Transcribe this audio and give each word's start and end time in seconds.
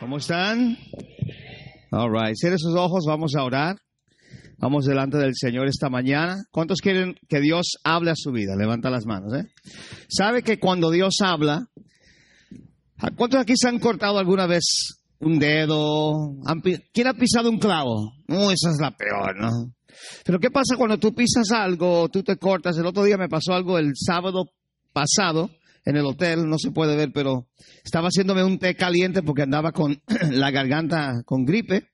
¿Cómo 0.00 0.16
están? 0.16 0.76
All 1.92 2.10
right. 2.12 2.34
Cierre 2.36 2.56
sus 2.58 2.74
ojos, 2.76 3.04
vamos 3.06 3.34
a 3.36 3.44
orar. 3.44 3.76
Vamos 4.58 4.84
delante 4.84 5.16
del 5.18 5.32
Señor 5.34 5.66
esta 5.68 5.88
mañana. 5.88 6.36
¿Cuántos 6.50 6.80
quieren 6.80 7.14
que 7.28 7.40
Dios 7.40 7.78
hable 7.84 8.10
a 8.10 8.14
su 8.16 8.30
vida? 8.30 8.56
Levanta 8.56 8.90
las 8.90 9.06
manos, 9.06 9.32
¿eh? 9.34 9.44
¿Sabe 10.08 10.42
que 10.42 10.58
cuando 10.58 10.90
Dios 10.90 11.16
habla, 11.22 11.66
¿a 12.98 13.10
¿cuántos 13.12 13.40
aquí 13.40 13.54
se 13.56 13.68
han 13.68 13.78
cortado 13.78 14.18
alguna 14.18 14.46
vez 14.46 15.00
un 15.20 15.38
dedo? 15.38 16.12
¿Han 16.44 16.60
pi- 16.60 16.78
¿Quién 16.92 17.06
ha 17.06 17.14
pisado 17.14 17.48
un 17.50 17.58
clavo? 17.58 18.12
No, 18.28 18.50
esa 18.50 18.70
es 18.70 18.78
la 18.80 18.90
peor, 18.90 19.34
¿no? 19.40 19.50
Pero 20.24 20.38
¿qué 20.38 20.50
pasa 20.50 20.76
cuando 20.76 20.98
tú 20.98 21.14
pisas 21.14 21.50
algo, 21.52 22.08
tú 22.10 22.22
te 22.22 22.36
cortas? 22.36 22.76
El 22.76 22.86
otro 22.86 23.02
día 23.04 23.16
me 23.16 23.28
pasó 23.28 23.54
algo 23.54 23.78
el 23.78 23.92
sábado 23.94 24.44
pasado 24.92 25.50
en 25.84 25.96
el 25.96 26.04
hotel, 26.04 26.48
no 26.48 26.58
se 26.58 26.70
puede 26.70 26.96
ver, 26.96 27.10
pero 27.12 27.46
estaba 27.84 28.08
haciéndome 28.08 28.44
un 28.44 28.58
té 28.58 28.74
caliente 28.74 29.22
porque 29.22 29.42
andaba 29.42 29.72
con 29.72 30.00
la 30.30 30.50
garganta 30.50 31.22
con 31.24 31.44
gripe. 31.44 31.88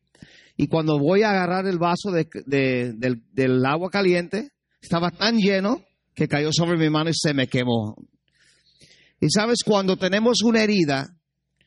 Y 0.56 0.68
cuando 0.68 0.98
voy 0.98 1.22
a 1.22 1.30
agarrar 1.30 1.66
el 1.66 1.78
vaso 1.78 2.10
de- 2.10 2.28
de- 2.46 2.92
del, 2.94 3.22
del 3.32 3.64
agua 3.66 3.90
caliente, 3.90 4.50
estaba 4.80 5.10
tan 5.10 5.36
lleno 5.38 5.82
que 6.14 6.28
cayó 6.28 6.50
sobre 6.52 6.78
mi 6.78 6.88
mano 6.90 7.10
y 7.10 7.14
se 7.14 7.34
me 7.34 7.46
quemó. 7.46 7.94
Y 9.20 9.28
sabes, 9.30 9.58
cuando 9.64 9.96
tenemos 9.96 10.42
una 10.42 10.62
herida 10.62 11.08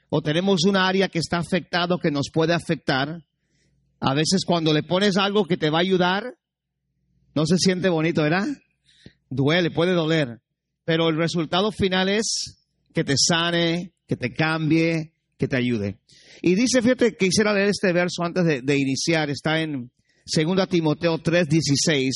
o 0.10 0.22
tenemos 0.22 0.64
un 0.66 0.76
área 0.76 1.08
que 1.08 1.20
está 1.20 1.38
afectado, 1.38 2.00
que 2.00 2.10
nos 2.12 2.30
puede 2.34 2.54
afectar, 2.54 3.24
a 4.00 4.14
veces 4.14 4.44
cuando 4.46 4.74
le 4.74 4.82
pones 4.84 5.18
algo 5.18 5.46
que 5.46 5.58
te 5.58 5.70
va 5.70 5.78
a 5.80 5.82
ayudar, 5.82 6.36
no 7.36 7.46
se 7.46 7.58
siente 7.58 7.90
bonito, 7.90 8.24
¿verdad? 8.24 8.48
Duele, 9.30 9.70
puede 9.72 9.94
doler. 9.94 10.40
Pero 10.90 11.08
el 11.08 11.18
resultado 11.18 11.72
final 11.72 12.10
es 12.10 12.58
que 12.96 13.04
te 13.04 13.14
sane, 13.16 13.94
que 14.08 14.16
te 14.16 14.34
cambie, 14.34 15.14
que 15.38 15.48
te 15.48 15.56
ayude. 15.56 16.00
Y 16.42 16.56
dice, 16.56 16.82
fíjate, 16.82 17.16
quisiera 17.16 17.54
leer 17.54 17.70
este 17.70 17.94
verso 17.94 18.24
antes 18.24 18.44
de, 18.44 18.76
iniciar. 18.76 19.30
Está 19.30 19.62
en 19.62 19.92
2 20.26 20.68
Timoteo 20.68 21.20
3:16. 21.20 22.10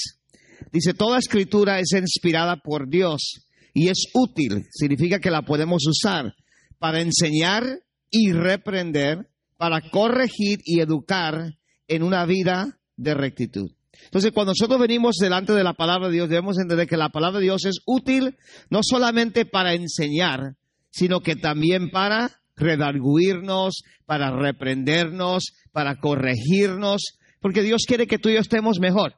Dice, 0.71 0.95
toda 0.95 1.19
escritura 1.19 1.79
es 1.79 1.91
inspirada 1.91 2.55
por 2.63 2.89
Dios 2.89 3.45
y 3.75 3.89
es 3.89 4.07
útil. 4.15 4.65
Significa 4.71 5.19
que 5.19 5.29
la 5.29 5.43
podemos 5.43 5.85
usar 5.85 6.33
para 6.79 6.99
enseñar 6.99 7.63
y 8.09 8.31
reprender, 8.31 9.29
para 9.55 9.87
corregir 9.91 10.61
y 10.65 10.79
educar 10.79 11.59
en 11.87 12.01
una 12.01 12.25
vida 12.25 12.79
de 12.97 13.13
rectitud. 13.13 13.69
Entonces, 14.05 14.31
cuando 14.31 14.51
nosotros 14.51 14.79
venimos 14.79 15.17
delante 15.17 15.53
de 15.53 15.63
la 15.63 15.73
palabra 15.73 16.07
de 16.07 16.15
Dios, 16.15 16.29
debemos 16.29 16.57
entender 16.57 16.87
que 16.87 16.97
la 16.97 17.09
palabra 17.09 17.39
de 17.39 17.45
Dios 17.45 17.65
es 17.65 17.79
útil 17.85 18.37
no 18.69 18.79
solamente 18.81 19.45
para 19.45 19.73
enseñar, 19.73 20.55
sino 20.89 21.21
que 21.21 21.35
también 21.35 21.89
para 21.89 22.41
redarguirnos, 22.55 23.83
para 24.05 24.31
reprendernos, 24.31 25.53
para 25.71 25.99
corregirnos, 25.99 27.17
porque 27.39 27.63
Dios 27.63 27.83
quiere 27.87 28.07
que 28.07 28.19
tú 28.19 28.29
y 28.29 28.35
yo 28.35 28.39
estemos 28.39 28.79
mejor. 28.79 29.15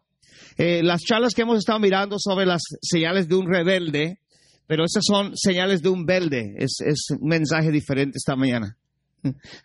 Eh, 0.58 0.82
las 0.84 1.02
charlas 1.02 1.34
que 1.34 1.42
hemos 1.42 1.60
estado 1.60 1.80
mirando 1.80 2.18
sobre 2.18 2.46
las 2.46 2.62
señales 2.82 3.28
de 3.28 3.36
un 3.36 3.52
rebelde, 3.52 4.20
pero 4.68 4.86
esas 4.86 5.04
son 5.06 5.36
señales 5.36 5.82
de 5.82 5.90
un 5.90 6.06
velde, 6.06 6.56
es, 6.58 6.78
es 6.86 7.08
un 7.20 7.28
mensaje 7.28 7.72
diferente 7.72 8.18
esta 8.18 8.36
mañana. 8.36 8.78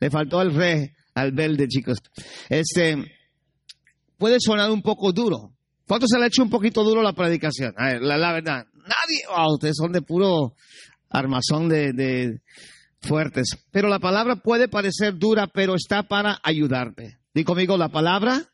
Le 0.01 0.11
faltó 0.11 0.43
el 0.43 0.55
re 0.55 0.95
al 1.15 1.33
velde, 1.33 1.69
chicos. 1.69 1.99
Este, 2.49 2.97
puede 4.21 4.37
sonar 4.39 4.71
un 4.71 4.83
poco 4.83 5.13
duro. 5.13 5.55
¿Cuánto 5.89 6.07
se 6.07 6.19
le 6.19 6.25
ha 6.25 6.29
hecho 6.29 6.43
un 6.45 6.51
poquito 6.51 6.85
duro 6.85 7.03
la 7.03 7.15
predicación? 7.15 7.75
A 7.77 7.87
ver, 7.87 8.03
la, 8.03 8.33
verdad, 8.33 8.67
nadie, 8.75 9.23
ustedes 9.53 9.75
son 9.77 9.91
de 9.91 10.03
puro 10.03 10.55
armazón 11.09 11.69
de, 11.69 12.41
fuertes. 13.01 13.49
Pero 13.73 13.89
la 13.89 13.99
palabra 13.99 14.37
puede 14.37 14.69
parecer 14.69 15.17
dura, 15.17 15.49
pero 15.49 15.75
está 15.75 16.05
para 16.05 16.39
ayudarte. 16.45 17.19
Di 17.35 17.43
conmigo, 17.43 17.77
la 17.77 17.89
palabra 17.89 18.45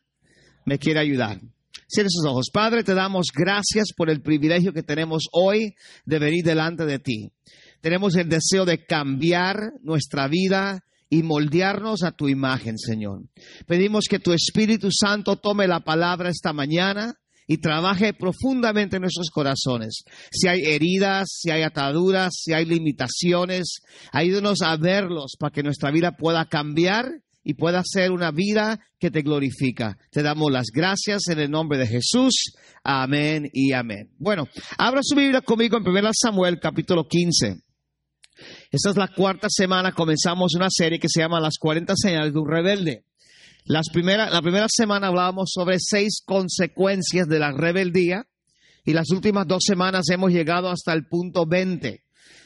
me 0.65 0.79
quiere 0.79 1.01
ayudar. 1.01 1.39
Cierre 1.87 2.09
sus 2.09 2.25
ojos. 2.25 2.47
Padre, 2.51 2.83
te 2.83 2.93
damos 2.93 3.27
gracias 3.35 3.89
por 3.95 4.09
el 4.09 4.21
privilegio 4.21 4.73
que 4.73 4.83
tenemos 4.83 5.27
hoy 5.31 5.75
de 6.05 6.19
venir 6.19 6.43
delante 6.43 6.85
de 6.85 6.99
ti. 6.99 7.31
Tenemos 7.81 8.15
el 8.15 8.29
deseo 8.29 8.65
de 8.65 8.85
cambiar 8.85 9.73
nuestra 9.83 10.27
vida 10.27 10.83
y 11.09 11.23
moldearnos 11.23 12.03
a 12.03 12.11
tu 12.11 12.27
imagen, 12.27 12.77
Señor. 12.77 13.23
Pedimos 13.65 14.05
que 14.09 14.19
tu 14.19 14.33
Espíritu 14.33 14.89
Santo 14.91 15.37
tome 15.37 15.67
la 15.67 15.79
palabra 15.79 16.29
esta 16.29 16.53
mañana 16.53 17.15
y 17.47 17.59
trabaje 17.59 18.13
profundamente 18.13 18.97
en 18.97 19.03
nuestros 19.03 19.29
corazones. 19.29 20.03
Si 20.31 20.47
hay 20.47 20.65
heridas, 20.65 21.29
si 21.31 21.49
hay 21.49 21.63
ataduras, 21.63 22.33
si 22.43 22.53
hay 22.53 22.65
limitaciones, 22.65 23.79
ayúdanos 24.11 24.61
a 24.61 24.75
verlos 24.75 25.35
para 25.39 25.51
que 25.51 25.63
nuestra 25.63 25.91
vida 25.91 26.11
pueda 26.17 26.45
cambiar 26.45 27.21
y 27.43 27.53
pueda 27.53 27.81
ser 27.85 28.11
una 28.11 28.31
vida 28.31 28.81
que 28.99 29.09
te 29.09 29.21
glorifica. 29.21 29.97
Te 30.11 30.21
damos 30.21 30.51
las 30.51 30.67
gracias 30.73 31.29
en 31.29 31.39
el 31.39 31.49
nombre 31.49 31.79
de 31.79 31.87
Jesús. 31.87 32.51
Amén 32.83 33.49
y 33.53 33.71
amén. 33.71 34.09
Bueno, 34.19 34.49
abra 34.77 34.99
su 35.01 35.15
Biblia 35.15 35.39
conmigo 35.39 35.77
en 35.77 35.87
1 35.87 36.09
Samuel 36.13 36.59
capítulo 36.59 37.07
15. 37.07 37.66
Esta 38.71 38.89
es 38.89 38.97
la 38.97 39.07
cuarta 39.07 39.47
semana, 39.49 39.91
comenzamos 39.91 40.55
una 40.55 40.69
serie 40.69 40.99
que 40.99 41.09
se 41.09 41.21
llama 41.21 41.39
Las 41.39 41.57
40 41.57 41.93
señales 41.95 42.33
de 42.33 42.39
un 42.39 42.49
rebelde. 42.49 43.03
Las 43.65 43.89
primera, 43.91 44.29
la 44.29 44.41
primera 44.41 44.67
semana 44.69 45.07
hablábamos 45.07 45.51
sobre 45.53 45.77
seis 45.79 46.21
consecuencias 46.25 47.27
de 47.27 47.39
la 47.39 47.51
rebeldía 47.51 48.25
y 48.85 48.93
las 48.93 49.09
últimas 49.11 49.45
dos 49.45 49.63
semanas 49.65 50.05
hemos 50.09 50.31
llegado 50.31 50.69
hasta 50.69 50.93
el 50.93 51.05
punto 51.07 51.45
20. 51.45 52.01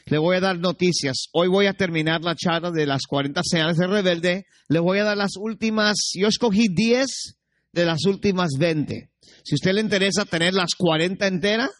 Le 0.06 0.18
voy 0.18 0.36
a 0.36 0.40
dar 0.40 0.58
noticias. 0.58 1.28
Hoy 1.32 1.46
voy 1.46 1.66
a 1.66 1.74
terminar 1.74 2.22
la 2.22 2.34
charla 2.34 2.72
de 2.72 2.86
las 2.86 3.02
40 3.06 3.40
señales 3.44 3.76
de 3.76 3.86
rebelde. 3.86 4.46
Le 4.68 4.80
voy 4.80 4.98
a 4.98 5.04
dar 5.04 5.16
las 5.16 5.36
últimas, 5.38 6.10
yo 6.14 6.26
escogí 6.26 6.66
10 6.68 7.38
de 7.72 7.84
las 7.84 8.04
últimas 8.04 8.50
20. 8.58 9.10
Si 9.44 9.54
a 9.54 9.56
usted 9.56 9.74
le 9.74 9.80
interesa 9.80 10.24
tener 10.24 10.54
las 10.54 10.74
40 10.76 11.26
enteras, 11.26 11.70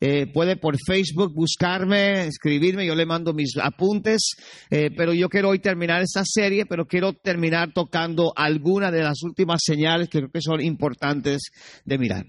eh, 0.00 0.26
puede 0.32 0.56
por 0.56 0.76
Facebook 0.86 1.34
buscarme, 1.34 2.26
escribirme, 2.26 2.86
yo 2.86 2.94
le 2.94 3.06
mando 3.06 3.32
mis 3.32 3.56
apuntes, 3.60 4.36
eh, 4.70 4.90
pero 4.96 5.12
yo 5.12 5.28
quiero 5.28 5.48
hoy 5.50 5.58
terminar 5.58 6.02
esta 6.02 6.22
serie, 6.24 6.66
pero 6.66 6.86
quiero 6.86 7.14
terminar 7.14 7.72
tocando 7.72 8.32
alguna 8.36 8.90
de 8.90 9.02
las 9.02 9.22
últimas 9.22 9.60
señales 9.64 10.08
que 10.08 10.18
creo 10.18 10.30
que 10.30 10.40
son 10.40 10.60
importantes 10.60 11.50
de 11.84 11.98
mirar. 11.98 12.26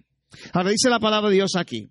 Ahora 0.53 0.71
dice 0.71 0.89
la 0.89 0.99
palabra 0.99 1.29
de 1.29 1.35
Dios 1.35 1.55
aquí. 1.55 1.89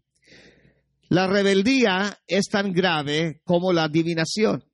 La 1.08 1.26
rebeldía 1.26 2.18
es 2.26 2.48
tan 2.48 2.72
grave 2.72 3.40
como 3.44 3.72
la 3.72 3.84
adivinación 3.84 4.64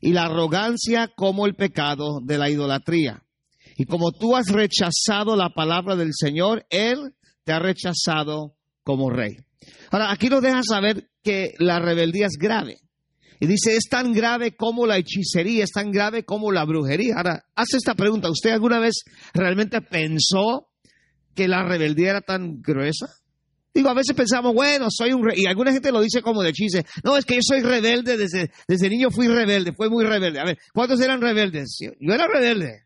y 0.00 0.12
la 0.12 0.24
arrogancia 0.24 1.08
como 1.14 1.46
el 1.46 1.54
pecado 1.54 2.20
de 2.22 2.36
la 2.36 2.50
idolatría. 2.50 3.22
Y 3.76 3.86
como 3.86 4.12
tú 4.12 4.36
has 4.36 4.48
rechazado 4.48 5.34
la 5.34 5.50
palabra 5.50 5.96
del 5.96 6.10
Señor, 6.12 6.66
Él 6.68 7.14
te 7.44 7.52
ha 7.52 7.58
rechazado 7.58 8.56
como 8.82 9.08
rey. 9.08 9.38
Ahora, 9.90 10.10
aquí 10.10 10.28
nos 10.28 10.42
deja 10.42 10.62
saber 10.62 11.08
que 11.22 11.52
la 11.58 11.78
rebeldía 11.78 12.26
es 12.26 12.36
grave. 12.38 12.78
Y 13.40 13.46
dice, 13.46 13.76
es 13.76 13.88
tan 13.90 14.12
grave 14.12 14.54
como 14.54 14.86
la 14.86 14.98
hechicería, 14.98 15.64
es 15.64 15.72
tan 15.72 15.90
grave 15.90 16.24
como 16.24 16.52
la 16.52 16.64
brujería. 16.64 17.14
Ahora, 17.16 17.44
hace 17.56 17.76
esta 17.76 17.94
pregunta, 17.94 18.30
¿usted 18.30 18.50
alguna 18.50 18.78
vez 18.78 19.02
realmente 19.34 19.80
pensó 19.80 20.68
que 21.34 21.48
la 21.48 21.64
rebeldía 21.64 22.10
era 22.10 22.20
tan 22.20 22.60
gruesa? 22.62 23.08
Digo, 23.74 23.88
a 23.88 23.94
veces 23.94 24.14
pensamos, 24.14 24.54
bueno, 24.54 24.86
soy 24.90 25.12
un... 25.12 25.28
Y 25.34 25.46
alguna 25.46 25.72
gente 25.72 25.90
lo 25.90 26.00
dice 26.00 26.20
como 26.22 26.42
de 26.42 26.52
chiste. 26.52 26.84
No, 27.02 27.16
es 27.16 27.24
que 27.24 27.34
yo 27.34 27.40
soy 27.42 27.62
rebelde, 27.62 28.16
desde, 28.16 28.52
desde 28.68 28.88
niño 28.88 29.10
fui 29.10 29.26
rebelde, 29.26 29.72
fui 29.72 29.88
muy 29.88 30.04
rebelde. 30.04 30.38
A 30.38 30.44
ver, 30.44 30.58
¿cuántos 30.72 31.00
eran 31.00 31.20
rebeldes? 31.20 31.78
Yo, 31.80 31.90
yo 31.98 32.14
era 32.14 32.26
rebelde. 32.28 32.84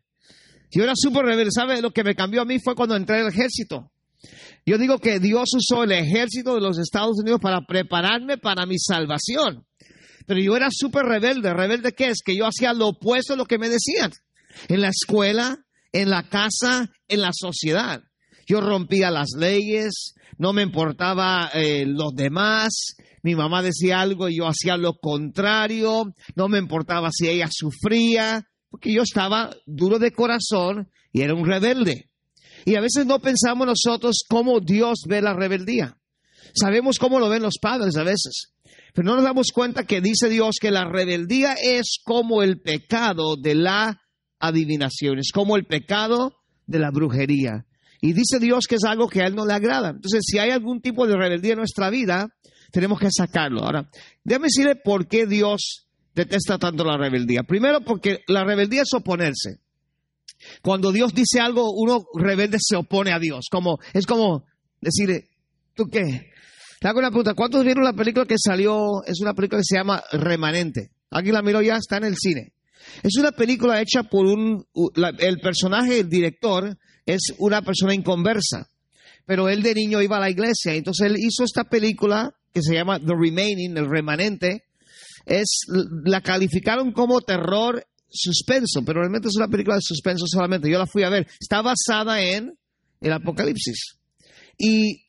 Yo 0.71 0.83
era 0.83 0.93
súper 0.95 1.25
rebelde. 1.25 1.51
¿Sabe? 1.51 1.81
Lo 1.81 1.91
que 1.91 2.03
me 2.03 2.15
cambió 2.15 2.41
a 2.41 2.45
mí 2.45 2.59
fue 2.59 2.73
cuando 2.73 2.95
entré 2.95 3.19
al 3.19 3.27
ejército. 3.27 3.91
Yo 4.67 4.77
digo 4.77 4.99
que 4.99 5.21
Dios 5.21 5.47
usó 5.55 5.85
el 5.85 5.93
ejército 5.93 6.53
de 6.53 6.59
los 6.59 6.77
Estados 6.77 7.19
Unidos 7.21 7.39
para 7.41 7.61
prepararme 7.61 8.37
para 8.37 8.65
mi 8.65 8.77
salvación. 8.77 9.65
Pero 10.25 10.41
yo 10.41 10.57
era 10.57 10.67
súper 10.69 11.05
rebelde. 11.05 11.53
¿Rebelde 11.53 11.93
qué 11.93 12.09
es? 12.09 12.17
Que 12.21 12.35
yo 12.35 12.45
hacía 12.45 12.73
lo 12.73 12.89
opuesto 12.89 13.33
a 13.33 13.37
lo 13.37 13.45
que 13.45 13.57
me 13.57 13.69
decían. 13.69 14.11
En 14.67 14.81
la 14.81 14.89
escuela, 14.89 15.57
en 15.93 16.09
la 16.09 16.23
casa, 16.23 16.89
en 17.07 17.21
la 17.21 17.31
sociedad. 17.31 18.03
Yo 18.45 18.59
rompía 18.59 19.09
las 19.09 19.29
leyes, 19.37 20.15
no 20.37 20.51
me 20.51 20.63
importaba 20.63 21.49
eh, 21.53 21.85
los 21.87 22.13
demás. 22.13 22.97
Mi 23.23 23.35
mamá 23.35 23.61
decía 23.61 24.01
algo 24.01 24.27
y 24.27 24.35
yo 24.39 24.47
hacía 24.47 24.75
lo 24.75 24.95
contrario. 24.95 26.13
No 26.35 26.49
me 26.49 26.59
importaba 26.59 27.07
si 27.13 27.29
ella 27.29 27.47
sufría, 27.49 28.43
porque 28.69 28.93
yo 28.93 29.03
estaba 29.03 29.49
duro 29.65 29.97
de 29.97 30.11
corazón 30.11 30.89
y 31.13 31.21
era 31.21 31.33
un 31.35 31.45
rebelde. 31.45 32.06
Y 32.67 32.75
a 32.75 32.81
veces 32.81 33.05
no 33.05 33.19
pensamos 33.19 33.65
nosotros 33.65 34.25
cómo 34.27 34.59
Dios 34.59 35.03
ve 35.07 35.21
la 35.21 35.33
rebeldía. 35.33 35.97
Sabemos 36.53 36.99
cómo 36.99 37.17
lo 37.17 37.29
ven 37.29 37.41
los 37.41 37.59
padres 37.61 37.95
a 37.95 38.03
veces. 38.03 38.55
Pero 38.93 39.07
no 39.07 39.15
nos 39.15 39.23
damos 39.23 39.53
cuenta 39.53 39.85
que 39.85 40.01
dice 40.01 40.27
Dios 40.27 40.57
que 40.59 40.69
la 40.69 40.83
rebeldía 40.83 41.53
es 41.53 42.01
como 42.03 42.43
el 42.43 42.59
pecado 42.59 43.37
de 43.37 43.55
la 43.55 44.01
adivinación, 44.39 45.17
es 45.17 45.31
como 45.31 45.55
el 45.55 45.65
pecado 45.65 46.39
de 46.65 46.79
la 46.79 46.91
brujería. 46.91 47.65
Y 48.01 48.11
dice 48.11 48.37
Dios 48.37 48.65
que 48.67 48.75
es 48.75 48.83
algo 48.83 49.07
que 49.07 49.21
a 49.21 49.27
Él 49.27 49.35
no 49.35 49.45
le 49.45 49.53
agrada. 49.53 49.91
Entonces, 49.91 50.25
si 50.27 50.37
hay 50.37 50.49
algún 50.49 50.81
tipo 50.81 51.07
de 51.07 51.15
rebeldía 51.15 51.53
en 51.53 51.59
nuestra 51.59 51.89
vida, 51.89 52.27
tenemos 52.73 52.99
que 52.99 53.11
sacarlo. 53.11 53.63
Ahora, 53.63 53.89
déjame 54.25 54.47
decirle 54.47 54.75
por 54.75 55.07
qué 55.07 55.25
Dios 55.25 55.87
detesta 56.13 56.57
tanto 56.57 56.83
la 56.83 56.97
rebeldía. 56.97 57.43
Primero, 57.43 57.79
porque 57.79 58.25
la 58.27 58.43
rebeldía 58.43 58.81
es 58.81 58.93
oponerse. 58.93 59.61
Cuando 60.61 60.91
Dios 60.91 61.13
dice 61.13 61.39
algo, 61.39 61.71
uno 61.71 62.05
rebelde 62.15 62.57
se 62.59 62.75
opone 62.75 63.11
a 63.13 63.19
Dios. 63.19 63.45
Como, 63.49 63.79
es 63.93 64.05
como 64.05 64.45
decirle, 64.81 65.29
¿tú 65.73 65.85
qué? 65.85 66.31
Te 66.79 66.87
hago 66.87 66.99
una 66.99 67.09
pregunta. 67.09 67.33
¿Cuántos 67.33 67.63
vieron 67.63 67.83
la 67.83 67.93
película 67.93 68.25
que 68.25 68.35
salió? 68.37 69.03
Es 69.05 69.19
una 69.21 69.33
película 69.33 69.59
que 69.59 69.65
se 69.65 69.77
llama 69.77 70.03
Remanente. 70.11 70.91
¿Alguien 71.09 71.33
la 71.33 71.41
miró 71.41 71.61
ya? 71.61 71.77
Está 71.77 71.97
en 71.97 72.05
el 72.05 72.15
cine. 72.15 72.53
Es 73.03 73.17
una 73.17 73.31
película 73.31 73.81
hecha 73.81 74.03
por 74.03 74.25
un... 74.25 74.63
el 75.19 75.39
personaje, 75.39 75.99
el 75.99 76.09
director, 76.09 76.77
es 77.05 77.33
una 77.39 77.61
persona 77.61 77.95
inconversa. 77.95 78.69
Pero 79.25 79.49
él 79.49 79.61
de 79.61 79.73
niño 79.73 80.01
iba 80.01 80.17
a 80.17 80.21
la 80.21 80.29
iglesia. 80.29 80.73
Entonces 80.73 81.07
él 81.07 81.17
hizo 81.17 81.43
esta 81.43 81.63
película 81.63 82.33
que 82.53 82.61
se 82.61 82.75
llama 82.75 82.99
The 82.99 83.13
Remaining, 83.17 83.75
el 83.77 83.89
remanente. 83.89 84.63
Es, 85.25 85.65
la 86.05 86.21
calificaron 86.21 86.91
como 86.91 87.21
terror 87.21 87.85
suspenso, 88.09 88.83
pero 88.85 89.01
realmente 89.01 89.27
es 89.27 89.35
una 89.35 89.47
película 89.47 89.75
de 89.75 89.81
suspenso 89.81 90.25
solamente. 90.27 90.69
Yo 90.69 90.77
la 90.77 90.87
fui 90.87 91.03
a 91.03 91.09
ver. 91.09 91.27
Está 91.39 91.61
basada 91.61 92.21
en 92.21 92.57
el 93.01 93.13
Apocalipsis. 93.13 93.97
Y 94.57 95.03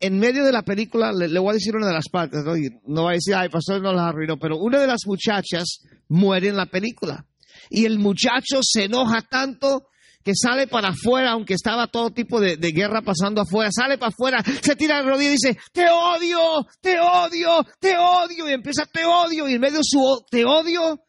en 0.00 0.18
medio 0.18 0.44
de 0.44 0.52
la 0.52 0.62
película, 0.62 1.12
le, 1.12 1.38
voy 1.38 1.50
a 1.50 1.54
decir 1.54 1.74
una 1.74 1.86
de 1.86 1.94
las 1.94 2.08
partes, 2.08 2.44
¿no? 2.44 2.52
no 2.86 3.04
va 3.04 3.10
a 3.10 3.14
decir, 3.14 3.34
ay, 3.34 3.48
pastor, 3.48 3.80
no 3.80 3.92
la 3.92 4.08
arruinó, 4.08 4.38
pero 4.38 4.58
una 4.58 4.78
de 4.78 4.86
las 4.86 5.06
muchachas 5.06 5.80
muere 6.08 6.48
en 6.48 6.56
la 6.56 6.66
película. 6.66 7.24
Y 7.70 7.84
el 7.84 7.98
muchacho 7.98 8.60
se 8.62 8.84
enoja 8.84 9.22
tanto 9.22 9.88
que 10.22 10.32
sale 10.34 10.66
para 10.66 10.88
afuera, 10.88 11.30
aunque 11.30 11.54
estaba 11.54 11.86
todo 11.86 12.10
tipo 12.10 12.40
de, 12.40 12.56
guerra 12.56 13.00
pasando 13.00 13.42
afuera, 13.42 13.70
sale 13.72 13.96
para 13.96 14.08
afuera, 14.08 14.42
se 14.60 14.74
tira 14.74 14.96
de 14.96 15.08
rodillas 15.08 15.32
y 15.44 15.48
dice, 15.48 15.58
te 15.72 15.86
odio, 15.88 16.66
te 16.80 16.98
odio, 16.98 17.64
te 17.78 17.96
odio, 17.96 18.50
y 18.50 18.52
empieza, 18.52 18.86
te 18.86 19.04
odio, 19.04 19.48
y 19.48 19.54
en 19.54 19.60
medio 19.60 19.78
de 19.78 19.84
su 19.84 20.24
te 20.28 20.44
odio, 20.44 21.00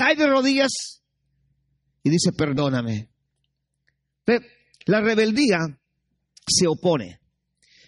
cae 0.00 0.16
de 0.16 0.26
rodillas 0.26 1.02
y 2.02 2.08
dice, 2.08 2.32
perdóname. 2.32 3.10
La 4.86 5.02
rebeldía 5.02 5.58
se 6.46 6.66
opone, 6.66 7.20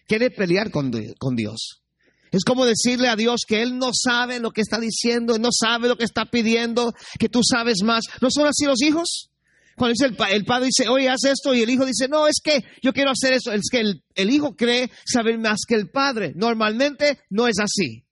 quiere 0.07 0.31
pelear 0.31 0.71
con, 0.71 0.91
Dios. 0.91 1.83
Es 2.31 2.45
como 2.45 2.67
decirle 2.67 3.09
a 3.09 3.17
Dios 3.17 3.43
que 3.49 3.63
Él 3.63 3.79
no 3.79 3.93
sabe 3.95 4.41
lo 4.41 4.51
que 4.51 4.61
está 4.61 4.79
diciendo, 4.79 5.39
no 5.39 5.49
sabe 5.59 5.89
lo 5.89 5.97
que 5.97 6.05
está 6.05 6.27
pidiendo, 6.27 6.93
que 7.19 7.31
tú 7.31 7.41
sabes 7.43 7.83
más. 7.83 8.05
¿No 8.21 8.29
son 8.31 8.47
así 8.47 8.67
los 8.67 8.83
hijos? 8.83 9.31
Cuando 9.77 9.95
dice 9.95 10.15
el, 10.35 10.45
padre 10.45 10.67
dice, 10.67 10.89
oye, 10.91 11.09
haz 11.09 11.25
esto, 11.25 11.55
y 11.55 11.63
el 11.63 11.71
hijo 11.71 11.87
dice, 11.87 12.09
no, 12.09 12.27
es 12.27 12.41
que 12.45 12.63
yo 12.83 12.93
quiero 12.93 13.11
hacer 13.11 13.33
eso. 13.33 13.53
Es 13.53 13.71
que 13.71 13.81
el, 13.81 14.31
hijo 14.31 14.55
cree 14.55 14.91
saber 15.07 15.39
más 15.39 15.61
que 15.67 15.77
el 15.77 15.89
padre. 15.89 16.35
Normalmente 16.37 17.21
no 17.31 17.49
es 17.49 17.57
así. 17.59 18.05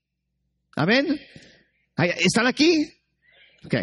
Amén. 0.75 1.21
¿Están 1.97 2.47
aquí? 2.47 3.00
Ok. 3.65 3.75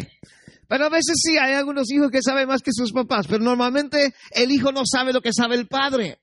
Pero 0.67 0.85
a 0.85 0.89
veces 0.89 1.15
sí, 1.23 1.37
hay 1.37 1.53
algunos 1.53 1.89
hijos 1.91 2.11
que 2.11 2.21
saben 2.21 2.47
más 2.47 2.61
que 2.61 2.71
sus 2.73 2.91
papás, 2.91 3.25
pero 3.27 3.43
normalmente 3.43 4.13
el 4.31 4.51
hijo 4.51 4.71
no 4.71 4.81
sabe 4.85 5.13
lo 5.13 5.21
que 5.21 5.31
sabe 5.31 5.55
el 5.55 5.67
padre. 5.67 6.19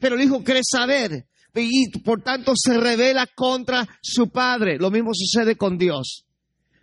Pero 0.00 0.14
el 0.14 0.22
hijo 0.22 0.44
cree 0.44 0.62
saber 0.62 1.26
y 1.54 1.90
por 2.00 2.22
tanto 2.22 2.52
se 2.56 2.78
revela 2.78 3.26
contra 3.26 3.86
su 4.00 4.28
padre. 4.28 4.78
Lo 4.78 4.90
mismo 4.90 5.10
sucede 5.14 5.56
con 5.56 5.78
Dios. 5.78 6.24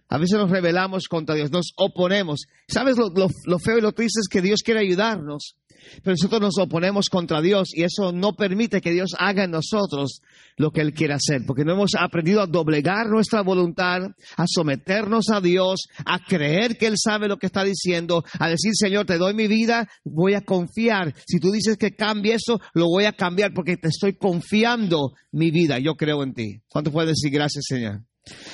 A 0.07 0.18
veces 0.18 0.38
nos 0.38 0.51
rebelamos 0.51 1.07
contra 1.07 1.36
Dios, 1.36 1.51
nos 1.51 1.74
oponemos. 1.77 2.45
¿Sabes 2.68 2.95
lo, 2.98 3.60
feo 3.60 3.77
y 3.77 3.81
lo 3.81 3.94
triste 3.94 4.19
es 4.19 4.27
que 4.27 4.42
Dios 4.42 4.62
quiere 4.63 4.81
ayudarnos, 4.81 5.56
pero 6.04 6.14
nosotros 6.14 6.42
nos 6.42 6.58
oponemos 6.58 7.10
contra 7.10 7.42
Dios 7.42 7.70
y 7.74 7.84
eso 7.84 8.12
no 8.12 8.34
permite 8.34 8.82
que 8.82 8.92
Dios 8.92 9.12
haga 9.18 9.44
en 9.44 9.52
nosotros 9.52 10.22
lo 10.58 10.72
que 10.72 10.82
Él 10.82 10.94
quiere 10.94 11.14
hacer, 11.14 11.42
porque 11.46 11.66
no 11.66 11.74
hemos 11.74 11.92
aprendido 11.98 12.42
a 12.42 12.48
doblegar 12.48 13.08
nuestra 13.08 13.42
voluntad, 13.42 14.02
a 14.38 14.46
someternos 14.48 15.30
a 15.30 15.42
Dios, 15.42 15.88
a 16.06 16.20
creer 16.20 16.78
que 16.78 16.88
Él 16.88 16.96
sabe 16.98 17.28
lo 17.28 17.38
que 17.38 17.48
está 17.48 17.64
diciendo, 17.64 18.24
a 18.40 18.50
decir, 18.50 18.72
Señor, 18.74 19.06
te 19.06 19.18
doy 19.18 19.34
mi 19.34 19.48
vida, 19.48 19.90
voy 20.04 20.34
a 20.34 20.42
confiar. 20.42 21.14
Si 21.28 21.40
tú 21.40 21.52
dices 21.52 21.78
que 21.78 21.96
cambie 21.96 22.36
eso, 22.36 22.60
lo 22.74 22.88
voy 22.88 23.06
a 23.06 23.14
cambiar 23.14 23.54
porque 23.54 23.78
te 23.78 23.90
estoy 23.90 24.14
confiando 24.14 25.12
mi 25.32 25.52
vida, 25.52 25.80
yo 25.80 25.96
creo 25.96 26.24
en 26.24 26.34
ti. 26.34 26.62
¿Cuánto 26.70 26.92
puedes 26.92 27.16
decir 27.16 27.32
gracias, 27.32 27.66
Señor? 27.68 28.02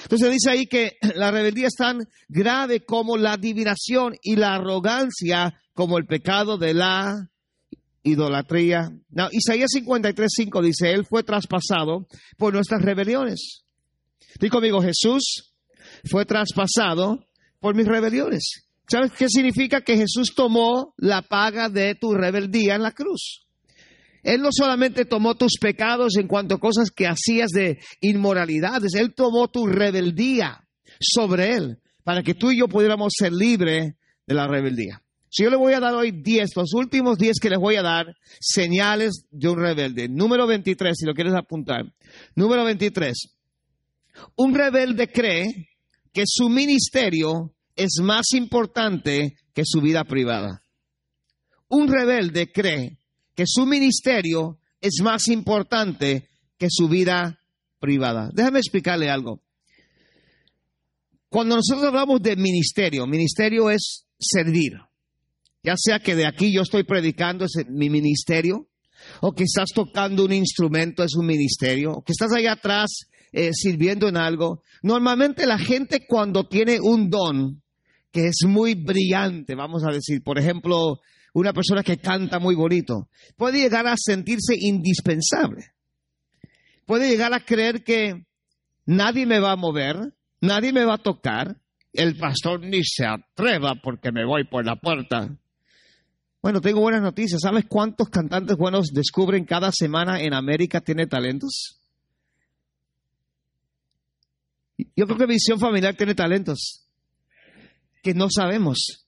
Entonces 0.03 0.31
dice 0.31 0.49
ahí 0.49 0.65
que 0.67 0.97
la 1.15 1.31
rebeldía 1.31 1.67
es 1.67 1.75
tan 1.75 2.07
grave 2.27 2.85
como 2.85 3.17
la 3.17 3.33
adivinación 3.33 4.15
y 4.21 4.35
la 4.35 4.55
arrogancia 4.55 5.53
como 5.73 5.97
el 5.97 6.05
pecado 6.05 6.57
de 6.57 6.73
la 6.73 7.29
idolatría. 8.03 8.91
No, 9.09 9.29
Isaías 9.31 9.69
53.5 9.75 10.61
dice, 10.63 10.91
Él 10.91 11.05
fue 11.05 11.23
traspasado 11.23 12.07
por 12.37 12.53
nuestras 12.53 12.81
rebeliones. 12.81 13.63
Digo 14.39 14.55
conmigo, 14.55 14.81
Jesús 14.81 15.53
fue 16.09 16.25
traspasado 16.25 17.27
por 17.59 17.75
mis 17.75 17.87
rebeliones. 17.87 18.67
¿Sabes 18.87 19.11
qué 19.13 19.27
significa? 19.29 19.81
Que 19.81 19.97
Jesús 19.97 20.33
tomó 20.35 20.93
la 20.97 21.21
paga 21.21 21.69
de 21.69 21.95
tu 21.95 22.13
rebeldía 22.13 22.75
en 22.75 22.83
la 22.83 22.91
cruz. 22.91 23.45
Él 24.23 24.41
no 24.41 24.49
solamente 24.51 25.05
tomó 25.05 25.35
tus 25.35 25.53
pecados 25.59 26.15
en 26.17 26.27
cuanto 26.27 26.55
a 26.55 26.59
cosas 26.59 26.91
que 26.91 27.07
hacías 27.07 27.49
de 27.51 27.79
inmoralidades, 28.01 28.93
Él 28.93 29.13
tomó 29.13 29.47
tu 29.47 29.65
rebeldía 29.65 30.67
sobre 30.99 31.55
Él 31.55 31.79
para 32.03 32.23
que 32.23 32.33
tú 32.33 32.51
y 32.51 32.59
yo 32.59 32.67
pudiéramos 32.67 33.13
ser 33.17 33.33
libres 33.33 33.93
de 34.27 34.33
la 34.33 34.47
rebeldía. 34.47 35.01
Si 35.29 35.43
yo 35.43 35.49
le 35.49 35.55
voy 35.55 35.73
a 35.73 35.79
dar 35.79 35.93
hoy 35.93 36.11
10, 36.11 36.49
los 36.57 36.73
últimos 36.73 37.17
10 37.17 37.39
que 37.39 37.49
les 37.49 37.59
voy 37.59 37.77
a 37.77 37.81
dar, 37.81 38.17
señales 38.39 39.27
de 39.31 39.47
un 39.47 39.59
rebelde. 39.59 40.09
Número 40.09 40.45
23, 40.45 40.93
si 40.97 41.05
lo 41.05 41.13
quieres 41.13 41.33
apuntar. 41.33 41.85
Número 42.35 42.65
23. 42.65 43.17
Un 44.35 44.53
rebelde 44.53 45.07
cree 45.09 45.69
que 46.11 46.23
su 46.25 46.49
ministerio 46.49 47.53
es 47.77 47.99
más 48.01 48.33
importante 48.33 49.37
que 49.53 49.63
su 49.65 49.79
vida 49.79 50.03
privada. 50.03 50.63
Un 51.69 51.87
rebelde 51.87 52.51
cree 52.51 52.97
que 53.35 53.43
su 53.45 53.65
ministerio 53.65 54.59
es 54.79 55.01
más 55.01 55.27
importante 55.27 56.29
que 56.57 56.67
su 56.69 56.87
vida 56.87 57.39
privada. 57.79 58.29
Déjame 58.33 58.59
explicarle 58.59 59.09
algo. 59.09 59.41
Cuando 61.29 61.55
nosotros 61.55 61.85
hablamos 61.85 62.21
de 62.21 62.35
ministerio, 62.35 63.07
ministerio 63.07 63.69
es 63.69 64.05
servir. 64.19 64.73
Ya 65.63 65.75
sea 65.77 65.99
que 65.99 66.15
de 66.15 66.25
aquí 66.25 66.51
yo 66.51 66.61
estoy 66.61 66.83
predicando, 66.83 67.45
es 67.45 67.53
mi 67.69 67.89
ministerio, 67.89 68.67
o 69.21 69.31
que 69.31 69.43
estás 69.43 69.69
tocando 69.73 70.25
un 70.25 70.33
instrumento, 70.33 71.03
es 71.03 71.15
un 71.15 71.25
ministerio, 71.25 71.91
o 71.93 72.03
que 72.03 72.11
estás 72.11 72.33
allá 72.33 72.53
atrás 72.53 73.07
eh, 73.31 73.51
sirviendo 73.53 74.07
en 74.07 74.17
algo. 74.17 74.63
Normalmente 74.83 75.45
la 75.45 75.57
gente 75.57 76.05
cuando 76.05 76.47
tiene 76.47 76.79
un 76.81 77.09
don 77.09 77.61
que 78.11 78.27
es 78.27 78.39
muy 78.45 78.75
brillante, 78.75 79.55
vamos 79.55 79.83
a 79.87 79.93
decir, 79.93 80.21
por 80.21 80.37
ejemplo, 80.37 80.99
una 81.33 81.53
persona 81.53 81.83
que 81.83 81.97
canta 81.97 82.39
muy 82.39 82.55
bonito, 82.55 83.09
puede 83.37 83.59
llegar 83.59 83.87
a 83.87 83.95
sentirse 83.97 84.55
indispensable. 84.57 85.73
Puede 86.85 87.09
llegar 87.09 87.33
a 87.33 87.45
creer 87.45 87.83
que 87.83 88.25
nadie 88.85 89.25
me 89.25 89.39
va 89.39 89.53
a 89.53 89.55
mover, 89.55 90.13
nadie 90.41 90.73
me 90.73 90.83
va 90.83 90.95
a 90.95 91.03
tocar, 91.03 91.57
el 91.93 92.17
pastor 92.17 92.61
ni 92.61 92.83
se 92.83 93.05
atreva 93.05 93.75
porque 93.75 94.11
me 94.11 94.25
voy 94.25 94.45
por 94.45 94.65
la 94.65 94.75
puerta. 94.75 95.37
Bueno, 96.41 96.59
tengo 96.59 96.81
buenas 96.81 97.01
noticias. 97.01 97.41
¿Sabes 97.41 97.65
cuántos 97.67 98.09
cantantes 98.09 98.57
buenos 98.57 98.87
descubren 98.93 99.45
cada 99.45 99.71
semana 99.71 100.21
en 100.21 100.33
América 100.33 100.81
tiene 100.81 101.05
talentos? 101.05 101.79
Yo 104.95 105.05
creo 105.05 105.17
que 105.17 105.25
Visión 105.27 105.59
Familiar 105.59 105.95
tiene 105.95 106.15
talentos 106.15 106.87
que 108.01 108.13
no 108.13 108.27
sabemos 108.29 109.05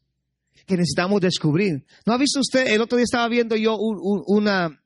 que 0.66 0.78
necesitamos 0.78 1.22
descubrir. 1.22 1.86
¿No 2.06 2.14
ha 2.14 2.18
visto 2.18 2.40
usted? 2.40 2.68
El 2.68 2.82
otro 2.82 2.98
día 2.98 3.04
estaba 3.04 3.28
viendo 3.28 3.56
yo 3.56 3.76
una, 3.78 4.80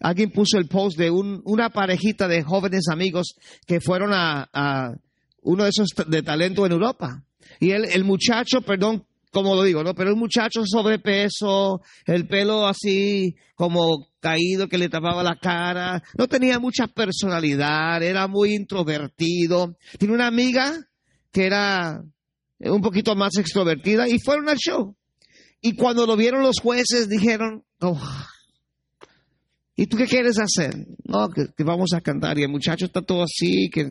alguien 0.00 0.30
puso 0.30 0.58
el 0.58 0.68
post 0.68 0.98
de 0.98 1.10
una 1.10 1.70
parejita 1.70 2.28
de 2.28 2.42
jóvenes 2.42 2.88
amigos 2.90 3.34
que 3.66 3.80
fueron 3.80 4.10
a, 4.12 4.94
uno 5.42 5.64
de 5.64 5.70
esos 5.70 5.88
de 6.08 6.22
talento 6.22 6.66
en 6.66 6.72
Europa. 6.72 7.22
Y 7.60 7.70
el, 7.70 7.84
el 7.84 8.04
muchacho, 8.04 8.60
perdón, 8.62 9.04
como 9.30 9.54
lo 9.54 9.62
digo, 9.62 9.84
¿no? 9.84 9.94
Pero 9.94 10.10
el 10.10 10.16
muchacho 10.16 10.62
sobrepeso, 10.64 11.82
el 12.06 12.26
pelo 12.26 12.66
así 12.66 13.36
como 13.54 14.08
caído 14.18 14.68
que 14.68 14.78
le 14.78 14.88
tapaba 14.88 15.22
la 15.22 15.36
cara, 15.36 16.02
no 16.16 16.26
tenía 16.26 16.58
mucha 16.58 16.86
personalidad, 16.86 18.02
era 18.02 18.28
muy 18.28 18.54
introvertido. 18.54 19.76
Tiene 19.98 20.14
una 20.14 20.26
amiga 20.26 20.74
que 21.30 21.44
era 21.44 22.02
un 22.60 22.80
poquito 22.80 23.14
más 23.14 23.36
extrovertida 23.36 24.08
y 24.08 24.18
fueron 24.18 24.48
al 24.48 24.56
show. 24.56 24.96
Y 25.66 25.74
cuando 25.74 26.06
lo 26.06 26.16
vieron 26.16 26.44
los 26.44 26.60
jueces 26.60 27.08
dijeron, 27.08 27.64
oh, 27.80 28.00
¿y 29.74 29.88
tú 29.88 29.96
qué 29.96 30.06
quieres 30.06 30.38
hacer? 30.38 30.86
No, 31.02 31.28
que, 31.28 31.64
vamos 31.64 31.92
a 31.92 32.00
cantar. 32.00 32.38
Y 32.38 32.44
el 32.44 32.50
muchacho 32.50 32.84
está 32.84 33.02
todo 33.02 33.24
así. 33.24 33.68
Que, 33.68 33.90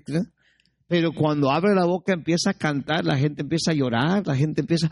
pero 0.88 1.12
cuando 1.12 1.52
abre 1.52 1.76
la 1.76 1.84
boca 1.84 2.14
empieza 2.14 2.52
a 2.52 2.54
cantar, 2.54 3.04
la 3.04 3.18
gente 3.18 3.42
empieza 3.42 3.72
a 3.72 3.74
llorar, 3.74 4.26
la 4.26 4.38
gente 4.38 4.62
empieza... 4.62 4.90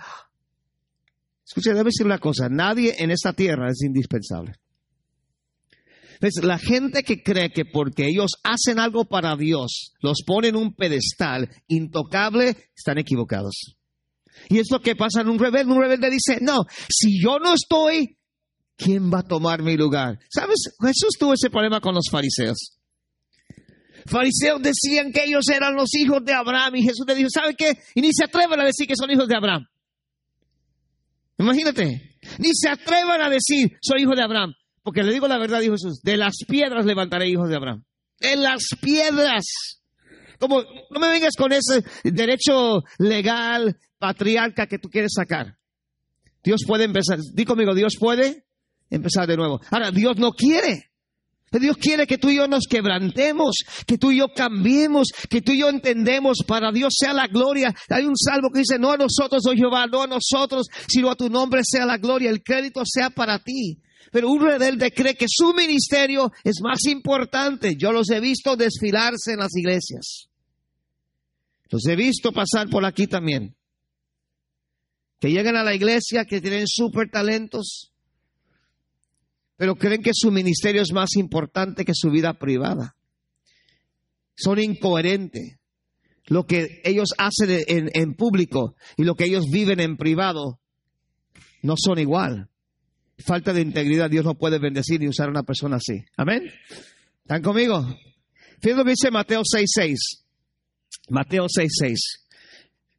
Escucha, 1.45 1.69
debe 1.69 1.85
decir 1.85 2.05
una 2.05 2.19
cosa, 2.19 2.49
nadie 2.49 2.95
en 2.97 3.11
esta 3.11 3.31
tierra 3.31 3.69
es 3.69 3.81
indispensable. 3.81 4.55
Entonces, 6.15 6.43
la 6.43 6.57
gente 6.57 7.03
que 7.03 7.23
cree 7.23 7.49
que 7.51 7.63
porque 7.63 8.07
ellos 8.07 8.31
hacen 8.43 8.77
algo 8.77 9.05
para 9.05 9.37
Dios, 9.37 9.93
los 10.01 10.21
ponen 10.27 10.55
en 10.55 10.61
un 10.61 10.73
pedestal 10.75 11.49
intocable, 11.67 12.57
están 12.75 12.97
equivocados. 12.97 13.77
Y 14.49 14.59
es 14.59 14.67
lo 14.71 14.79
que 14.79 14.95
pasa 14.95 15.21
en 15.21 15.29
un 15.29 15.39
rebelde. 15.39 15.71
Un 15.71 15.81
rebelde 15.81 16.09
dice, 16.09 16.39
no, 16.41 16.63
si 16.89 17.21
yo 17.21 17.39
no 17.39 17.53
estoy, 17.53 18.17
¿quién 18.75 19.11
va 19.11 19.19
a 19.19 19.27
tomar 19.27 19.61
mi 19.61 19.77
lugar? 19.77 20.19
¿Sabes? 20.29 20.75
Jesús 20.81 21.17
tuvo 21.19 21.33
ese 21.33 21.49
problema 21.49 21.79
con 21.79 21.95
los 21.95 22.05
fariseos. 22.11 22.77
Fariseos 24.05 24.61
decían 24.61 25.11
que 25.11 25.23
ellos 25.23 25.47
eran 25.49 25.75
los 25.75 25.93
hijos 25.95 26.23
de 26.25 26.33
Abraham 26.33 26.75
y 26.75 26.83
Jesús 26.83 27.05
le 27.07 27.15
dijo, 27.15 27.29
¿sabe 27.29 27.55
qué? 27.55 27.77
Y 27.95 28.01
ni 28.01 28.09
se 28.11 28.25
atrevan 28.25 28.59
a 28.59 28.65
decir 28.65 28.87
que 28.87 28.95
son 28.95 29.09
hijos 29.09 29.27
de 29.27 29.35
Abraham. 29.35 29.65
Imagínate, 31.37 32.17
ni 32.39 32.49
se 32.53 32.69
atrevan 32.69 33.21
a 33.21 33.29
decir, 33.29 33.77
soy 33.81 34.01
hijo 34.01 34.15
de 34.15 34.23
Abraham. 34.23 34.53
Porque 34.83 35.03
le 35.03 35.13
digo 35.13 35.27
la 35.27 35.37
verdad, 35.37 35.61
dijo 35.61 35.73
Jesús, 35.73 36.01
de 36.01 36.17
las 36.17 36.33
piedras 36.47 36.85
levantaré 36.85 37.29
hijos 37.29 37.49
de 37.49 37.55
Abraham. 37.55 37.83
De 38.19 38.35
las 38.35 38.63
piedras. 38.81 39.45
Como, 40.39 40.61
no 40.61 40.99
me 40.99 41.09
vengas 41.09 41.35
con 41.37 41.53
ese 41.53 41.83
derecho 42.03 42.83
legal, 42.97 43.77
patriarca 44.03 44.67
que 44.67 44.79
tú 44.79 44.89
quieres 44.89 45.13
sacar. 45.15 45.57
Dios 46.43 46.63
puede 46.67 46.83
empezar. 46.83 47.19
Di 47.33 47.45
conmigo, 47.45 47.73
Dios 47.73 47.93
puede 47.97 48.43
empezar 48.89 49.25
de 49.25 49.37
nuevo. 49.37 49.61
Ahora, 49.71 49.91
Dios 49.91 50.17
no 50.17 50.33
quiere. 50.33 50.91
Dios 51.49 51.77
quiere 51.77 52.05
que 52.05 52.17
tú 52.17 52.29
y 52.29 52.35
yo 52.35 52.47
nos 52.49 52.65
quebrantemos, 52.67 53.55
que 53.87 53.97
tú 53.97 54.11
y 54.11 54.17
yo 54.17 54.27
cambiemos, 54.35 55.07
que 55.29 55.41
tú 55.41 55.53
y 55.53 55.59
yo 55.59 55.69
entendemos, 55.69 56.39
para 56.45 56.73
Dios 56.73 56.95
sea 56.99 57.13
la 57.13 57.27
gloria. 57.27 57.73
Hay 57.89 58.03
un 58.03 58.17
salvo 58.17 58.49
que 58.51 58.59
dice, 58.59 58.77
no 58.77 58.91
a 58.91 58.97
nosotros, 58.97 59.43
oh 59.47 59.53
Jehová, 59.55 59.87
no 59.87 60.01
a 60.01 60.07
nosotros, 60.07 60.67
sino 60.89 61.09
a 61.09 61.15
tu 61.15 61.29
nombre 61.29 61.61
sea 61.63 61.85
la 61.85 61.97
gloria, 61.97 62.29
el 62.29 62.43
crédito 62.43 62.81
sea 62.83 63.09
para 63.09 63.39
ti. 63.39 63.79
Pero 64.11 64.29
un 64.29 64.41
rebelde 64.41 64.91
cree 64.91 65.15
que 65.15 65.27
su 65.29 65.53
ministerio 65.53 66.29
es 66.43 66.59
más 66.61 66.83
importante. 66.87 67.77
Yo 67.77 67.93
los 67.93 68.09
he 68.09 68.19
visto 68.19 68.57
desfilarse 68.57 69.31
en 69.31 69.39
las 69.39 69.55
iglesias. 69.55 70.27
Los 71.69 71.85
he 71.85 71.95
visto 71.95 72.33
pasar 72.33 72.67
por 72.69 72.83
aquí 72.83 73.07
también. 73.07 73.55
Que 75.23 75.31
llegan 75.31 75.55
a 75.55 75.63
la 75.63 75.73
iglesia, 75.73 76.25
que 76.25 76.41
tienen 76.41 76.67
súper 76.67 77.09
talentos, 77.09 77.93
pero 79.55 79.77
creen 79.77 80.01
que 80.01 80.11
su 80.13 80.31
ministerio 80.31 80.81
es 80.81 80.91
más 80.91 81.15
importante 81.15 81.85
que 81.85 81.93
su 81.95 82.09
vida 82.09 82.33
privada. 82.33 82.97
Son 84.35 84.59
incoherentes. 84.59 85.59
Lo 86.25 86.45
que 86.45 86.81
ellos 86.83 87.11
hacen 87.17 87.63
en, 87.67 88.15
público 88.15 88.75
y 88.97 89.05
lo 89.05 89.15
que 89.15 89.23
ellos 89.23 89.45
viven 89.49 89.79
en 89.79 89.95
privado 89.95 90.59
no 91.61 91.75
son 91.77 91.99
igual. 91.99 92.49
Falta 93.25 93.53
de 93.53 93.61
integridad, 93.61 94.09
Dios 94.09 94.25
no 94.25 94.35
puede 94.35 94.59
bendecir 94.59 94.99
ni 94.99 95.07
usar 95.07 95.27
a 95.27 95.31
una 95.31 95.43
persona 95.43 95.77
así. 95.77 96.03
Amén. 96.17 96.51
¿Están 97.21 97.41
conmigo? 97.41 97.81
Fíjense 98.59 98.75
lo 98.75 98.83
que 98.83 98.89
dice 98.89 99.09
Mateo 99.09 99.39
6.6. 99.39 99.95
Mateo 101.07 101.45
6.6. 101.45 102.22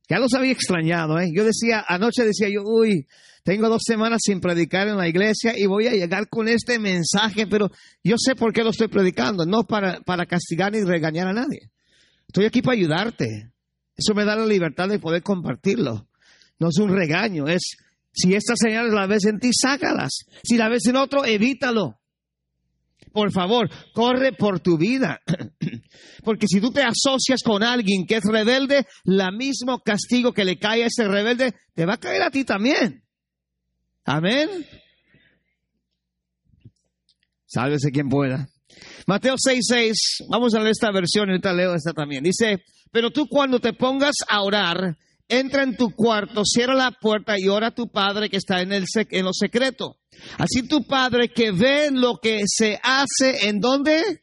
Ya 0.08 0.18
los 0.18 0.34
había 0.34 0.52
extrañado, 0.52 1.18
¿eh? 1.18 1.30
Yo 1.34 1.44
decía, 1.44 1.84
anoche 1.86 2.24
decía 2.24 2.48
yo, 2.48 2.62
uy, 2.64 3.06
tengo 3.42 3.68
dos 3.68 3.82
semanas 3.84 4.20
sin 4.24 4.40
predicar 4.40 4.88
en 4.88 4.96
la 4.96 5.08
iglesia 5.08 5.56
y 5.56 5.66
voy 5.66 5.86
a 5.86 5.92
llegar 5.92 6.28
con 6.28 6.48
este 6.48 6.78
mensaje, 6.78 7.46
pero 7.46 7.70
yo 8.02 8.16
sé 8.18 8.34
por 8.34 8.52
qué 8.52 8.62
lo 8.62 8.70
estoy 8.70 8.88
predicando, 8.88 9.46
no 9.46 9.64
para, 9.64 10.00
para 10.00 10.26
castigar 10.26 10.72
ni 10.72 10.82
regañar 10.82 11.28
a 11.28 11.32
nadie. 11.32 11.70
Estoy 12.26 12.46
aquí 12.46 12.62
para 12.62 12.76
ayudarte. 12.76 13.50
Eso 13.96 14.14
me 14.14 14.24
da 14.24 14.34
la 14.34 14.46
libertad 14.46 14.88
de 14.88 14.98
poder 14.98 15.22
compartirlo. 15.22 16.08
No 16.58 16.68
es 16.68 16.78
un 16.78 16.94
regaño, 16.94 17.46
es 17.48 17.76
si 18.12 18.34
estas 18.34 18.58
señales 18.60 18.92
la 18.92 19.06
ves 19.06 19.24
en 19.24 19.38
ti, 19.38 19.50
sácalas. 19.52 20.24
Si 20.42 20.56
la 20.56 20.68
ves 20.68 20.86
en 20.86 20.96
otro, 20.96 21.24
evítalo. 21.24 21.98
Por 23.14 23.30
favor, 23.30 23.70
corre 23.92 24.32
por 24.32 24.58
tu 24.58 24.76
vida. 24.76 25.20
Porque 26.24 26.48
si 26.48 26.60
tú 26.60 26.72
te 26.72 26.82
asocias 26.82 27.44
con 27.44 27.62
alguien 27.62 28.06
que 28.06 28.16
es 28.16 28.24
rebelde, 28.24 28.88
la 29.04 29.30
mismo 29.30 29.78
castigo 29.78 30.32
que 30.32 30.44
le 30.44 30.58
cae 30.58 30.82
a 30.82 30.86
ese 30.88 31.06
rebelde, 31.06 31.54
te 31.74 31.86
va 31.86 31.94
a 31.94 31.98
caer 31.98 32.22
a 32.22 32.30
ti 32.32 32.44
también. 32.44 33.04
Amén. 34.04 34.48
Sálvese 37.46 37.92
quien 37.92 38.08
pueda. 38.08 38.48
Mateo 39.06 39.36
6:6, 39.36 40.26
vamos 40.28 40.52
a 40.54 40.58
leer 40.58 40.72
esta 40.72 40.90
versión, 40.90 41.28
ahorita 41.28 41.52
leo 41.52 41.72
esta 41.76 41.92
también. 41.92 42.24
Dice, 42.24 42.64
pero 42.90 43.12
tú 43.12 43.28
cuando 43.28 43.60
te 43.60 43.74
pongas 43.74 44.16
a 44.28 44.42
orar, 44.42 44.98
entra 45.28 45.62
en 45.62 45.76
tu 45.76 45.90
cuarto, 45.90 46.42
cierra 46.44 46.74
la 46.74 46.90
puerta 46.90 47.34
y 47.38 47.48
ora 47.48 47.68
a 47.68 47.74
tu 47.74 47.88
Padre 47.88 48.28
que 48.28 48.36
está 48.36 48.60
en, 48.60 48.72
el 48.72 48.84
en 48.94 49.24
lo 49.24 49.32
secreto. 49.32 49.96
Así 50.38 50.66
tu 50.68 50.86
Padre 50.86 51.30
que 51.30 51.50
ve 51.50 51.90
lo 51.90 52.18
que 52.18 52.42
se 52.46 52.78
hace 52.82 53.48
en 53.48 53.60
donde? 53.60 54.20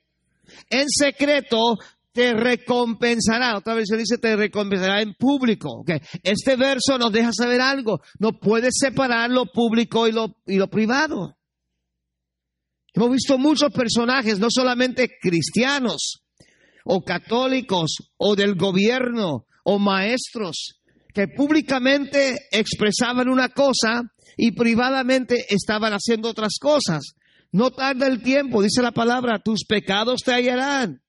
En 0.70 0.88
secreto, 0.90 1.78
te 2.12 2.34
recompensará. 2.34 3.58
Otra 3.58 3.74
versión 3.74 4.00
dice 4.00 4.18
te 4.18 4.36
recompensará 4.36 5.02
en 5.02 5.14
público. 5.14 5.84
Este 6.24 6.56
verso 6.56 6.98
nos 6.98 7.12
deja 7.12 7.32
saber 7.34 7.62
algo. 7.62 8.02
No 8.20 8.40
puedes 8.40 8.74
separar 8.78 9.30
lo 9.30 9.46
público 9.46 10.08
y 10.08 10.12
lo, 10.12 10.36
y 10.46 10.58
lo 10.58 10.70
privado. 10.70 11.38
Hemos 12.94 13.12
visto 13.12 13.38
muchos 13.38 13.72
personajes, 13.72 14.40
no 14.40 14.48
solamente 14.50 15.10
cristianos 15.22 16.24
o 16.84 17.04
católicos 17.04 18.12
o 18.18 18.36
del 18.36 18.56
gobierno 18.56 19.46
o 19.64 19.80
maestros, 19.80 20.81
que 21.14 21.28
públicamente 21.28 22.48
expresaban 22.52 23.30
una 23.30 23.50
cosa 23.50 24.04
y 24.38 24.52
privadamente 24.52 25.46
estaban 25.50 25.94
haciendo 25.94 26.30
otras 26.30 26.54
cosas. 26.60 27.16
No 27.52 27.72
tarda 27.72 28.08
el 28.08 28.22
tiempo, 28.22 28.62
dice 28.62 28.82
la 28.82 28.92
palabra, 28.92 29.40
tus 29.40 29.66
pecados 29.66 30.22
te 30.24 30.32
hallarán. 30.32 31.02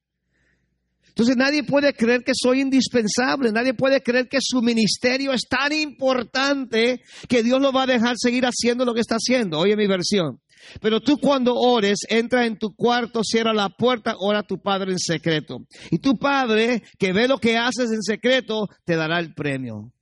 Entonces 1.09 1.37
nadie 1.37 1.62
puede 1.62 1.92
creer 1.92 2.25
que 2.25 2.32
soy 2.35 2.62
indispensable, 2.62 3.52
nadie 3.52 3.75
puede 3.75 4.02
creer 4.02 4.28
que 4.28 4.38
su 4.40 4.62
ministerio 4.62 5.32
es 5.32 5.42
tan 5.49 5.73
importante 5.73 7.02
que 7.28 7.42
Dios 7.42 7.61
lo 7.61 7.71
va 7.71 7.82
a 7.82 7.87
dejar 7.87 8.16
seguir 8.16 8.44
haciendo 8.47 8.87
lo 8.87 8.94
que 8.94 9.02
está 9.02 9.16
haciendo. 9.16 9.59
Oye 9.59 9.76
mi 9.76 9.87
versión. 9.87 10.40
Pero 10.81 11.00
tú 11.00 11.19
cuando 11.19 11.54
ores, 11.54 12.00
entra 12.09 12.47
en 12.47 12.59
tu 12.59 12.75
cuarto, 12.75 13.23
cierra 13.25 13.52
la 13.52 13.69
puerta, 13.69 14.16
ora 14.19 14.40
a 14.40 14.47
tu 14.47 14.61
Padre 14.61 14.92
en 14.92 14.99
secreto. 14.99 15.66
Y 15.90 15.99
tu 15.99 16.16
Padre, 16.16 16.83
que 16.99 17.12
ve 17.12 17.28
lo 17.28 17.38
que 17.38 17.57
haces 17.57 17.90
en 17.90 18.02
secreto, 18.02 18.69
te 18.85 18.97
dará 18.97 19.19
el 19.19 19.35
premio. 19.35 19.92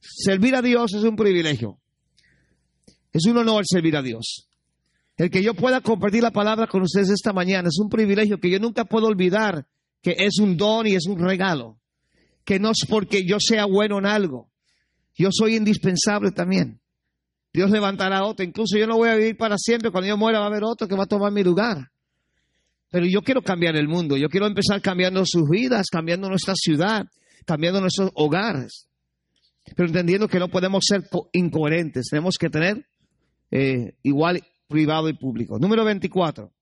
Servir 0.00 0.54
a 0.56 0.62
Dios 0.62 0.94
es 0.94 1.04
un 1.04 1.16
privilegio. 1.16 1.78
Es 3.12 3.26
un 3.26 3.36
honor 3.36 3.64
servir 3.66 3.96
a 3.96 4.02
Dios. 4.02 4.48
El 5.16 5.30
que 5.30 5.42
yo 5.42 5.54
pueda 5.54 5.80
compartir 5.80 6.22
la 6.22 6.30
palabra 6.30 6.66
con 6.66 6.82
ustedes 6.82 7.10
esta 7.10 7.32
mañana 7.32 7.68
es 7.68 7.78
un 7.78 7.90
privilegio 7.90 8.38
que 8.38 8.50
yo 8.50 8.58
nunca 8.58 8.84
puedo 8.84 9.06
olvidar 9.06 9.66
que 10.02 10.14
es 10.18 10.38
un 10.40 10.56
don 10.56 10.86
y 10.86 10.94
es 10.94 11.06
un 11.06 11.18
regalo, 11.18 11.78
que 12.44 12.58
no 12.58 12.70
es 12.70 12.86
porque 12.88 13.24
yo 13.26 13.36
sea 13.38 13.66
bueno 13.66 13.98
en 13.98 14.06
algo, 14.06 14.50
yo 15.14 15.28
soy 15.30 15.56
indispensable 15.56 16.30
también. 16.30 16.79
Dios 17.52 17.70
levantará 17.70 18.24
otro, 18.24 18.44
incluso 18.44 18.78
yo 18.78 18.86
no 18.86 18.96
voy 18.96 19.08
a 19.08 19.16
vivir 19.16 19.36
para 19.36 19.56
siempre, 19.58 19.90
cuando 19.90 20.08
yo 20.08 20.16
muera 20.16 20.38
va 20.38 20.46
a 20.46 20.48
haber 20.48 20.62
otro 20.64 20.86
que 20.86 20.94
va 20.94 21.04
a 21.04 21.08
tomar 21.08 21.32
mi 21.32 21.42
lugar. 21.42 21.90
Pero 22.90 23.06
yo 23.06 23.22
quiero 23.22 23.42
cambiar 23.42 23.76
el 23.76 23.88
mundo, 23.88 24.16
yo 24.16 24.28
quiero 24.28 24.46
empezar 24.46 24.80
cambiando 24.80 25.22
sus 25.24 25.48
vidas, 25.48 25.88
cambiando 25.90 26.28
nuestra 26.28 26.54
ciudad, 26.56 27.06
cambiando 27.46 27.80
nuestros 27.80 28.10
hogares. 28.14 28.88
Pero 29.76 29.88
entendiendo 29.88 30.28
que 30.28 30.38
no 30.38 30.48
podemos 30.48 30.84
ser 30.86 31.02
incoherentes, 31.32 32.08
tenemos 32.10 32.36
que 32.38 32.50
tener 32.50 32.86
eh, 33.50 33.94
igual 34.02 34.42
privado 34.68 35.08
y 35.08 35.14
público. 35.14 35.58
Número 35.58 35.84
24. 35.84 36.52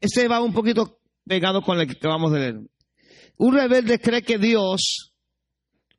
Este 0.00 0.28
va 0.28 0.40
un 0.40 0.52
poquito 0.52 0.98
pegado 1.24 1.62
con 1.62 1.78
el 1.78 1.86
que 1.86 1.96
acabamos 1.96 2.32
de 2.32 2.38
leer. 2.38 2.60
Un 3.36 3.54
rebelde 3.54 3.98
cree 3.98 4.22
que 4.22 4.38
Dios 4.38 5.12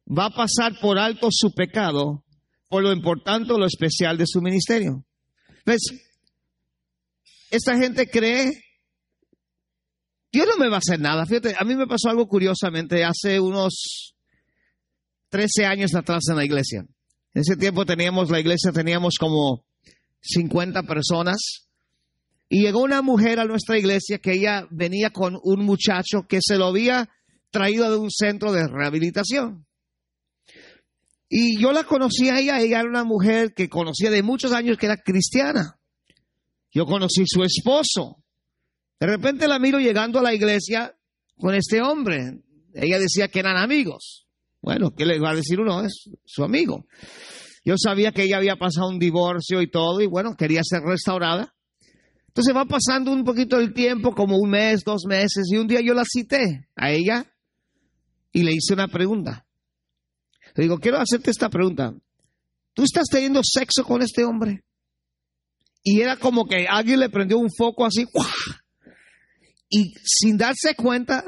va 0.08 0.26
a 0.26 0.30
pasar 0.32 0.80
por 0.82 0.98
alto 0.98 1.28
su 1.32 1.54
pecado 1.54 2.24
por 2.72 2.84
lo 2.84 2.94
importante 2.94 3.50
lo 3.50 3.66
especial 3.66 4.18
de 4.18 4.24
su 4.26 4.42
ministerio. 4.42 5.04
¿Ves? 5.66 5.82
Esta 7.50 7.78
gente 7.78 8.10
cree, 8.10 8.64
Dios 10.32 10.48
no 10.48 10.58
me 10.58 10.70
va 10.70 10.76
a 10.76 10.80
hacer 10.80 10.98
nada. 10.98 11.26
Fíjate, 11.26 11.54
a 11.60 11.66
mí 11.66 11.76
me 11.76 11.86
pasó 11.86 12.08
algo 12.08 12.30
curiosamente 12.30 13.04
hace 13.04 13.42
unos 13.42 14.16
13 15.28 15.66
años 15.66 15.94
atrás 15.96 16.24
en 16.30 16.38
la 16.38 16.46
iglesia. 16.46 16.86
En 17.34 17.42
ese 17.42 17.58
tiempo 17.58 17.86
teníamos, 17.86 18.30
la 18.30 18.40
iglesia 18.40 18.72
teníamos 18.72 19.16
como 19.20 19.66
50 20.22 20.84
personas 20.84 21.68
y 22.48 22.62
llegó 22.62 22.84
una 22.84 23.02
mujer 23.02 23.42
a 23.42 23.46
nuestra 23.46 23.78
iglesia 23.78 24.20
que 24.20 24.32
ella 24.32 24.66
venía 24.72 25.10
con 25.10 25.38
un 25.44 25.66
muchacho 25.66 26.26
que 26.26 26.40
se 26.42 26.58
lo 26.58 26.68
había 26.68 27.10
traído 27.50 27.92
de 27.92 27.98
un 27.98 28.12
centro 28.12 28.54
de 28.54 28.66
rehabilitación. 28.66 29.66
Y 31.34 31.58
yo 31.62 31.72
la 31.72 31.86
conocí 31.86 32.28
a 32.28 32.42
ella, 32.42 32.60
ella 32.60 32.82
era 32.82 32.90
una 32.90 33.06
mujer 33.06 33.54
que 33.54 33.70
conocía 33.70 34.12
de 34.12 34.22
muchos 34.22 34.52
años 34.52 34.78
que 34.78 34.86
era 34.88 34.98
cristiana. 34.98 35.80
Yo 36.74 36.86
conocí 36.86 37.24
su 37.26 37.42
esposo. 37.42 38.22
De 39.00 39.08
repente 39.08 39.48
la 39.48 39.58
miro 39.58 39.80
llegando 39.80 40.20
a 40.20 40.24
la 40.24 40.34
iglesia 40.34 40.94
con 41.38 41.56
este 41.56 41.82
hombre. 41.82 42.42
Ella 42.74 43.00
decía 43.00 43.30
que 43.30 43.40
eran 43.40 43.56
amigos. 43.56 44.28
Bueno, 44.62 44.94
¿qué 44.94 45.06
le 45.06 45.22
va 45.22 45.30
a 45.30 45.36
decir 45.36 45.62
uno? 45.62 45.86
Es 45.86 46.10
su 46.26 46.44
amigo. 46.44 46.86
Yo 47.64 47.76
sabía 47.78 48.12
que 48.12 48.24
ella 48.24 48.36
había 48.36 48.58
pasado 48.58 48.90
un 48.90 49.00
divorcio 49.00 49.62
y 49.62 49.72
todo, 49.72 50.02
y 50.02 50.08
bueno, 50.08 50.36
quería 50.36 50.60
ser 50.66 50.82
restaurada. 50.82 51.56
Entonces 52.28 52.54
va 52.54 52.66
pasando 52.66 53.10
un 53.10 53.24
poquito 53.24 53.58
el 53.58 53.74
tiempo, 53.74 54.14
como 54.14 54.36
un 54.36 54.50
mes, 54.50 54.84
dos 54.84 55.06
meses, 55.08 55.48
y 55.50 55.56
un 55.56 55.68
día 55.68 55.80
yo 55.80 55.94
la 55.94 56.04
cité 56.04 56.68
a 56.76 56.92
ella 56.92 57.26
y 58.34 58.44
le 58.44 58.52
hice 58.52 58.74
una 58.74 58.90
pregunta. 58.90 59.46
Le 60.56 60.64
digo, 60.64 60.78
quiero 60.80 61.00
hacerte 61.00 61.32
esta 61.32 61.50
pregunta. 61.50 61.94
¿Tú 62.74 62.84
estás 62.84 63.06
teniendo 63.10 63.42
sexo 63.44 63.84
con 63.84 64.02
este 64.02 64.24
hombre? 64.24 64.64
Y 65.84 66.02
era 66.02 66.18
como 66.18 66.46
que 66.46 66.68
alguien 66.70 67.00
le 67.00 67.10
prendió 67.10 67.38
un 67.38 67.50
foco 67.56 67.86
así, 67.86 68.06
¡guau! 68.14 68.28
y 69.72 69.94
sin 70.04 70.38
darse 70.38 70.76
cuenta, 70.76 71.24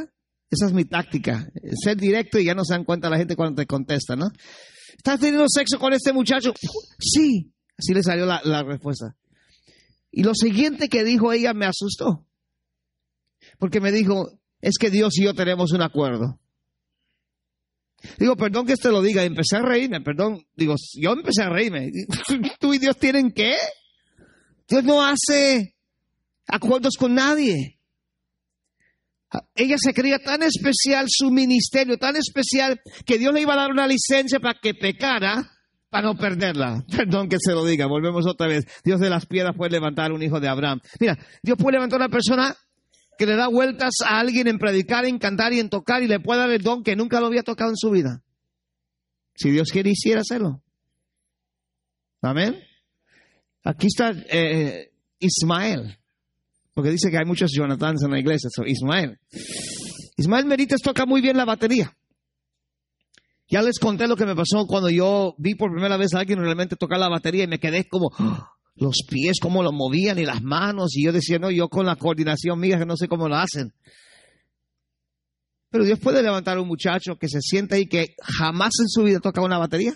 esa 0.52 0.68
es 0.68 0.74
mi 0.74 0.84
táctica, 0.84 1.48
ser 1.82 1.98
directo 1.98 2.38
y 2.38 2.46
ya 2.46 2.54
no 2.54 2.66
se 2.66 2.74
dan 2.74 2.84
cuenta 2.84 3.10
la 3.10 3.18
gente 3.18 3.38
cuando 3.38 3.62
te 3.62 3.66
contesta, 3.66 4.16
¿no? 4.16 4.28
¿Estás 4.96 5.20
teniendo 5.22 5.46
sexo 5.48 5.80
con 5.80 5.94
este 5.94 6.12
muchacho? 6.12 6.54
Sí, 7.00 7.54
así 7.78 7.94
le 7.94 8.04
salió 8.04 8.26
la, 8.26 8.42
la 8.44 8.64
respuesta. 8.64 9.16
Y 10.12 10.24
lo 10.24 10.36
siguiente 10.36 10.90
que 10.90 11.04
dijo 11.04 11.32
ella 11.32 11.54
me 11.54 11.66
asustó, 11.66 12.28
porque 13.58 13.80
me 13.80 13.92
dijo, 13.92 14.40
es 14.60 14.78
que 14.78 14.92
Dios 14.92 15.18
y 15.18 15.24
yo 15.24 15.34
tenemos 15.34 15.72
un 15.72 15.82
acuerdo. 15.82 16.40
Digo, 18.18 18.36
perdón 18.36 18.66
que 18.66 18.76
te 18.76 18.90
lo 18.90 19.02
diga, 19.02 19.24
empecé 19.24 19.58
a 19.58 19.62
reírme, 19.62 20.02
perdón, 20.02 20.46
digo, 20.56 20.76
yo 20.96 21.14
empecé 21.14 21.44
a 21.44 21.50
reírme. 21.50 21.92
¿Tú 22.60 22.74
y 22.74 22.78
Dios 22.78 22.98
tienen 22.98 23.32
qué? 23.32 23.56
Dios 24.68 24.84
no 24.84 25.04
hace 25.04 25.76
acuerdos 26.48 26.96
con 26.98 27.14
nadie. 27.16 27.80
Ella 29.56 29.76
se 29.80 29.94
creía 29.94 30.20
tan 30.20 30.44
especial, 30.44 31.08
su 31.10 31.32
ministerio 31.32 31.98
tan 31.98 32.16
especial, 32.16 32.80
que 33.06 33.18
Dios 33.18 33.34
le 33.34 33.42
iba 33.42 33.54
a 33.54 33.58
dar 33.58 33.72
una 33.72 33.88
licencia 33.88 34.40
para 34.40 34.60
que 34.62 34.76
pecara, 34.76 35.50
para 35.90 36.08
no 36.08 36.16
perderla. 36.16 36.84
Perdón 36.96 37.30
que 37.30 37.38
se 37.40 37.54
lo 37.54 37.66
diga, 37.66 37.88
volvemos 37.88 38.28
otra 38.28 38.48
vez. 38.48 38.66
Dios 38.84 39.00
de 39.00 39.10
las 39.10 39.26
piedras 39.26 39.56
puede 39.56 39.72
levantar 39.72 40.12
un 40.12 40.22
hijo 40.22 40.40
de 40.40 40.50
Abraham. 40.50 40.82
Mira, 41.00 41.18
Dios 41.42 41.58
puede 41.58 41.78
levantar 41.78 42.02
a 42.02 42.06
una 42.06 42.12
persona 42.12 42.56
que 43.18 43.26
le 43.26 43.36
da 43.36 43.48
vueltas 43.48 43.94
a 44.06 44.20
alguien 44.20 44.48
en 44.48 44.58
predicar, 44.58 45.06
en 45.06 45.20
cantar 45.20 45.54
y 45.54 45.60
en 45.60 45.70
tocar 45.70 46.04
y 46.04 46.08
le 46.08 46.20
puede 46.20 46.42
dar 46.42 46.50
el 46.50 46.62
don 46.62 46.84
que 46.84 46.96
nunca 46.96 47.20
lo 47.20 47.28
había 47.28 47.44
tocado 47.44 47.70
en 47.70 47.78
su 47.78 47.90
vida. 47.90 48.24
Si 49.36 49.52
Dios 49.52 49.70
quiere, 49.72 49.92
hiciera 49.92 50.22
hacerlo. 50.22 50.62
Amén. 52.22 52.60
Aquí 53.64 53.88
está 53.88 54.14
eh, 54.30 54.92
Ismael, 55.20 55.98
porque 56.74 56.92
dice 56.92 57.10
que 57.10 57.18
hay 57.18 57.26
muchos 57.26 57.52
Jonathans 57.54 58.04
en 58.04 58.12
la 58.12 58.20
iglesia. 58.20 58.50
So, 58.54 58.66
Ismael. 58.66 59.20
Ismael 60.18 60.46
Merites 60.46 60.82
toca 60.82 61.06
muy 61.06 61.22
bien 61.22 61.38
la 61.38 61.46
batería. 61.46 61.96
Ya 63.48 63.62
les 63.62 63.78
conté 63.80 64.08
lo 64.08 64.16
que 64.16 64.26
me 64.26 64.36
pasó 64.36 64.66
cuando 64.66 64.90
yo 64.90 65.36
vi 65.38 65.56
por 65.56 65.72
primera 65.72 65.98
vez 65.98 66.14
a 66.14 66.20
alguien 66.20 66.40
realmente 66.40 66.76
tocar 66.76 67.00
la 67.00 67.10
batería 67.10 67.44
y 67.44 67.48
me 67.48 67.60
quedé 67.60 67.88
como, 67.88 68.10
los 68.76 69.04
pies, 69.10 69.38
cómo 69.42 69.64
lo 69.64 69.72
movían 69.72 70.20
y 70.20 70.26
las 70.26 70.42
manos. 70.42 70.96
Y 70.96 71.06
yo 71.06 71.12
decía, 71.12 71.40
no, 71.40 71.52
yo 71.52 71.70
con 71.70 71.86
la 71.86 71.96
coordinación 71.96 72.60
mía, 72.60 72.80
que 72.80 72.86
no 72.86 72.98
sé 72.98 73.08
cómo 73.08 73.28
lo 73.28 73.36
hacen. 73.36 73.74
Pero 75.70 75.86
Dios 75.86 76.00
puede 76.00 76.22
levantar 76.22 76.58
a 76.58 76.62
un 76.62 76.68
muchacho 76.68 77.16
que 77.18 77.28
se 77.28 77.42
siente 77.42 77.76
ahí 77.76 77.88
que 77.88 78.16
jamás 78.22 78.74
en 78.80 78.88
su 78.88 79.04
vida 79.04 79.20
toca 79.20 79.42
una 79.42 79.58
batería. 79.58 79.94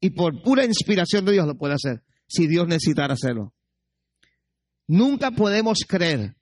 Y 0.00 0.10
por 0.10 0.42
pura 0.42 0.64
inspiración 0.64 1.24
de 1.24 1.32
Dios 1.32 1.46
lo 1.46 1.56
puede 1.56 1.74
hacer, 1.74 2.02
si 2.26 2.46
Dios 2.46 2.66
necesitara 2.66 3.14
hacerlo. 3.14 3.54
Nunca 4.88 5.30
podemos 5.30 5.80
creer 5.88 6.36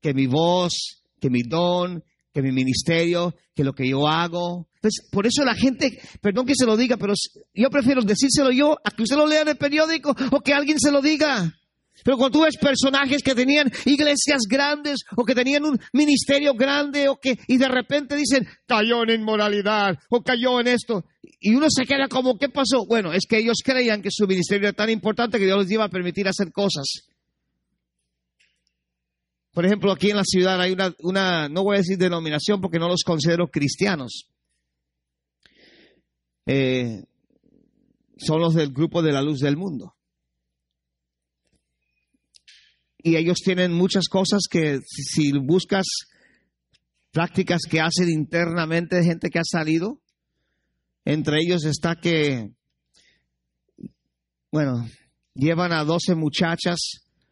que 0.00 0.14
mi 0.14 0.26
voz, 0.26 1.04
que 1.20 1.28
mi 1.28 1.42
don, 1.42 2.04
que 2.32 2.42
mi 2.42 2.52
ministerio, 2.52 3.34
que 3.54 3.64
lo 3.64 3.72
que 3.72 3.88
yo 3.88 4.06
hago. 4.06 4.67
Entonces, 4.78 5.08
por 5.10 5.26
eso 5.26 5.44
la 5.44 5.56
gente, 5.56 6.00
perdón 6.20 6.46
que 6.46 6.54
se 6.56 6.64
lo 6.64 6.76
diga, 6.76 6.96
pero 6.96 7.12
yo 7.52 7.68
prefiero 7.68 8.00
decírselo 8.02 8.52
yo 8.52 8.78
a 8.84 8.90
que 8.92 9.02
usted 9.02 9.16
lo 9.16 9.26
lea 9.26 9.42
en 9.42 9.48
el 9.48 9.56
periódico 9.56 10.14
o 10.30 10.40
que 10.40 10.54
alguien 10.54 10.78
se 10.78 10.92
lo 10.92 11.02
diga. 11.02 11.52
Pero 12.04 12.16
cuando 12.16 12.38
tú 12.38 12.44
ves 12.44 12.56
personajes 12.56 13.22
que 13.24 13.34
tenían 13.34 13.72
iglesias 13.84 14.42
grandes 14.48 15.00
o 15.16 15.24
que 15.24 15.34
tenían 15.34 15.64
un 15.64 15.80
ministerio 15.92 16.54
grande 16.54 17.08
o 17.08 17.16
que 17.16 17.38
y 17.48 17.58
de 17.58 17.68
repente 17.68 18.14
dicen 18.14 18.46
cayó 18.66 19.02
en 19.02 19.20
inmoralidad 19.20 19.98
o 20.08 20.22
cayó 20.22 20.60
en 20.60 20.68
esto 20.68 21.04
y 21.40 21.56
uno 21.56 21.66
se 21.68 21.84
queda 21.84 22.06
como 22.06 22.38
¿qué 22.38 22.48
pasó? 22.48 22.86
Bueno, 22.86 23.12
es 23.12 23.24
que 23.28 23.38
ellos 23.38 23.58
creían 23.64 24.00
que 24.00 24.10
su 24.12 24.28
ministerio 24.28 24.68
era 24.68 24.76
tan 24.76 24.90
importante 24.90 25.40
que 25.40 25.46
Dios 25.46 25.58
les 25.58 25.72
iba 25.72 25.84
a 25.84 25.88
permitir 25.88 26.28
hacer 26.28 26.52
cosas. 26.52 27.08
Por 29.52 29.66
ejemplo, 29.66 29.90
aquí 29.90 30.10
en 30.10 30.18
la 30.18 30.24
ciudad 30.24 30.60
hay 30.60 30.76
una 31.00 31.48
no 31.48 31.64
voy 31.64 31.74
a 31.74 31.78
decir 31.78 31.98
denominación 31.98 32.60
porque 32.60 32.78
no 32.78 32.86
los 32.86 33.02
considero 33.04 33.48
cristianos. 33.48 34.28
Eh, 36.50 37.04
son 38.16 38.40
los 38.40 38.54
del 38.54 38.72
grupo 38.72 39.02
de 39.02 39.12
la 39.12 39.20
luz 39.20 39.40
del 39.40 39.58
mundo. 39.58 39.94
Y 42.96 43.16
ellos 43.16 43.38
tienen 43.44 43.72
muchas 43.72 44.08
cosas 44.08 44.44
que 44.50 44.78
si 44.82 45.30
buscas 45.32 45.86
prácticas 47.12 47.60
que 47.68 47.80
hacen 47.80 48.08
internamente 48.08 49.04
gente 49.04 49.28
que 49.28 49.38
ha 49.38 49.44
salido, 49.44 50.00
entre 51.04 51.36
ellos 51.40 51.66
está 51.66 51.96
que, 51.96 52.50
bueno, 54.50 54.88
llevan 55.34 55.72
a 55.72 55.84
12 55.84 56.14
muchachas 56.14 56.78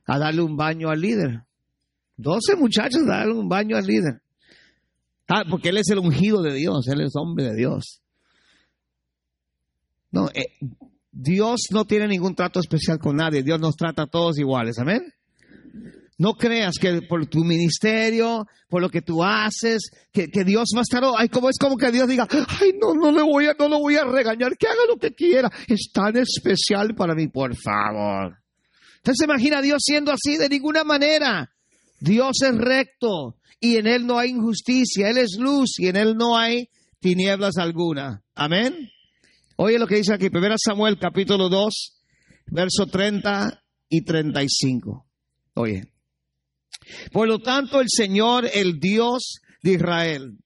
a 0.04 0.18
darle 0.18 0.42
un 0.42 0.56
baño 0.58 0.90
al 0.90 1.00
líder. 1.00 1.42
12 2.18 2.56
muchachos 2.56 3.02
a 3.04 3.18
darle 3.18 3.32
un 3.32 3.48
baño 3.48 3.78
al 3.78 3.86
líder. 3.86 4.20
Ah, 5.26 5.44
porque 5.50 5.70
él 5.70 5.78
es 5.78 5.88
el 5.88 6.00
ungido 6.00 6.42
de 6.42 6.52
Dios, 6.54 6.86
él 6.88 7.00
es 7.00 7.12
hombre 7.16 7.46
de 7.46 7.56
Dios. 7.56 8.02
No, 10.16 10.30
eh, 10.32 10.46
Dios 11.12 11.66
no 11.70 11.84
tiene 11.84 12.08
ningún 12.08 12.34
trato 12.34 12.58
especial 12.58 12.98
con 12.98 13.16
nadie, 13.16 13.42
Dios 13.42 13.60
nos 13.60 13.76
trata 13.76 14.04
a 14.04 14.06
todos 14.06 14.38
iguales, 14.38 14.78
amén. 14.78 15.12
No 16.16 16.32
creas 16.32 16.76
que 16.80 17.02
por 17.02 17.26
tu 17.26 17.44
ministerio, 17.44 18.46
por 18.70 18.80
lo 18.80 18.88
que 18.88 19.02
tú 19.02 19.22
haces, 19.22 19.90
que, 20.10 20.28
Dios 20.46 20.70
va 20.74 20.78
a 20.78 20.82
estar, 20.82 21.02
ay, 21.18 21.28
como 21.28 21.50
es 21.50 21.58
como 21.58 21.76
que 21.76 21.92
Dios 21.92 22.08
diga, 22.08 22.26
ay, 22.30 22.72
no, 22.80 22.94
no 22.94 23.12
le 23.12 23.22
voy 23.22 23.46
a, 23.46 23.54
no 23.58 23.68
lo 23.68 23.78
voy 23.78 23.96
a 23.96 24.04
regañar, 24.04 24.56
que 24.56 24.66
haga 24.66 24.86
lo 24.88 24.96
que 24.96 25.14
quiera, 25.14 25.50
es 25.68 25.90
tan 25.92 26.16
especial 26.16 26.94
para 26.94 27.14
mí, 27.14 27.28
por 27.28 27.54
favor. 27.54 28.38
Entonces 28.96 29.22
imagina 29.22 29.58
a 29.58 29.62
Dios 29.62 29.82
siendo 29.84 30.12
así 30.12 30.38
de 30.38 30.48
ninguna 30.48 30.82
manera. 30.82 31.50
Dios 32.00 32.40
es 32.42 32.56
recto 32.56 33.36
y 33.60 33.76
en 33.76 33.86
Él 33.86 34.06
no 34.06 34.18
hay 34.18 34.30
injusticia, 34.30 35.10
Él 35.10 35.18
es 35.18 35.36
luz 35.38 35.78
y 35.78 35.88
en 35.88 35.96
Él 35.96 36.16
no 36.16 36.38
hay 36.38 36.70
tinieblas 37.00 37.58
alguna. 37.58 38.22
Amén. 38.34 38.90
Oye 39.56 39.78
lo 39.78 39.86
que 39.86 39.96
dice 39.96 40.12
aquí, 40.12 40.28
1 40.32 40.54
Samuel 40.62 40.98
capítulo 40.98 41.48
2, 41.48 42.02
verso 42.48 42.86
30 42.86 43.62
y 43.88 44.04
35. 44.04 45.06
Oye. 45.54 45.84
Por 47.10 47.26
lo 47.26 47.38
tanto, 47.38 47.80
el 47.80 47.88
Señor, 47.88 48.48
el 48.52 48.78
Dios 48.78 49.40
de 49.62 49.72
Israel, 49.72 50.38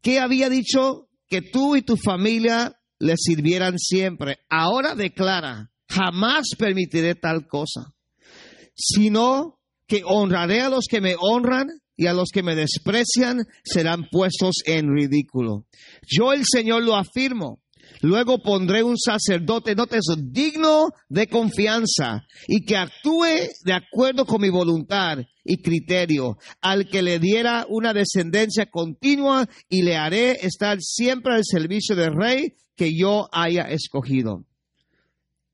que 0.00 0.20
había 0.20 0.48
dicho 0.48 1.08
que 1.28 1.42
tú 1.42 1.76
y 1.76 1.82
tu 1.82 1.96
familia 1.96 2.80
le 2.98 3.16
sirvieran 3.16 3.78
siempre, 3.78 4.38
ahora 4.48 4.94
declara, 4.94 5.70
jamás 5.88 6.46
permitiré 6.58 7.14
tal 7.14 7.46
cosa, 7.46 7.94
sino 8.74 9.60
que 9.86 10.02
honraré 10.04 10.62
a 10.62 10.70
los 10.70 10.86
que 10.88 11.02
me 11.02 11.14
honran 11.18 11.68
y 11.96 12.06
a 12.06 12.14
los 12.14 12.30
que 12.32 12.42
me 12.42 12.54
desprecian 12.54 13.46
serán 13.64 14.08
puestos 14.10 14.56
en 14.66 14.88
ridículo. 14.94 15.66
Yo 16.06 16.32
el 16.32 16.42
Señor 16.44 16.82
lo 16.82 16.96
afirmo. 16.96 17.62
Luego 18.00 18.42
pondré 18.42 18.82
un 18.82 18.96
sacerdote, 18.96 19.74
no 19.74 19.84
eso, 19.84 20.16
digno 20.18 20.88
de 21.08 21.26
confianza 21.26 22.24
y 22.48 22.64
que 22.64 22.76
actúe 22.76 23.48
de 23.64 23.72
acuerdo 23.72 24.24
con 24.24 24.40
mi 24.40 24.48
voluntad 24.48 25.18
y 25.44 25.60
criterio, 25.60 26.38
al 26.60 26.88
que 26.88 27.02
le 27.02 27.18
diera 27.18 27.66
una 27.68 27.92
descendencia 27.92 28.66
continua 28.66 29.46
y 29.68 29.82
le 29.82 29.96
haré 29.96 30.38
estar 30.44 30.78
siempre 30.80 31.34
al 31.34 31.42
servicio 31.44 31.94
del 31.94 32.14
rey 32.14 32.54
que 32.76 32.96
yo 32.96 33.28
haya 33.30 33.62
escogido. 33.64 34.46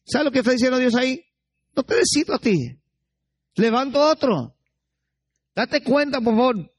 ¿Sabes 0.05 0.27
lo 0.27 0.31
que 0.31 0.38
está 0.38 0.53
diciendo 0.53 0.79
Dios 0.79 0.94
ahí? 0.94 1.20
No 1.77 1.83
te 1.83 1.96
decido 1.96 2.35
a 2.35 2.38
ti. 2.38 2.79
Levanto 3.57 4.01
otro. 4.01 4.55
Date 5.58 5.82
cuenta, 5.82 6.20
por 6.20 6.36
favor. 6.36 6.72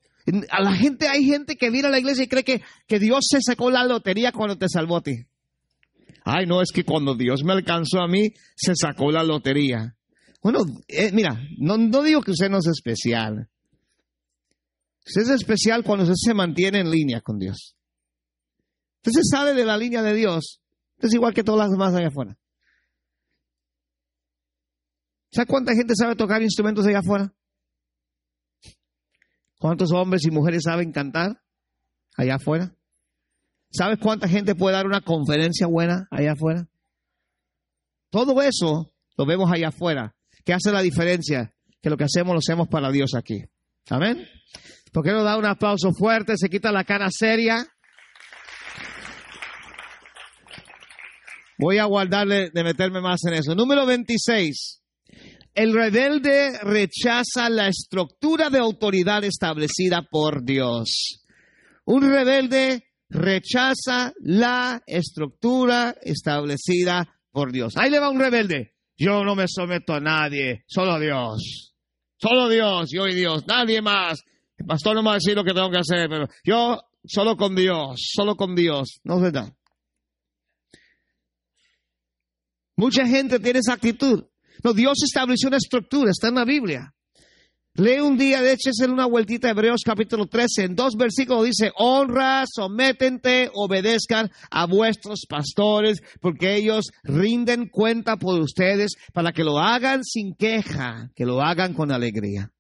A 0.52 0.62
la 0.62 0.72
gente, 0.72 1.10
hay 1.10 1.26
gente 1.26 1.58
que 1.58 1.70
viene 1.70 1.90
a 1.90 1.92
la 1.92 2.00
iglesia 2.00 2.24
y 2.24 2.30
cree 2.30 2.46
que, 2.46 2.62
que 2.88 2.98
Dios 2.98 3.26
se 3.30 3.40
sacó 3.42 3.70
la 3.70 3.84
lotería 3.84 4.32
cuando 4.32 4.58
te 4.58 4.70
salvó 4.70 4.96
a 4.96 5.02
ti. 5.02 5.26
Ay, 6.24 6.46
no, 6.46 6.62
es 6.62 6.72
que 6.74 6.86
cuando 6.86 7.14
Dios 7.14 7.44
me 7.44 7.52
alcanzó 7.52 8.00
a 8.00 8.08
mí, 8.08 8.32
se 8.56 8.74
sacó 8.76 9.12
la 9.12 9.22
lotería. 9.22 9.98
Bueno, 10.42 10.60
eh, 10.88 11.12
mira, 11.12 11.38
no, 11.58 11.78
digo 12.04 12.22
que 12.22 12.32
usted 12.32 12.50
no 12.50 12.60
es 12.60 12.68
especial. 12.68 13.50
Usted 15.06 15.24
es 15.24 15.30
especial 15.30 15.84
cuando 15.84 16.04
usted 16.04 16.16
se 16.16 16.34
mantiene 16.34 16.80
en 16.80 16.90
línea 16.90 17.20
con 17.20 17.38
Dios. 17.38 17.76
Usted 19.04 19.12
se 19.12 19.24
sale 19.30 19.54
de 19.54 19.66
la 19.66 19.76
línea 19.76 20.02
de 20.02 20.14
Dios. 20.14 20.62
Es 21.00 21.14
igual 21.14 21.34
que 21.34 21.44
todas 21.44 21.68
las 21.68 21.72
demás 21.72 21.94
allá 21.94 22.08
afuera. 22.08 22.38
¿Sabe 25.34 25.48
cuánta 25.48 25.76
gente 25.76 25.96
sabe 25.98 26.16
tocar 26.16 26.42
instrumentos 26.42 26.88
allá 26.88 27.00
afuera? 27.00 27.34
¿Cuántos 29.60 29.92
hombres 29.92 30.26
y 30.26 30.32
mujeres 30.32 30.64
saben 30.64 30.94
cantar 30.94 31.42
allá 32.16 32.36
afuera? 32.36 32.74
¿Sabes 33.72 34.00
cuánta 34.00 34.28
gente 34.28 34.56
puede 34.56 34.76
dar 34.76 34.88
una 34.88 35.02
conferencia 35.02 35.68
buena 35.68 36.08
allá 36.10 36.32
afuera? 36.32 36.68
Todo 38.10 38.42
eso 38.42 38.94
lo 39.18 39.26
vemos 39.26 39.52
allá 39.52 39.68
afuera. 39.68 40.16
¿Qué 40.46 40.54
hace 40.54 40.72
la 40.72 40.82
diferencia? 40.82 41.54
Que 41.82 41.90
lo 41.90 41.98
que 41.98 42.06
hacemos 42.06 42.34
lo 42.34 42.40
hacemos 42.40 42.70
para 42.70 42.90
Dios 42.90 43.14
aquí. 43.16 43.44
Amén. 43.90 44.26
¿Por 44.94 45.04
qué 45.04 45.12
da 45.12 45.38
un 45.38 45.46
aplauso 45.46 45.92
fuerte? 45.92 46.34
Se 46.38 46.50
quita 46.50 46.72
la 46.72 46.86
cara 46.86 47.10
seria. 47.12 47.68
Voy 51.58 51.80
a 51.80 51.84
guardarle 51.84 52.50
de 52.50 52.64
meterme 52.64 53.02
más 53.02 53.26
en 53.26 53.34
eso. 53.34 53.54
Número 53.56 53.86
26. 53.86 54.79
El 55.60 55.74
rebelde 55.74 56.58
rechaza 56.64 57.50
la 57.50 57.68
estructura 57.68 58.50
de 58.50 58.60
autoridad 58.60 59.26
establecida 59.26 60.08
por 60.10 60.46
Dios. 60.46 61.26
Un 61.84 62.10
rebelde 62.10 62.86
rechaza 63.10 64.14
la 64.22 64.82
estructura 64.88 65.98
establecida 66.02 67.14
por 67.30 67.52
Dios. 67.52 67.74
Ahí 67.76 67.92
le 67.92 68.00
va 68.00 68.10
un 68.10 68.22
rebelde. 68.22 68.78
Yo 68.98 69.26
no 69.26 69.36
me 69.36 69.50
someto 69.50 69.94
a 69.94 70.00
nadie, 70.00 70.64
solo 70.66 70.94
a 70.94 71.00
Dios. 71.02 71.76
Solo 72.16 72.48
Dios, 72.48 72.90
yo 72.94 73.06
y 73.08 73.16
Dios, 73.16 73.46
nadie 73.46 73.82
más. 73.82 74.24
El 74.56 74.66
pastor 74.66 74.96
no 74.96 75.02
me 75.02 75.08
va 75.08 75.16
a 75.16 75.16
decir 75.16 75.36
lo 75.36 75.44
que 75.44 75.54
tengo 75.54 75.70
que 75.70 75.80
hacer, 75.80 76.08
pero 76.08 76.30
yo 76.46 76.80
solo 77.04 77.36
con 77.36 77.54
Dios, 77.54 78.12
solo 78.14 78.38
con 78.38 78.56
Dios. 78.56 79.02
No 79.04 79.18
es 79.18 79.24
verdad. 79.24 79.54
Mucha 82.78 83.06
gente 83.06 83.42
tiene 83.42 83.60
esa 83.60 83.74
actitud. 83.74 84.24
No, 84.64 84.74
Dios 84.74 84.98
estableció 85.04 85.48
una 85.48 85.58
estructura, 85.58 86.12
está 86.12 86.28
en 86.28 86.36
la 86.36 86.46
Biblia. 86.46 86.94
Lee 87.76 88.02
un 88.02 88.18
día, 88.18 88.42
de 88.42 88.54
hecho, 88.54 88.72
en 88.84 88.92
una 88.92 89.06
vueltita 89.06 89.48
de 89.48 89.52
Hebreos 89.52 89.82
capítulo 89.86 90.28
13, 90.28 90.64
en 90.64 90.76
dos 90.76 90.96
versículos 90.98 91.46
dice, 91.46 91.72
honra, 91.78 92.44
sométente, 92.46 93.50
obedezcan 93.54 94.30
a 94.52 94.66
vuestros 94.66 95.22
pastores, 95.30 96.02
porque 96.20 96.56
ellos 96.56 96.90
rinden 97.04 97.70
cuenta 97.70 98.18
por 98.18 98.38
ustedes 98.40 98.92
para 99.14 99.32
que 99.32 99.46
lo 99.46 99.60
hagan 99.60 100.04
sin 100.04 100.34
queja, 100.36 101.10
que 101.16 101.26
lo 101.26 101.42
hagan 101.42 101.74
con 101.74 101.92
alegría. 101.92 102.52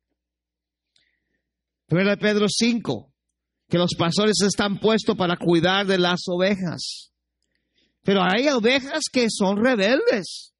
Primero 1.87 2.11
de 2.11 2.17
Pedro 2.17 2.45
5, 2.47 3.11
que 3.67 3.77
los 3.77 3.95
pastores 3.97 4.37
están 4.41 4.79
puestos 4.79 5.17
para 5.17 5.35
cuidar 5.35 5.85
de 5.85 5.97
las 5.97 6.21
ovejas. 6.27 7.11
Pero 8.03 8.21
hay 8.23 8.47
ovejas 8.47 9.01
que 9.11 9.27
son 9.29 9.57
rebeldes. 9.57 10.53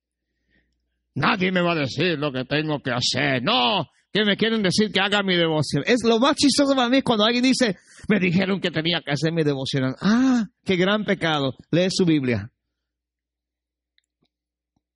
Nadie 1.15 1.51
me 1.51 1.61
va 1.61 1.73
a 1.73 1.75
decir 1.75 2.17
lo 2.17 2.31
que 2.31 2.45
tengo 2.45 2.79
que 2.81 2.91
hacer. 2.91 3.43
No, 3.43 3.85
que 4.11 4.25
me 4.25 4.37
quieren 4.37 4.63
decir 4.63 4.91
que 4.91 4.99
haga 4.99 5.21
mi 5.23 5.35
devoción. 5.35 5.83
Es 5.85 6.03
lo 6.03 6.19
más 6.19 6.35
chistoso 6.35 6.75
para 6.75 6.89
mí 6.89 7.01
cuando 7.01 7.25
alguien 7.25 7.43
dice, 7.43 7.77
me 8.07 8.19
dijeron 8.19 8.59
que 8.59 8.71
tenía 8.71 9.01
que 9.03 9.11
hacer 9.11 9.31
mi 9.33 9.43
devoción. 9.43 9.95
Ah, 10.01 10.45
qué 10.63 10.75
gran 10.75 11.03
pecado. 11.05 11.53
Lee 11.71 11.87
su 11.89 12.05
Biblia. 12.05 12.51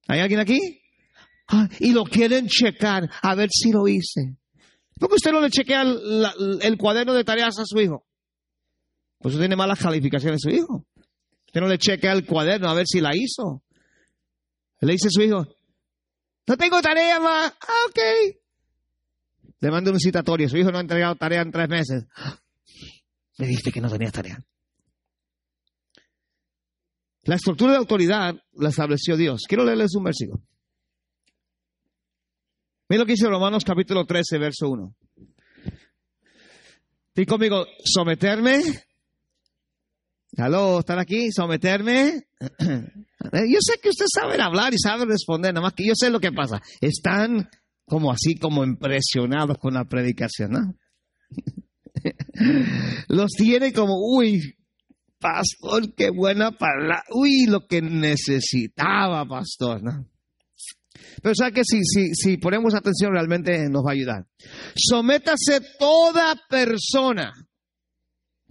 ¿Hay 0.08 0.20
alguien 0.20 0.40
aquí? 0.40 0.82
Ah, 1.48 1.68
y 1.80 1.94
lo 1.94 2.04
quieren 2.04 2.48
checar 2.48 3.10
a 3.22 3.36
ver 3.36 3.50
si 3.52 3.72
lo 3.72 3.88
hice. 3.88 4.38
¿Por 5.00 5.10
qué 5.10 5.16
usted 5.16 5.32
no 5.32 5.42
le 5.42 5.50
chequea 5.50 5.82
el, 5.82 6.60
el 6.62 6.78
cuaderno 6.78 7.14
de 7.14 7.24
tareas 7.24 7.60
a 7.60 7.66
su 7.66 7.80
hijo? 7.80 8.06
Pues 9.20 9.38
tiene 9.38 9.56
malas 9.56 9.80
calificaciones 9.80 10.42
su 10.42 10.50
hijo. 10.50 10.86
Usted 11.48 11.62
no 11.62 11.68
le 11.68 11.78
chequea 11.78 12.14
el 12.14 12.26
cuaderno 12.26 12.70
a 12.70 12.74
ver 12.74 12.86
si 12.88 13.00
la 13.00 13.12
hizo. 13.14 13.64
Le 14.82 14.94
dice 14.94 15.08
a 15.08 15.12
su 15.12 15.22
hijo, 15.22 15.48
no 16.48 16.58
tengo 16.58 16.82
tarea 16.82 17.20
más. 17.20 17.54
Ah, 17.62 17.86
ok. 17.88 18.00
Le 19.60 19.72
mando 19.72 19.92
un 19.92 20.00
citatorio. 20.00 20.50
Su 20.50 20.58
hijo 20.58 20.72
no 20.72 20.78
ha 20.78 20.82
entregado 20.82 21.16
tarea 21.16 21.42
en 21.42 21.52
tres 21.52 21.70
meses. 21.70 22.06
Me 23.38 23.48
dijiste 23.48 23.72
que 23.72 23.82
no 23.82 23.90
tenía 23.90 24.12
tarea. 24.12 24.44
La 27.24 27.36
estructura 27.36 27.72
de 27.72 27.78
autoridad 27.78 28.36
la 28.54 28.70
estableció 28.70 29.16
Dios. 29.16 29.44
Quiero 29.48 29.64
leerles 29.64 29.96
un 29.96 30.04
versículo. 30.04 30.44
Mira 32.90 33.00
lo 33.00 33.06
que 33.06 33.14
dice 33.14 33.28
Romanos 33.28 33.64
capítulo 33.64 34.06
13, 34.06 34.38
verso 34.38 34.70
1. 34.70 34.96
Dí 37.16 37.26
conmigo, 37.26 37.66
someterme. 37.86 38.62
Aló, 40.38 40.80
¿están 40.80 41.00
aquí? 41.00 41.32
Someterme. 41.32 42.28
Yo 42.60 43.58
sé 43.60 43.80
que 43.82 43.90
ustedes 43.90 44.12
saben 44.14 44.42
hablar 44.42 44.74
y 44.74 44.80
saben 44.80 45.08
responder, 45.08 45.54
nada 45.54 45.64
más 45.64 45.74
que 45.74 45.86
yo 45.86 45.94
sé 45.96 46.10
lo 46.10 46.20
que 46.20 46.34
pasa. 46.34 46.62
Están 46.82 47.50
como 47.86 48.12
así, 48.12 48.36
como 48.36 48.66
impresionados 48.66 49.58
con 49.60 49.76
la 49.76 49.86
predicación, 49.86 50.52
¿no? 50.52 50.76
Los 53.08 53.32
tiene 53.32 53.72
como, 53.72 53.94
uy, 53.98 54.58
pastor, 55.20 55.94
qué 55.96 56.10
buena 56.10 56.52
palabra, 56.52 57.04
uy, 57.12 57.46
lo 57.48 57.66
que 57.66 57.82
necesitaba, 57.82 59.26
pastor, 59.26 59.82
¿no? 59.82 60.10
Pero 61.22 61.34
sabe 61.36 61.54
que 61.54 61.64
si, 61.64 61.82
si, 61.86 62.14
si 62.14 62.38
ponemos 62.38 62.76
atención 62.76 63.14
realmente 63.14 63.70
nos 63.70 63.84
va 63.86 63.92
a 63.92 63.94
ayudar. 63.94 64.28
Sométase 64.76 65.62
toda 65.80 66.36
persona. 66.50 67.32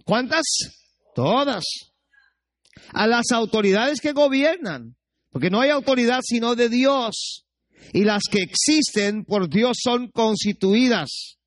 ¿Cuántas? 0.03 0.43
Todas. 1.15 1.63
A 2.91 3.07
las 3.07 3.31
autoridades 3.31 4.01
que 4.01 4.13
gobiernan. 4.13 4.95
Porque 5.29 5.49
no 5.49 5.61
hay 5.61 5.69
autoridad 5.69 6.21
sino 6.23 6.55
de 6.55 6.69
Dios. 6.69 7.45
Y 7.91 8.03
las 8.03 8.23
que 8.29 8.41
existen 8.41 9.25
por 9.25 9.49
Dios 9.49 9.77
son 9.81 10.09
constituidas. 10.09 11.37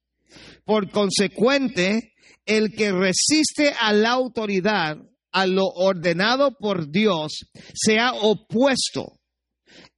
Por 0.65 0.91
consecuente, 0.91 2.13
el 2.45 2.73
que 2.73 2.93
resiste 2.93 3.75
a 3.79 3.93
la 3.93 4.11
autoridad, 4.11 4.99
a 5.33 5.47
lo 5.47 5.67
ordenado 5.67 6.57
por 6.59 6.91
Dios, 6.91 7.47
se 7.75 7.99
ha 7.99 8.13
opuesto 8.13 9.17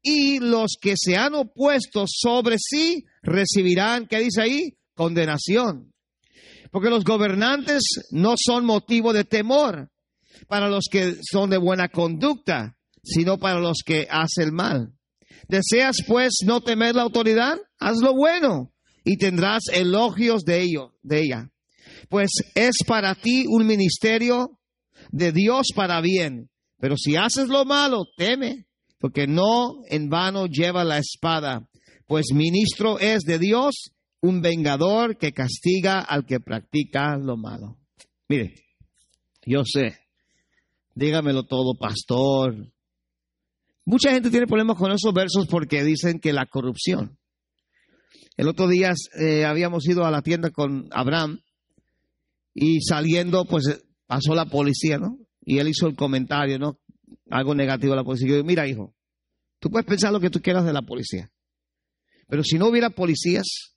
y 0.03 0.39
los 0.39 0.77
que 0.81 0.95
se 0.97 1.17
han 1.17 1.35
opuesto 1.35 2.05
sobre 2.07 2.57
sí 2.59 3.05
recibirán, 3.23 4.07
¿qué 4.07 4.21
dice 4.21 4.43
ahí? 4.43 4.79
Condenación. 4.95 5.93
Porque 6.71 6.91
los 6.91 7.05
gobernantes 7.05 7.83
no 8.11 8.35
son 8.37 8.65
motivo 8.65 9.13
de 9.13 9.25
temor 9.25 9.91
para 10.49 10.69
los 10.69 10.85
que 10.91 11.17
son 11.23 11.51
de 11.51 11.59
buena 11.59 11.89
conducta, 11.89 12.77
sino 13.03 13.39
para 13.39 13.61
los 13.61 13.79
que 13.85 14.07
hacen 14.11 14.55
mal. 14.55 14.93
¿Deseas 15.49 15.97
pues 16.07 16.39
no 16.45 16.61
temer 16.61 16.95
la 16.95 17.03
autoridad? 17.03 17.57
Haz 17.79 17.99
lo 18.01 18.15
bueno 18.15 18.73
y 19.05 19.17
tendrás 19.17 19.63
elogios 19.73 20.45
de 20.45 20.61
ello, 20.61 20.95
de 21.03 21.23
ella. 21.23 21.51
Pues 22.09 22.31
es 22.55 22.77
para 22.87 23.15
ti 23.15 23.45
un 23.49 23.67
ministerio 23.67 24.59
de 25.11 25.33
Dios 25.33 25.69
para 25.75 26.01
bien. 26.01 26.51
Pero 26.79 26.97
si 26.97 27.17
haces 27.17 27.49
lo 27.49 27.65
malo, 27.65 28.05
teme, 28.17 28.67
porque 28.99 29.27
no 29.27 29.83
en 29.89 30.09
vano 30.09 30.47
lleva 30.47 30.85
la 30.85 30.99
espada, 30.99 31.67
pues 32.07 32.27
ministro 32.33 32.99
es 32.99 33.23
de 33.23 33.39
Dios, 33.39 33.93
un 34.21 34.41
vengador 34.41 35.17
que 35.17 35.33
castiga 35.33 36.01
al 36.01 36.27
que 36.27 36.41
practica 36.41 37.17
lo 37.17 37.37
malo. 37.37 37.79
Mire, 38.29 38.55
yo 39.47 39.65
sé, 39.65 39.99
dígamelo 40.95 41.45
todo, 41.45 41.75
pastor. 41.79 42.73
Mucha 43.85 44.11
gente 44.11 44.31
tiene 44.31 44.47
problemas 44.47 44.77
con 44.77 44.93
esos 44.93 45.15
versos 45.15 45.47
porque 45.47 45.83
dicen 45.85 46.21
que 46.21 46.33
la 46.33 46.47
corrupción. 46.47 47.19
El 48.37 48.49
otro 48.49 48.69
día 48.69 48.93
eh, 49.19 49.45
habíamos 49.45 49.87
ido 49.89 50.05
a 50.05 50.11
la 50.11 50.23
tienda 50.23 50.51
con 50.51 50.89
Abraham 50.93 51.41
y 52.55 52.81
saliendo, 52.83 53.45
pues 53.45 53.85
pasó 54.07 54.35
la 54.35 54.47
policía, 54.47 54.99
¿no? 54.99 55.19
Y 55.41 55.59
él 55.59 55.69
hizo 55.69 55.87
el 55.87 55.97
comentario, 55.97 56.59
¿no? 56.59 56.79
algo 57.31 57.55
negativo 57.55 57.93
a 57.93 57.97
la 57.97 58.05
policía. 58.05 58.29
Yo 58.29 58.35
digo, 58.37 58.47
mira, 58.47 58.67
hijo, 58.67 58.95
tú 59.59 59.71
puedes 59.71 59.87
pensar 59.87 60.13
lo 60.13 60.21
que 60.21 60.31
tú 60.31 60.41
quieras 60.41 60.65
de 60.65 60.73
la 60.73 60.83
policía. 60.83 61.31
Pero 62.29 62.43
si 62.43 62.59
no 62.59 62.69
hubiera 62.69 62.91
policías, 62.91 63.77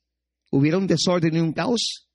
hubiera 0.51 0.77
un 0.77 0.87
desorden 0.87 1.35
y 1.35 1.39
un 1.39 1.53
caos. 1.53 2.07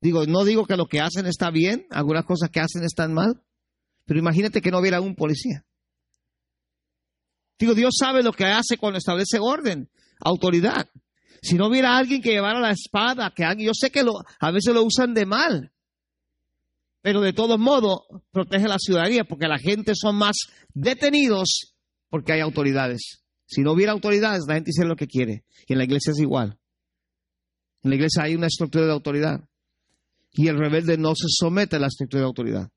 Digo, 0.00 0.26
no 0.26 0.44
digo 0.44 0.66
que 0.66 0.76
lo 0.76 0.86
que 0.86 1.00
hacen 1.00 1.26
está 1.26 1.50
bien, 1.50 1.86
algunas 1.90 2.24
cosas 2.24 2.50
que 2.50 2.60
hacen 2.60 2.84
están 2.84 3.12
mal, 3.12 3.42
pero 4.04 4.20
imagínate 4.20 4.60
que 4.60 4.70
no 4.70 4.78
hubiera 4.78 5.00
un 5.00 5.16
policía. 5.16 5.64
Digo, 7.58 7.74
Dios 7.74 7.94
sabe 7.98 8.22
lo 8.22 8.32
que 8.32 8.44
hace 8.44 8.76
cuando 8.76 8.98
establece 8.98 9.38
orden, 9.40 9.90
autoridad. 10.20 10.88
Si 11.40 11.54
no 11.54 11.68
hubiera 11.68 11.96
alguien 11.96 12.20
que 12.20 12.32
llevara 12.32 12.60
la 12.60 12.70
espada, 12.70 13.32
que 13.34 13.44
alguien, 13.44 13.68
yo 13.68 13.72
sé 13.74 13.90
que 13.90 14.02
lo, 14.02 14.12
a 14.40 14.50
veces 14.50 14.74
lo 14.74 14.82
usan 14.82 15.14
de 15.14 15.24
mal, 15.24 15.72
pero 17.00 17.20
de 17.20 17.32
todos 17.32 17.58
modos 17.58 18.00
protege 18.30 18.68
la 18.68 18.78
ciudadanía 18.78 19.24
porque 19.24 19.46
la 19.46 19.58
gente 19.58 19.92
son 19.94 20.16
más 20.16 20.36
detenidos 20.74 21.74
porque 22.08 22.32
hay 22.32 22.40
autoridades. 22.40 23.23
Si 23.46 23.62
no 23.62 23.72
hubiera 23.72 23.92
autoridades, 23.92 24.44
la 24.46 24.54
gente 24.54 24.68
dice 24.68 24.84
lo 24.84 24.96
que 24.96 25.06
quiere. 25.06 25.44
Y 25.66 25.72
en 25.72 25.78
la 25.78 25.84
iglesia 25.84 26.12
es 26.12 26.18
igual. 26.18 26.58
En 27.82 27.90
la 27.90 27.96
iglesia 27.96 28.22
hay 28.22 28.34
una 28.34 28.46
estructura 28.46 28.86
de 28.86 28.92
autoridad. 28.92 29.48
Y 30.32 30.48
el 30.48 30.58
rebelde 30.58 30.96
no 30.96 31.14
se 31.14 31.26
somete 31.28 31.76
a 31.76 31.78
la 31.78 31.88
estructura 31.88 32.22
de 32.22 32.26
autoridad. 32.26 32.70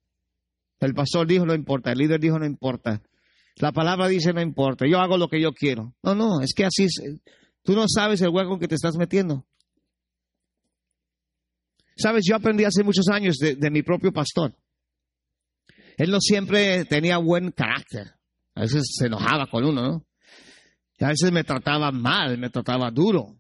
El 0.80 0.94
pastor 0.94 1.26
dijo 1.26 1.46
no 1.46 1.56
importa, 1.56 1.92
el 1.92 1.98
líder 1.98 2.20
dijo 2.20 2.38
no 2.38 2.46
importa. 2.46 3.02
La 3.56 3.72
palabra 3.72 4.08
dice 4.08 4.34
no 4.34 4.42
importa, 4.42 4.86
yo 4.88 5.00
hago 5.00 5.18
lo 5.18 5.28
que 5.28 5.42
yo 5.42 5.54
quiero. 5.54 5.96
No, 6.04 6.14
no, 6.14 6.42
es 6.42 6.54
que 6.54 6.66
así 6.66 6.84
es. 6.84 7.02
Tú 7.64 7.74
no 7.74 7.86
sabes 7.88 8.22
el 8.22 8.30
hueco 8.30 8.60
que 8.60 8.68
te 8.68 8.76
estás 8.76 8.96
metiendo. 8.96 9.46
Sabes, 11.98 12.26
yo 12.28 12.36
aprendí 12.36 12.64
hace 12.64 12.84
muchos 12.84 13.08
años 13.08 13.38
de, 13.38 13.72
mi 13.72 13.82
propio 13.82 14.14
pastor. 14.14 14.56
Él 15.98 16.12
no 16.12 16.22
siempre 16.22 16.86
tenía 16.86 17.18
buen 17.18 17.52
carácter. 17.52 18.14
A 18.54 18.62
veces 18.62 18.84
se 18.96 19.08
enojaba 19.08 19.48
con 19.50 19.66
uno, 19.66 19.82
¿no? 19.82 20.07
Y 20.98 21.04
a 21.04 21.10
veces 21.10 21.32
me 21.32 21.44
trataba 21.44 21.92
mal, 21.92 22.38
me 22.38 22.50
trataba 22.50 22.90
duro. 22.92 23.40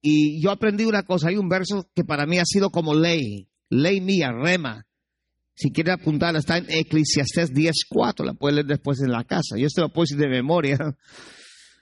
Y 0.00 0.42
yo 0.42 0.50
aprendí 0.50 0.84
una 0.84 1.04
cosa, 1.04 1.28
hay 1.28 1.36
un 1.36 1.48
verso 1.48 1.88
que 1.94 2.04
para 2.04 2.26
mí 2.26 2.38
ha 2.38 2.44
sido 2.44 2.70
como 2.70 2.94
ley, 2.94 3.48
ley 3.68 4.00
mía, 4.00 4.32
rema. 4.32 4.86
Si 5.54 5.70
quiere 5.70 5.92
apuntar, 5.92 6.34
está 6.34 6.56
en 6.56 6.66
Eclesiastés 6.68 7.52
10.4, 7.52 8.24
la 8.24 8.34
puede 8.34 8.56
leer 8.56 8.66
después 8.66 9.00
en 9.00 9.12
la 9.12 9.24
casa. 9.24 9.56
Yo 9.58 9.66
esto 9.66 9.82
lo 9.82 9.92
puedo 9.92 10.04
decir 10.04 10.18
de 10.18 10.28
memoria. 10.28 10.78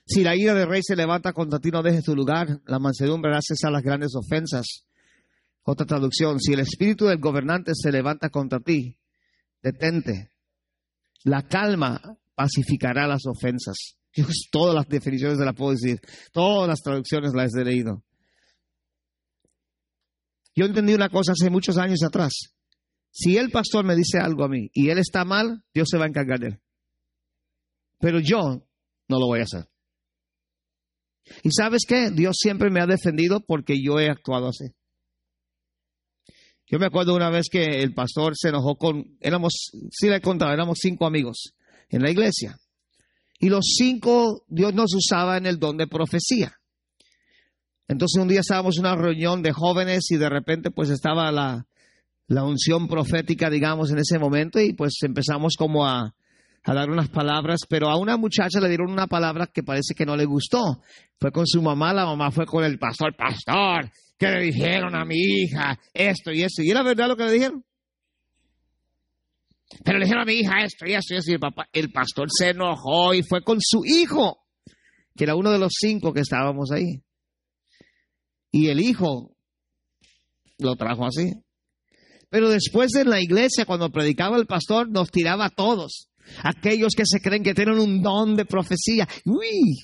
Si 0.06 0.24
la 0.24 0.34
ira 0.34 0.54
del 0.54 0.68
rey 0.68 0.80
se 0.82 0.96
levanta 0.96 1.32
contra 1.32 1.60
ti, 1.60 1.70
no 1.70 1.84
dejes 1.84 2.02
tu 2.02 2.16
lugar. 2.16 2.60
La 2.66 2.80
mansedumbre 2.80 3.30
hará 3.30 3.38
cesar 3.40 3.70
las 3.70 3.84
grandes 3.84 4.10
ofensas. 4.16 4.84
Otra 5.62 5.86
traducción, 5.86 6.40
si 6.40 6.52
el 6.52 6.58
espíritu 6.58 7.06
del 7.06 7.20
gobernante 7.20 7.76
se 7.76 7.92
levanta 7.92 8.28
contra 8.28 8.58
ti, 8.58 8.98
detente. 9.62 10.32
La 11.22 11.46
calma 11.46 12.18
pacificará 12.40 13.06
las 13.06 13.26
ofensas. 13.26 13.96
Yo 14.14 14.24
todas 14.50 14.74
las 14.74 14.88
definiciones 14.88 15.38
de 15.38 15.44
la 15.44 15.52
puedo 15.52 15.72
decir, 15.72 16.00
todas 16.32 16.68
las 16.68 16.80
traducciones 16.80 17.32
las 17.34 17.54
he 17.54 17.64
leído. 17.64 18.02
Yo 20.54 20.64
entendí 20.64 20.94
una 20.94 21.10
cosa 21.10 21.32
hace 21.32 21.50
muchos 21.50 21.76
años 21.76 22.02
atrás. 22.02 22.32
Si 23.12 23.36
el 23.36 23.50
pastor 23.50 23.84
me 23.84 23.94
dice 23.94 24.18
algo 24.18 24.44
a 24.44 24.48
mí 24.48 24.68
y 24.72 24.88
él 24.88 24.98
está 24.98 25.24
mal, 25.24 25.62
Dios 25.74 25.88
se 25.90 25.98
va 25.98 26.04
a 26.04 26.08
encargar 26.08 26.40
de 26.40 26.46
él. 26.48 26.60
Pero 27.98 28.20
yo 28.20 28.66
no 29.08 29.18
lo 29.18 29.26
voy 29.26 29.40
a 29.40 29.44
hacer. 29.44 29.68
Y 31.42 31.50
sabes 31.50 31.82
qué? 31.86 32.10
Dios 32.10 32.36
siempre 32.38 32.70
me 32.70 32.80
ha 32.80 32.86
defendido 32.86 33.40
porque 33.46 33.74
yo 33.82 34.00
he 34.00 34.08
actuado 34.08 34.48
así. 34.48 34.72
Yo 36.66 36.78
me 36.78 36.86
acuerdo 36.86 37.14
una 37.14 37.30
vez 37.30 37.48
que 37.50 37.82
el 37.82 37.94
pastor 37.94 38.32
se 38.36 38.48
enojó 38.48 38.76
con, 38.76 39.18
éramos, 39.20 39.70
sí 39.90 40.08
le 40.08 40.16
he 40.16 40.20
contado, 40.20 40.52
éramos 40.52 40.78
cinco 40.80 41.06
amigos 41.06 41.54
en 41.90 42.02
la 42.02 42.10
iglesia. 42.10 42.58
Y 43.38 43.48
los 43.48 43.74
cinco, 43.76 44.44
Dios 44.48 44.74
nos 44.74 44.94
usaba 44.94 45.36
en 45.36 45.46
el 45.46 45.58
don 45.58 45.76
de 45.76 45.86
profecía. 45.86 46.54
Entonces 47.88 48.20
un 48.22 48.28
día 48.28 48.40
estábamos 48.40 48.76
en 48.76 48.86
una 48.86 48.96
reunión 48.96 49.42
de 49.42 49.52
jóvenes 49.52 50.10
y 50.10 50.16
de 50.16 50.28
repente 50.28 50.70
pues 50.70 50.90
estaba 50.90 51.32
la, 51.32 51.66
la 52.28 52.44
unción 52.44 52.86
profética, 52.86 53.50
digamos, 53.50 53.90
en 53.90 53.98
ese 53.98 54.18
momento 54.18 54.60
y 54.60 54.74
pues 54.74 54.94
empezamos 55.02 55.56
como 55.58 55.86
a, 55.86 56.14
a 56.62 56.74
dar 56.74 56.90
unas 56.90 57.08
palabras, 57.08 57.60
pero 57.68 57.88
a 57.88 57.96
una 57.96 58.16
muchacha 58.16 58.60
le 58.60 58.68
dieron 58.68 58.92
una 58.92 59.06
palabra 59.06 59.48
que 59.52 59.62
parece 59.62 59.94
que 59.96 60.06
no 60.06 60.16
le 60.16 60.24
gustó. 60.24 60.80
Fue 61.18 61.32
con 61.32 61.46
su 61.46 61.60
mamá, 61.62 61.92
la 61.92 62.04
mamá 62.04 62.30
fue 62.30 62.46
con 62.46 62.62
el 62.62 62.78
pastor, 62.78 63.16
pastor, 63.16 63.90
que 64.16 64.28
le 64.28 64.42
dijeron 64.42 64.94
a 64.94 65.04
mi 65.04 65.16
hija 65.16 65.78
esto 65.92 66.30
y 66.30 66.42
eso. 66.42 66.62
¿Y 66.62 66.70
era 66.70 66.82
verdad 66.82 67.08
lo 67.08 67.16
que 67.16 67.24
le 67.24 67.32
dijeron? 67.32 67.64
Pero 69.84 69.98
le 69.98 70.04
dijeron 70.04 70.22
a 70.22 70.26
mi 70.26 70.34
hija 70.34 70.64
esto 70.64 70.86
y 70.86 70.94
esto 70.94 71.14
y 71.14 71.16
eso. 71.18 71.30
Y 71.30 71.34
el, 71.34 71.40
papá, 71.40 71.68
el 71.72 71.92
pastor 71.92 72.28
se 72.30 72.50
enojó 72.50 73.14
y 73.14 73.22
fue 73.22 73.42
con 73.42 73.58
su 73.60 73.84
hijo, 73.84 74.38
que 75.16 75.24
era 75.24 75.36
uno 75.36 75.50
de 75.50 75.58
los 75.58 75.72
cinco 75.78 76.12
que 76.12 76.20
estábamos 76.20 76.70
ahí. 76.72 77.02
Y 78.50 78.68
el 78.68 78.80
hijo 78.80 79.36
lo 80.58 80.76
trajo 80.76 81.06
así. 81.06 81.32
Pero 82.28 82.48
después 82.48 82.94
en 82.94 83.10
la 83.10 83.20
iglesia, 83.20 83.64
cuando 83.64 83.90
predicaba 83.90 84.36
el 84.36 84.46
pastor, 84.46 84.88
nos 84.88 85.10
tiraba 85.10 85.46
a 85.46 85.50
todos. 85.50 86.08
Aquellos 86.42 86.92
que 86.96 87.04
se 87.04 87.20
creen 87.20 87.42
que 87.42 87.54
tienen 87.54 87.78
un 87.78 88.02
don 88.02 88.36
de 88.36 88.44
profecía. 88.44 89.08
Uy, 89.24 89.80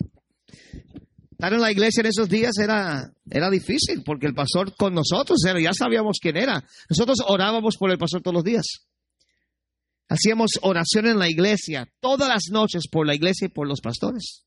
estar 1.31 1.53
en 1.53 1.61
la 1.61 1.73
iglesia 1.73 2.01
en 2.01 2.07
esos 2.07 2.29
días 2.29 2.57
era, 2.59 3.13
era 3.31 3.51
difícil 3.51 4.03
porque 4.05 4.27
el 4.27 4.35
pastor 4.35 4.75
con 4.77 4.95
nosotros 4.95 5.39
era, 5.45 5.61
ya 5.61 5.73
sabíamos 5.73 6.19
quién 6.21 6.37
era. 6.37 6.65
Nosotros 6.89 7.19
orábamos 7.27 7.77
por 7.77 7.91
el 7.91 7.99
pastor 7.99 8.23
todos 8.23 8.35
los 8.35 8.45
días. 8.45 8.87
Hacíamos 10.09 10.53
oración 10.63 11.07
en 11.07 11.19
la 11.19 11.29
iglesia 11.29 11.89
todas 12.01 12.29
las 12.29 12.45
noches 12.51 12.85
por 12.91 13.07
la 13.07 13.15
iglesia 13.15 13.47
y 13.47 13.49
por 13.49 13.67
los 13.67 13.81
pastores. 13.81 14.45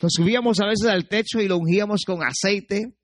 Nos 0.00 0.12
subíamos 0.12 0.60
a 0.60 0.66
veces 0.66 0.86
al 0.86 1.08
techo 1.08 1.40
y 1.40 1.48
lo 1.48 1.56
ungíamos 1.56 2.02
con 2.06 2.22
aceite. 2.22 2.94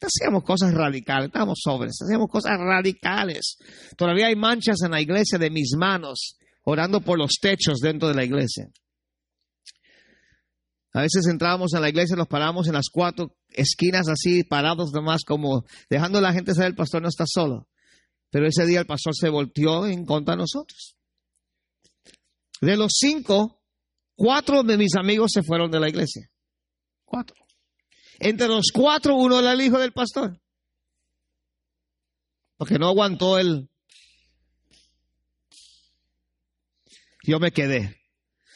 Hacíamos 0.00 0.44
cosas 0.44 0.72
radicales, 0.74 1.26
estábamos 1.26 1.58
sobres, 1.62 1.98
hacíamos 2.00 2.28
cosas 2.28 2.56
radicales. 2.58 3.56
Todavía 3.96 4.28
hay 4.28 4.36
manchas 4.36 4.82
en 4.84 4.92
la 4.92 5.00
iglesia 5.00 5.38
de 5.38 5.50
mis 5.50 5.72
manos 5.76 6.38
orando 6.62 7.00
por 7.00 7.18
los 7.18 7.38
techos 7.40 7.80
dentro 7.80 8.08
de 8.08 8.14
la 8.14 8.24
iglesia. 8.24 8.68
A 10.92 11.02
veces 11.02 11.26
entrábamos 11.26 11.74
a 11.74 11.80
la 11.80 11.88
iglesia, 11.88 12.16
nos 12.16 12.28
parábamos 12.28 12.66
en 12.66 12.74
las 12.74 12.88
cuatro 12.90 13.36
esquinas 13.50 14.08
así, 14.08 14.44
parados 14.44 14.92
nomás, 14.92 15.22
como 15.26 15.64
dejando 15.90 16.18
a 16.18 16.22
la 16.22 16.32
gente 16.32 16.54
saber 16.54 16.70
el 16.70 16.76
pastor 16.76 17.02
no 17.02 17.08
está 17.08 17.24
solo. 17.26 17.67
Pero 18.30 18.46
ese 18.46 18.66
día 18.66 18.80
el 18.80 18.86
pastor 18.86 19.14
se 19.14 19.28
volteó 19.28 19.86
en 19.86 20.04
contra 20.04 20.34
de 20.34 20.42
nosotros. 20.42 20.96
De 22.60 22.76
los 22.76 22.92
cinco, 22.98 23.62
cuatro 24.14 24.62
de 24.62 24.76
mis 24.76 24.94
amigos 24.96 25.30
se 25.32 25.42
fueron 25.42 25.70
de 25.70 25.80
la 25.80 25.88
iglesia. 25.88 26.30
Cuatro. 27.04 27.36
Entre 28.18 28.48
los 28.48 28.70
cuatro, 28.72 29.14
uno 29.16 29.38
era 29.38 29.52
el 29.52 29.60
hijo 29.60 29.78
del 29.78 29.92
pastor. 29.92 30.40
Porque 32.56 32.78
no 32.78 32.88
aguantó 32.88 33.38
el... 33.38 33.70
Yo 37.22 37.38
me 37.38 37.52
quedé. 37.52 37.96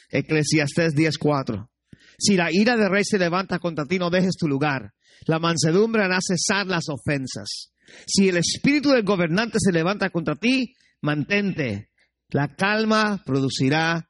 Eclesiastés 0.09 0.93
10.4. 0.93 1.69
Si 2.17 2.35
la 2.35 2.49
ira 2.51 2.75
del 2.75 2.91
rey 2.91 3.03
se 3.05 3.17
levanta 3.17 3.59
contra 3.59 3.85
ti, 3.85 3.97
no 3.97 4.09
dejes 4.09 4.35
tu 4.37 4.47
lugar. 4.47 4.93
La 5.25 5.39
mansedumbre 5.39 6.03
hará 6.03 6.19
cesar 6.21 6.67
las 6.67 6.89
ofensas. 6.89 7.72
Si 8.05 8.29
el 8.29 8.37
espíritu 8.37 8.89
del 8.89 9.03
gobernante 9.03 9.57
se 9.59 9.71
levanta 9.71 10.09
contra 10.09 10.35
ti, 10.35 10.73
mantente. 11.01 11.89
La 12.29 12.55
calma 12.55 13.21
producirá, 13.25 14.09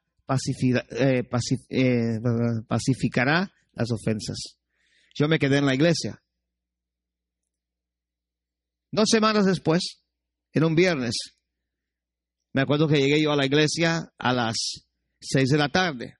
eh, 0.91 1.23
eh, 1.69 2.19
pacificará 2.67 3.51
las 3.73 3.91
ofensas. 3.91 4.57
Yo 5.13 5.27
me 5.27 5.39
quedé 5.39 5.57
en 5.57 5.65
la 5.65 5.75
iglesia. 5.75 6.21
Dos 8.91 9.09
semanas 9.09 9.45
después, 9.45 10.03
en 10.53 10.63
un 10.63 10.75
viernes, 10.75 11.15
me 12.53 12.61
acuerdo 12.61 12.87
que 12.87 12.99
llegué 12.99 13.21
yo 13.21 13.31
a 13.31 13.35
la 13.35 13.45
iglesia 13.45 14.13
a 14.17 14.33
las 14.33 14.55
seis 15.19 15.49
de 15.49 15.57
la 15.57 15.69
tarde. 15.69 16.15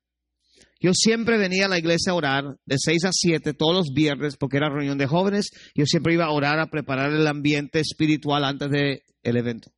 Yo 0.84 0.92
siempre 0.94 1.38
venía 1.38 1.68
a 1.68 1.70
la 1.70 1.80
iglesia 1.80 2.12
a 2.12 2.16
orar 2.16 2.58
de 2.66 2.76
6 2.78 3.06
a 3.06 3.12
7 3.14 3.54
todos 3.54 3.74
los 3.74 3.94
viernes 3.96 4.36
porque 4.36 4.58
era 4.58 4.68
reunión 4.70 4.98
de 4.98 5.08
jóvenes. 5.08 5.50
Yo 5.74 5.86
siempre 5.86 6.14
iba 6.14 6.26
a 6.26 6.32
orar 6.32 6.60
a 6.60 6.70
preparar 6.70 7.14
el 7.14 7.26
ambiente 7.26 7.80
espiritual 7.80 8.44
antes 8.44 8.70
del 8.70 9.02
evento. 9.38 9.72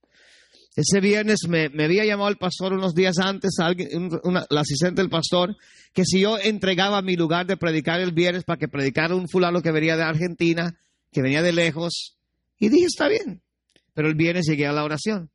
Ese 0.76 1.00
viernes 1.02 1.42
me, 1.48 1.66
había 1.66 2.06
llamado 2.06 2.30
el 2.30 2.38
pastor 2.38 2.74
unos 2.74 2.96
días 2.96 3.20
antes, 3.20 3.60
alguien, 3.60 4.10
la 4.50 4.62
asistente 4.62 5.04
del 5.04 5.12
pastor, 5.12 5.56
que 5.94 6.06
si 6.06 6.22
yo 6.22 6.40
entregaba 6.40 7.04
mi 7.04 7.16
lugar 7.16 7.46
de 7.46 7.56
predicar 7.56 8.02
el 8.02 8.12
viernes 8.12 8.44
para 8.44 8.58
que 8.58 8.68
predicara 8.68 9.14
un 9.14 9.30
fulano 9.30 9.62
que 9.62 9.72
venía 9.72 9.96
de 9.96 10.04
Argentina, 10.04 10.76
que 11.12 11.22
venía 11.22 11.44
de 11.44 11.54
lejos, 11.54 12.18
y 12.58 12.70
dije, 12.70 12.86
está 12.88 13.08
bien. 13.08 13.44
Pero 13.94 14.08
el 14.08 14.16
viernes 14.16 14.48
llegué 14.48 14.66
a 14.66 14.74
la 14.74 14.84
oración. 14.84 15.30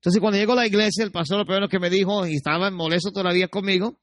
Entonces 0.00 0.20
cuando 0.20 0.38
llegó 0.38 0.54
a 0.54 0.56
la 0.56 0.66
iglesia, 0.66 1.04
el 1.04 1.12
pastor 1.12 1.38
lo 1.38 1.46
primero 1.46 1.68
que 1.68 1.78
me 1.78 1.88
dijo, 1.88 2.26
y 2.26 2.34
estaba 2.34 2.68
molesto 2.72 3.12
todavía 3.12 3.46
conmigo, 3.46 4.00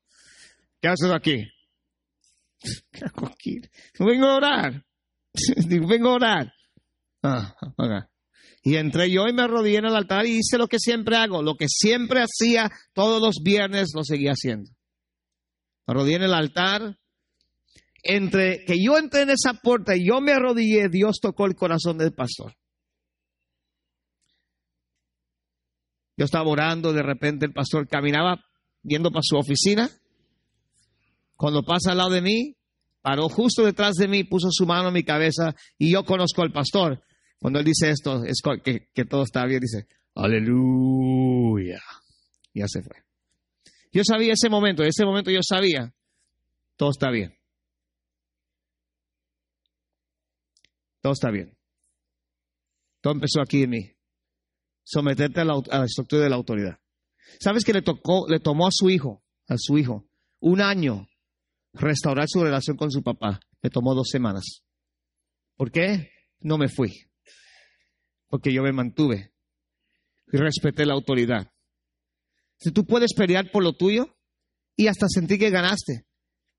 ¿Qué 0.82 0.88
haces 0.88 1.12
aquí? 1.12 1.48
aquí? 3.24 3.62
Vengo 4.00 4.28
a 4.28 4.38
orar. 4.38 4.86
vengo 5.68 6.10
a 6.10 6.16
orar. 6.16 6.54
Ah, 7.24 7.56
Y 8.62 8.76
entré 8.76 9.12
yo 9.12 9.28
y 9.28 9.34
me 9.34 9.44
arrodillé 9.44 9.78
en 9.78 9.86
el 9.86 9.96
altar 9.96 10.26
y 10.26 10.38
hice 10.38 10.58
lo 10.58 10.68
que 10.68 10.80
siempre 10.80 11.16
hago, 11.18 11.42
lo 11.42 11.56
que 11.56 11.68
siempre 11.68 12.22
hacía 12.22 12.70
todos 12.94 13.22
los 13.22 13.42
viernes, 13.44 13.92
lo 13.96 14.04
seguía 14.04 14.32
haciendo. 14.32 14.72
Me 15.88 15.94
arrodillé 15.94 16.18
en 16.18 16.24
el 16.24 16.34
altar. 16.34 16.98
Entre 18.08 18.64
que 18.66 18.76
yo 18.80 19.00
entré 19.00 19.24
en 19.24 19.32
esa 19.32 19.56
puerta 19.56 19.96
y 19.96 20.08
yo 20.08 20.22
me 20.22 20.32
arrodillé, 20.32 20.90
Dios 20.90 21.18
tocó 21.20 21.48
el 21.48 21.56
corazón 21.56 21.98
del 21.98 22.14
pastor. 22.14 22.54
Yo 26.16 26.26
estaba 26.26 26.48
orando, 26.48 26.94
de 26.94 27.02
repente 27.02 27.48
el 27.48 27.54
pastor 27.54 27.88
caminaba 27.88 28.46
viendo 28.84 29.10
para 29.10 29.24
su 29.24 29.38
oficina 29.38 29.90
cuando 31.36 31.64
pasa 31.64 31.92
al 31.92 31.98
lado 31.98 32.12
de 32.12 32.22
mí, 32.22 32.56
paró 33.02 33.30
justo 33.30 33.64
detrás 33.64 33.96
de 33.96 34.08
mí, 34.08 34.24
puso 34.24 34.48
su 34.52 34.66
mano 34.66 34.88
en 34.88 34.94
mi 34.94 35.04
cabeza 35.04 35.56
y 35.78 35.92
yo 35.92 36.04
conozco 36.04 36.42
al 36.42 36.52
pastor. 36.52 37.04
Cuando 37.40 37.60
él 37.60 37.66
dice 37.66 37.90
esto, 37.90 38.24
es 38.24 38.42
que, 38.64 39.06
todo 39.06 39.24
está 39.24 39.46
bien, 39.46 39.60
dice, 39.60 39.88
aleluya. 40.16 41.82
Ya 42.54 42.66
se 42.68 42.82
fue. 42.82 42.96
Yo 43.92 44.02
sabía 44.04 44.34
ese 44.34 44.50
momento, 44.50 44.82
en 44.82 44.90
ese 44.90 45.06
momento 45.06 45.30
yo 45.30 45.42
sabía, 45.44 45.94
todo 46.78 46.90
está 46.90 47.12
bien. 47.12 47.38
Todo 51.02 51.14
está 51.14 51.30
bien. 51.30 51.56
Todo 53.02 53.14
empezó 53.14 53.42
aquí 53.42 53.64
en 53.64 53.70
mí. 53.70 53.92
Someterte 54.84 55.42
a 55.42 55.46
la, 55.46 55.54
a 55.70 55.80
la 55.80 55.86
estructura 55.86 56.24
de 56.24 56.30
la 56.30 56.36
autoridad. 56.36 56.80
¿Sabes 57.40 57.64
que 57.64 57.74
le 57.74 57.82
tocó, 57.82 58.26
le 58.28 58.40
tomó 58.40 58.68
a 58.68 58.72
su 58.72 58.90
hijo, 58.90 59.24
a 59.48 59.56
su 59.58 59.78
hijo, 59.78 60.08
un 60.40 60.62
año 60.62 61.08
restaurar 61.76 62.28
su 62.28 62.44
relación 62.44 62.78
con 62.78 62.92
su 62.92 63.04
papá. 63.04 63.40
Me 63.62 63.70
tomó 63.70 63.94
dos 63.94 64.10
semanas. 64.10 64.64
¿Por 65.56 65.72
qué? 65.72 66.12
No 66.40 66.58
me 66.58 66.68
fui. 66.68 66.92
Porque 68.28 68.54
yo 68.54 68.64
me 68.64 68.72
mantuve 68.72 69.34
y 70.32 70.38
respeté 70.38 70.86
la 70.86 70.94
autoridad. 70.94 71.52
Si 72.58 72.72
tú 72.72 72.86
puedes 72.86 73.14
pelear 73.14 73.52
por 73.52 73.64
lo 73.64 73.74
tuyo 73.74 74.18
y 74.76 74.88
hasta 74.88 75.08
sentir 75.08 75.40
que 75.40 75.50
ganaste, 75.50 76.06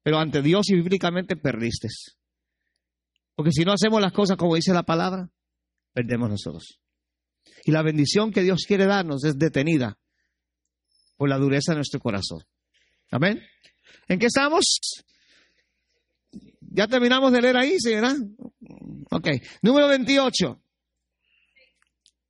pero 0.02 0.18
ante 0.18 0.42
Dios 0.42 0.68
y 0.70 0.76
bíblicamente 0.76 1.37
perdiste. 1.37 1.88
Porque 3.35 3.52
si 3.52 3.64
no 3.64 3.72
hacemos 3.72 4.00
las 4.00 4.12
cosas 4.12 4.37
como 4.37 4.55
dice 4.55 4.72
la 4.72 4.85
palabra, 4.85 5.31
perdemos 5.92 6.31
nosotros. 6.31 6.81
Y 7.64 7.72
la 7.72 7.83
bendición 7.83 8.31
que 8.31 8.42
Dios 8.42 8.64
quiere 8.66 8.87
darnos 8.87 9.24
es 9.24 9.38
detenida 9.38 9.98
por 11.16 11.29
la 11.29 11.38
dureza 11.38 11.72
de 11.72 11.76
nuestro 11.76 12.00
corazón. 12.00 12.40
Amén. 13.11 13.42
¿En 14.09 14.19
qué 14.19 14.27
estamos? 14.27 14.64
Ya 16.61 16.87
terminamos 16.87 17.33
de 17.33 17.42
leer 17.42 17.57
ahí, 17.57 17.77
¿sí, 17.79 17.95
verdad? 17.95 18.16
Ok. 19.11 19.29
Número 19.62 19.88
28. 19.88 20.61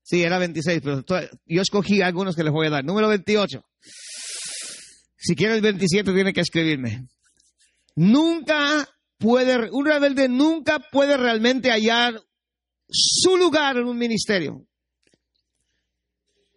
Sí, 0.02 0.22
era 0.22 0.38
26, 0.38 0.82
pero 0.82 1.04
yo 1.46 1.62
escogí 1.62 2.00
algunos 2.00 2.36
que 2.36 2.44
les 2.44 2.52
voy 2.52 2.68
a 2.68 2.70
dar. 2.70 2.84
Número 2.84 3.08
28. 3.08 3.64
Si 5.16 5.34
quiere 5.34 5.56
el 5.56 5.62
27, 5.62 6.12
tiene 6.12 6.32
que 6.32 6.42
escribirme. 6.42 7.08
Nunca 7.96 8.88
puede, 9.18 9.68
un 9.70 9.84
rebelde 9.84 10.28
nunca 10.28 10.78
puede 10.78 11.16
realmente 11.16 11.70
hallar 11.70 12.14
su 12.88 13.36
lugar 13.36 13.78
en 13.78 13.86
un 13.86 13.98
ministerio. 13.98 14.64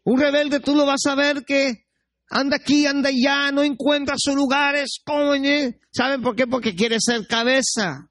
Un 0.03 0.19
rebelde 0.19 0.60
tú 0.60 0.75
lo 0.75 0.86
vas 0.86 1.05
a 1.08 1.15
ver 1.15 1.43
que 1.45 1.88
anda 2.29 2.57
aquí, 2.57 2.85
anda 2.85 3.09
allá, 3.09 3.51
no 3.51 3.63
encuentra 3.63 4.15
su 4.17 4.35
lugar, 4.35 4.75
es 4.75 4.99
coño. 5.03 5.73
¿Saben 5.91 6.21
por 6.21 6.35
qué? 6.35 6.45
Porque 6.45 6.75
quiere 6.75 6.97
ser 6.99 7.25
cabeza. 7.27 8.09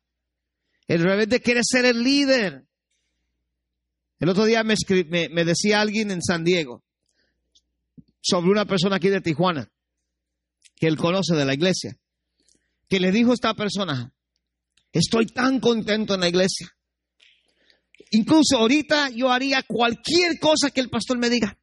El 0.88 1.02
rebelde 1.02 1.40
quiere 1.40 1.61
ser 1.62 1.85
el 1.85 2.02
líder. 2.02 2.66
El 4.18 4.28
otro 4.28 4.44
día 4.44 4.64
me, 4.64 4.74
me, 5.31 5.44
decía 5.44 5.81
alguien 5.81 6.11
en 6.11 6.22
San 6.22 6.42
Diego 6.42 6.83
sobre 8.20 8.50
una 8.50 8.64
persona 8.64 8.96
aquí 8.96 9.09
de 9.09 9.20
Tijuana 9.20 9.70
que 10.74 10.88
él 10.88 10.96
conoce 10.96 11.35
de 11.35 11.44
la 11.44 11.54
iglesia, 11.54 11.96
que 12.88 13.00
le 13.00 13.12
dijo 13.12 13.31
a 13.31 13.35
esta 13.35 13.54
persona, 13.54 14.12
estoy 14.92 15.26
tan 15.26 15.61
contento 15.61 16.14
en 16.14 16.20
la 16.20 16.28
iglesia. 16.28 16.68
Incluso 18.11 18.59
ahorita 18.59 19.11
yo 19.11 19.31
haría 19.31 19.62
cualquier 19.62 20.38
cosa 20.40 20.70
que 20.70 20.81
el 20.81 20.88
pastor 20.88 21.18
me 21.18 21.31
diga. 21.31 21.59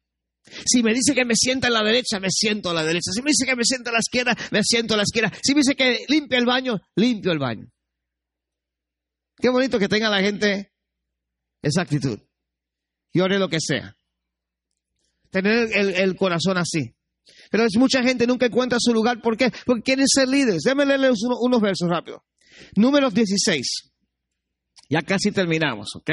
Si 0.64 0.82
me 0.82 0.94
dice 0.94 1.14
que 1.14 1.24
me 1.24 1.34
sienta 1.34 1.68
a 1.68 1.70
la 1.70 1.82
derecha, 1.82 2.20
me 2.20 2.30
siento 2.30 2.70
a 2.70 2.74
la 2.74 2.84
derecha. 2.84 3.10
Si 3.12 3.20
me 3.22 3.30
dice 3.30 3.46
que 3.46 3.56
me 3.56 3.64
sienta 3.64 3.90
a 3.90 3.94
la 3.94 3.98
izquierda, 3.98 4.36
me 4.50 4.62
siento 4.62 4.94
a 4.94 4.96
la 4.96 5.02
izquierda. 5.02 5.32
Si 5.42 5.54
me 5.54 5.60
dice 5.60 5.74
que 5.74 6.04
limpie 6.08 6.38
el 6.38 6.46
baño, 6.46 6.80
limpio 6.94 7.32
el 7.32 7.38
baño. 7.38 7.66
Qué 9.38 9.48
bonito 9.50 9.78
que 9.78 9.88
tenga 9.88 10.08
la 10.08 10.20
gente 10.20 10.72
esa 11.62 11.82
actitud. 11.82 12.18
Y 13.12 13.20
ore 13.20 13.38
lo 13.38 13.48
que 13.48 13.60
sea. 13.60 13.96
Tener 15.30 15.68
el, 15.74 16.16
corazón 16.16 16.56
así. 16.58 16.94
Pero 17.50 17.64
es 17.64 17.76
mucha 17.76 18.02
gente 18.02 18.26
nunca 18.26 18.46
encuentra 18.46 18.78
su 18.80 18.94
lugar. 18.94 19.20
¿Por 19.20 19.36
qué? 19.36 19.52
Porque 19.64 19.82
quieren 19.82 20.06
ser 20.06 20.28
líderes. 20.28 20.62
Déjenme 20.62 20.86
leerles 20.86 21.18
unos 21.40 21.60
versos 21.60 21.88
rápido. 21.88 22.24
Números 22.76 23.12
16. 23.12 23.92
Ya 24.88 25.02
casi 25.02 25.32
terminamos, 25.32 25.88
¿ok? 25.96 26.10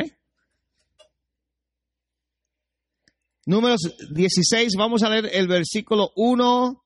Números 3.45 3.81
16, 4.11 4.73
vamos 4.77 5.03
a 5.03 5.09
leer 5.09 5.29
el 5.33 5.47
versículo 5.47 6.11
1, 6.15 6.85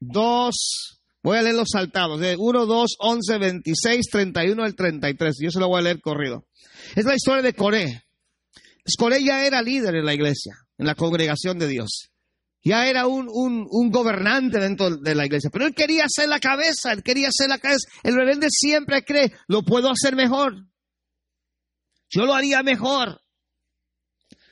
2, 0.00 0.54
voy 1.22 1.38
a 1.38 1.42
leer 1.42 1.54
los 1.54 1.68
saltados, 1.72 2.18
de 2.18 2.34
1, 2.36 2.66
2, 2.66 2.96
11, 2.98 3.38
26, 3.38 4.06
31 4.10 4.64
al 4.64 4.74
33. 4.74 5.36
Yo 5.40 5.50
se 5.50 5.60
lo 5.60 5.68
voy 5.68 5.80
a 5.80 5.82
leer 5.82 6.00
corrido. 6.00 6.46
Es 6.96 7.04
la 7.04 7.14
historia 7.14 7.42
de 7.42 7.54
Coré. 7.54 8.02
Coré 8.98 9.22
ya 9.24 9.46
era 9.46 9.62
líder 9.62 9.94
en 9.94 10.04
la 10.04 10.14
iglesia, 10.14 10.54
en 10.78 10.86
la 10.86 10.96
congregación 10.96 11.58
de 11.58 11.68
Dios. 11.68 12.10
Ya 12.62 12.88
era 12.88 13.06
un, 13.06 13.28
un, 13.30 13.66
un, 13.70 13.90
gobernante 13.90 14.58
dentro 14.58 14.96
de 14.96 15.14
la 15.14 15.26
iglesia, 15.26 15.50
pero 15.52 15.66
él 15.66 15.74
quería 15.74 16.06
ser 16.08 16.28
la 16.28 16.40
cabeza, 16.40 16.92
él 16.92 17.02
quería 17.02 17.28
ser 17.30 17.50
la 17.50 17.58
cabeza. 17.58 17.88
El 18.02 18.14
rebelde 18.14 18.48
siempre 18.50 19.04
cree, 19.04 19.32
lo 19.48 19.62
puedo 19.62 19.90
hacer 19.90 20.16
mejor. 20.16 20.54
Yo 22.08 22.24
lo 22.24 22.34
haría 22.34 22.62
mejor. 22.62 23.20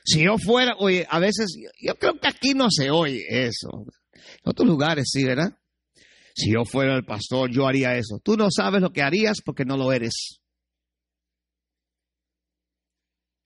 Si 0.05 0.23
yo 0.23 0.37
fuera, 0.37 0.75
oye, 0.79 1.07
a 1.09 1.19
veces, 1.19 1.55
yo 1.79 1.95
creo 1.95 2.19
que 2.19 2.27
aquí 2.27 2.53
no 2.53 2.67
se 2.69 2.91
oye 2.91 3.25
eso. 3.29 3.85
En 4.13 4.41
otros 4.43 4.67
lugares 4.67 5.09
sí, 5.11 5.23
¿verdad? 5.23 5.57
Si 6.35 6.51
yo 6.51 6.65
fuera 6.65 6.95
el 6.95 7.05
pastor, 7.05 7.49
yo 7.51 7.67
haría 7.67 7.95
eso. 7.95 8.19
Tú 8.23 8.35
no 8.35 8.49
sabes 8.49 8.81
lo 8.81 8.91
que 8.91 9.01
harías 9.01 9.37
porque 9.43 9.65
no 9.65 9.77
lo 9.77 9.93
eres. 9.93 10.41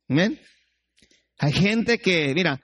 ¿Amén? 0.09 0.39
Hay 1.37 1.51
gente 1.51 1.99
que, 1.99 2.33
mira, 2.33 2.59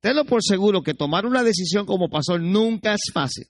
tenlo 0.00 0.24
por 0.24 0.42
seguro 0.42 0.82
que 0.82 0.94
tomar 0.94 1.26
una 1.26 1.42
decisión 1.42 1.86
como 1.86 2.08
pastor 2.08 2.40
nunca 2.40 2.94
es 2.94 3.10
fácil. 3.12 3.46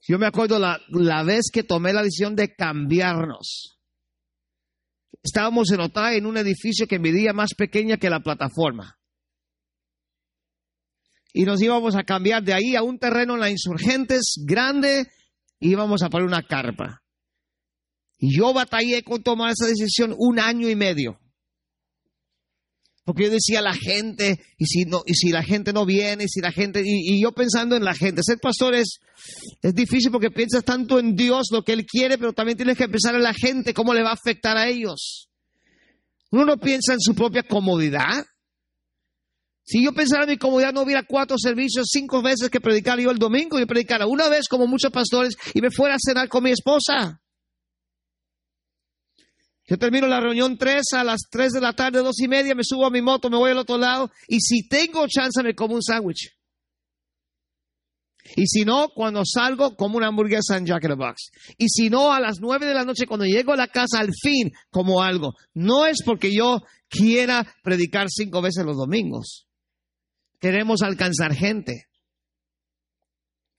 Yo 0.00 0.18
me 0.18 0.26
acuerdo 0.26 0.58
la, 0.58 0.80
la 0.88 1.22
vez 1.22 1.50
que 1.52 1.62
tomé 1.62 1.92
la 1.92 2.02
decisión 2.02 2.34
de 2.34 2.54
cambiarnos. 2.54 3.77
Estábamos 5.22 5.70
en 5.72 5.80
Otay 5.80 6.18
en 6.18 6.26
un 6.26 6.36
edificio 6.36 6.86
que 6.86 6.98
medía 6.98 7.32
más 7.32 7.54
pequeña 7.54 7.96
que 7.96 8.10
la 8.10 8.20
plataforma. 8.20 8.98
Y 11.32 11.44
nos 11.44 11.60
íbamos 11.60 11.94
a 11.94 12.04
cambiar 12.04 12.42
de 12.42 12.54
ahí 12.54 12.74
a 12.74 12.82
un 12.82 12.98
terreno 12.98 13.34
en 13.34 13.40
la 13.40 13.50
Insurgentes 13.50 14.34
grande 14.46 15.06
y 15.60 15.70
íbamos 15.70 16.02
a 16.02 16.08
poner 16.08 16.26
una 16.26 16.42
carpa. 16.42 17.02
Y 18.18 18.36
yo 18.36 18.52
batallé 18.52 19.02
con 19.02 19.22
tomar 19.22 19.52
esa 19.52 19.66
decisión 19.66 20.14
un 20.16 20.40
año 20.40 20.68
y 20.68 20.74
medio. 20.74 21.20
Porque 23.08 23.24
yo 23.24 23.30
decía 23.30 23.62
la 23.62 23.72
gente, 23.72 24.38
y 24.58 24.66
si, 24.66 24.84
no, 24.84 25.02
y 25.06 25.14
si 25.14 25.30
la 25.30 25.42
gente 25.42 25.72
no 25.72 25.86
viene, 25.86 26.24
y 26.24 26.28
si 26.28 26.42
la 26.42 26.52
gente, 26.52 26.82
y, 26.84 27.22
yo 27.22 27.32
pensando 27.32 27.74
en 27.74 27.82
la 27.82 27.94
gente. 27.94 28.20
Ser 28.22 28.36
pastor 28.38 28.74
es, 28.74 28.98
es 29.62 29.74
difícil 29.74 30.10
porque 30.12 30.30
piensas 30.30 30.62
tanto 30.62 30.98
en 30.98 31.16
Dios, 31.16 31.46
lo 31.50 31.62
que 31.62 31.72
Él 31.72 31.86
quiere, 31.86 32.18
pero 32.18 32.34
también 32.34 32.58
tienes 32.58 32.76
que 32.76 32.86
pensar 32.86 33.14
en 33.14 33.22
la 33.22 33.32
gente, 33.32 33.72
cómo 33.72 33.94
le 33.94 34.02
va 34.02 34.10
a 34.10 34.12
afectar 34.12 34.58
a 34.58 34.68
ellos. 34.68 35.30
Uno 36.32 36.44
no 36.44 36.58
piensa 36.58 36.92
en 36.92 37.00
su 37.00 37.14
propia 37.14 37.44
comodidad. 37.44 38.26
Si 39.64 39.82
yo 39.82 39.94
pensara 39.94 40.24
en 40.24 40.30
mi 40.32 40.36
comodidad, 40.36 40.74
no 40.74 40.82
hubiera 40.82 41.02
cuatro 41.02 41.38
servicios, 41.38 41.88
cinco 41.90 42.20
veces 42.20 42.50
que 42.50 42.60
predicar 42.60 43.00
yo 43.00 43.10
el 43.10 43.18
domingo, 43.18 43.58
y 43.58 43.64
predicara 43.64 44.06
una 44.06 44.28
vez 44.28 44.48
como 44.48 44.66
muchos 44.66 44.92
pastores 44.92 45.34
y 45.54 45.62
me 45.62 45.70
fuera 45.70 45.94
a 45.94 45.98
cenar 45.98 46.28
con 46.28 46.44
mi 46.44 46.50
esposa. 46.50 47.22
Yo 49.68 49.78
termino 49.78 50.06
la 50.06 50.20
reunión 50.20 50.56
3 50.56 50.82
a 50.94 51.04
las 51.04 51.28
3 51.30 51.52
de 51.52 51.60
la 51.60 51.74
tarde, 51.74 51.98
dos 51.98 52.18
y 52.20 52.26
media, 52.26 52.54
me 52.54 52.64
subo 52.64 52.86
a 52.86 52.90
mi 52.90 53.02
moto, 53.02 53.28
me 53.28 53.36
voy 53.36 53.50
al 53.50 53.58
otro 53.58 53.76
lado 53.76 54.10
y 54.26 54.40
si 54.40 54.66
tengo 54.66 55.06
chance 55.06 55.42
me 55.42 55.54
como 55.54 55.74
un 55.74 55.82
sándwich. 55.82 56.34
Y 58.36 58.46
si 58.46 58.64
no, 58.64 58.88
cuando 58.94 59.22
salgo, 59.24 59.74
como 59.74 59.96
una 59.96 60.08
hamburguesa 60.08 60.56
en 60.56 60.66
Jack 60.66 60.84
in 60.84 60.90
the 60.90 60.96
Box. 60.96 61.30
Y 61.56 61.68
si 61.68 61.88
no, 61.88 62.12
a 62.12 62.20
las 62.20 62.40
9 62.40 62.66
de 62.66 62.74
la 62.74 62.84
noche, 62.84 63.06
cuando 63.06 63.24
llego 63.24 63.52
a 63.52 63.56
la 63.56 63.68
casa, 63.68 64.00
al 64.00 64.10
fin, 64.12 64.50
como 64.70 65.02
algo. 65.02 65.34
No 65.54 65.86
es 65.86 66.02
porque 66.04 66.34
yo 66.34 66.60
quiera 66.88 67.46
predicar 67.62 68.08
cinco 68.10 68.42
veces 68.42 68.64
los 68.64 68.76
domingos. 68.76 69.46
Queremos 70.40 70.82
alcanzar 70.82 71.34
gente. 71.34 71.86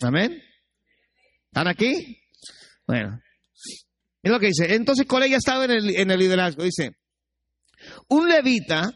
Amén. 0.01 0.41
¿Están 1.45 1.67
aquí? 1.67 2.21
Bueno, 2.85 3.19
lo 4.31 4.39
que 4.39 4.47
dice. 4.47 4.73
Entonces 4.73 5.05
Coré 5.05 5.29
ya 5.29 5.37
estaba 5.37 5.65
en 5.65 5.71
el, 6.11 6.19
liderazgo. 6.19 6.63
Dice, 6.63 6.91
un 8.07 8.27
levita 8.29 8.91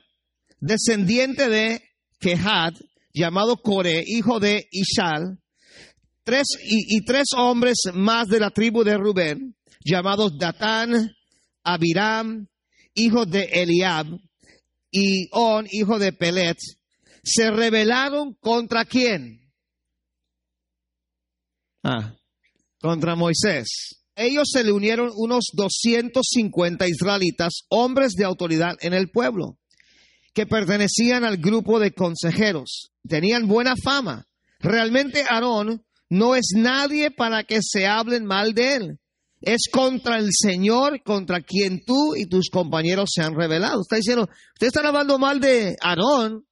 descendiente 0.59 1.49
de 1.49 1.81
Kehat, 2.19 2.75
llamado 3.13 3.57
Coré, 3.57 4.03
hijo 4.05 4.39
de 4.39 4.67
Ishal, 4.71 5.39
tres, 6.23 6.47
y, 6.63 6.97
y, 6.97 7.05
tres 7.05 7.27
hombres 7.35 7.77
más 7.93 8.27
de 8.27 8.39
la 8.39 8.49
tribu 8.49 8.83
de 8.83 8.97
Rubén, 8.97 9.55
llamados 9.83 10.37
Datán, 10.37 11.15
Abiram, 11.63 12.47
hijo 12.93 13.25
de 13.25 13.43
Eliab, 13.43 14.07
y 14.91 15.27
On, 15.31 15.65
hijo 15.71 15.99
de 15.99 16.13
Pelet, 16.13 16.57
se 17.23 17.49
rebelaron 17.49 18.35
contra 18.35 18.85
quién? 18.85 19.39
Ah, 21.83 22.15
contra 22.79 23.15
Moisés 23.15 24.02
ellos 24.15 24.49
se 24.51 24.63
le 24.63 24.71
unieron 24.71 25.11
unos 25.15 25.45
250 25.53 26.87
israelitas, 26.87 27.63
hombres 27.69 28.13
de 28.13 28.25
autoridad 28.25 28.75
en 28.81 28.93
el 28.93 29.09
pueblo, 29.09 29.57
que 30.33 30.45
pertenecían 30.45 31.23
al 31.23 31.37
grupo 31.37 31.79
de 31.79 31.93
consejeros. 31.93 32.91
Tenían 33.07 33.47
buena 33.47 33.75
fama. 33.75 34.27
Realmente 34.59 35.23
Aarón 35.27 35.83
no 36.09 36.35
es 36.35 36.51
nadie 36.55 37.11
para 37.11 37.43
que 37.43 37.59
se 37.61 37.87
hablen 37.87 38.25
mal 38.25 38.53
de 38.53 38.75
él. 38.75 38.99
Es 39.41 39.63
contra 39.69 40.17
el 40.17 40.29
Señor, 40.31 41.03
contra 41.03 41.41
quien 41.41 41.83
tú 41.83 42.15
y 42.15 42.27
tus 42.27 42.49
compañeros 42.49 43.09
se 43.13 43.21
han 43.21 43.35
revelado. 43.35 43.81
Está 43.81 43.97
diciendo, 43.97 44.29
ustedes 44.53 44.73
están 44.73 44.85
hablando 44.85 45.19
mal 45.19 45.39
de 45.39 45.75
Aarón. 45.81 46.45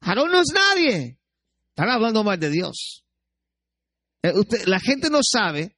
Aarón 0.00 0.30
no 0.30 0.40
es 0.40 0.48
nadie. 0.54 1.18
Están 1.68 1.90
hablando 1.90 2.24
mal 2.24 2.40
de 2.40 2.50
Dios. 2.50 3.04
Eh, 4.22 4.32
la 4.66 4.80
gente 4.80 5.10
no 5.10 5.18
sabe 5.22 5.76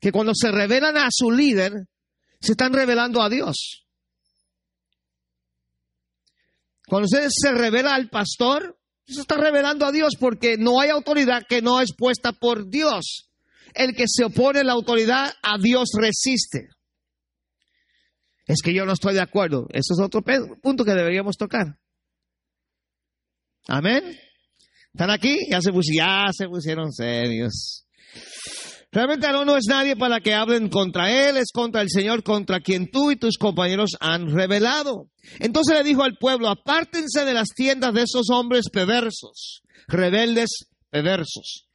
que 0.00 0.12
cuando 0.12 0.32
se 0.34 0.50
revelan 0.50 0.96
a 0.96 1.08
su 1.10 1.30
líder, 1.30 1.72
se 2.40 2.52
están 2.52 2.72
revelando 2.72 3.22
a 3.22 3.28
Dios. 3.28 3.86
Cuando 6.86 7.06
usted 7.06 7.28
se 7.30 7.52
revela 7.52 7.94
al 7.94 8.08
pastor, 8.08 8.78
se 9.06 9.20
está 9.20 9.36
revelando 9.36 9.86
a 9.86 9.92
Dios 9.92 10.14
porque 10.18 10.56
no 10.56 10.80
hay 10.80 10.90
autoridad 10.90 11.42
que 11.48 11.62
no 11.62 11.80
es 11.80 11.94
puesta 11.96 12.32
por 12.32 12.68
Dios. 12.68 13.30
El 13.74 13.94
que 13.94 14.04
se 14.06 14.24
opone 14.24 14.60
a 14.60 14.64
la 14.64 14.72
autoridad, 14.72 15.32
a 15.42 15.58
Dios 15.58 15.90
resiste. 15.98 16.68
Es 18.46 18.62
que 18.62 18.72
yo 18.72 18.84
no 18.84 18.92
estoy 18.92 19.14
de 19.14 19.20
acuerdo. 19.20 19.66
Eso 19.72 19.94
es 19.94 20.00
otro 20.00 20.22
punto 20.62 20.84
que 20.84 20.92
deberíamos 20.92 21.36
tocar. 21.36 21.78
Amén. 23.66 24.16
¿Están 24.94 25.10
aquí? 25.10 25.38
Ya 25.50 25.60
se 25.60 25.72
pusieron 25.72 26.92
serios. 26.92 27.84
Realmente 28.96 29.30
no, 29.30 29.44
no 29.44 29.58
es 29.58 29.64
nadie 29.68 29.94
para 29.94 30.20
que 30.20 30.32
hablen 30.32 30.70
contra 30.70 31.10
él, 31.10 31.36
es 31.36 31.52
contra 31.52 31.82
el 31.82 31.90
Señor, 31.90 32.22
contra 32.22 32.60
quien 32.60 32.90
tú 32.90 33.10
y 33.10 33.16
tus 33.16 33.36
compañeros 33.36 33.90
han 34.00 34.34
revelado. 34.34 35.10
Entonces 35.38 35.76
le 35.76 35.84
dijo 35.84 36.02
al 36.02 36.16
pueblo, 36.16 36.48
apártense 36.48 37.26
de 37.26 37.34
las 37.34 37.48
tiendas 37.54 37.92
de 37.92 38.04
esos 38.04 38.30
hombres 38.30 38.70
perversos, 38.72 39.60
rebeldes 39.86 40.48
perversos, 40.88 41.68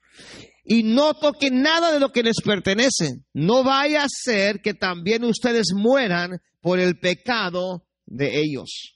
y 0.63 0.82
no 0.82 1.13
toquen 1.13 1.61
nada 1.61 1.91
de 1.91 1.99
lo 1.99 2.11
que 2.11 2.24
les 2.24 2.38
pertenece. 2.43 3.19
No 3.34 3.63
vaya 3.63 4.05
a 4.05 4.09
ser 4.09 4.59
que 4.63 4.74
también 4.74 5.24
ustedes 5.24 5.74
mueran 5.76 6.39
por 6.59 6.80
el 6.80 6.97
pecado 6.97 7.86
de 8.07 8.39
ellos. 8.39 8.95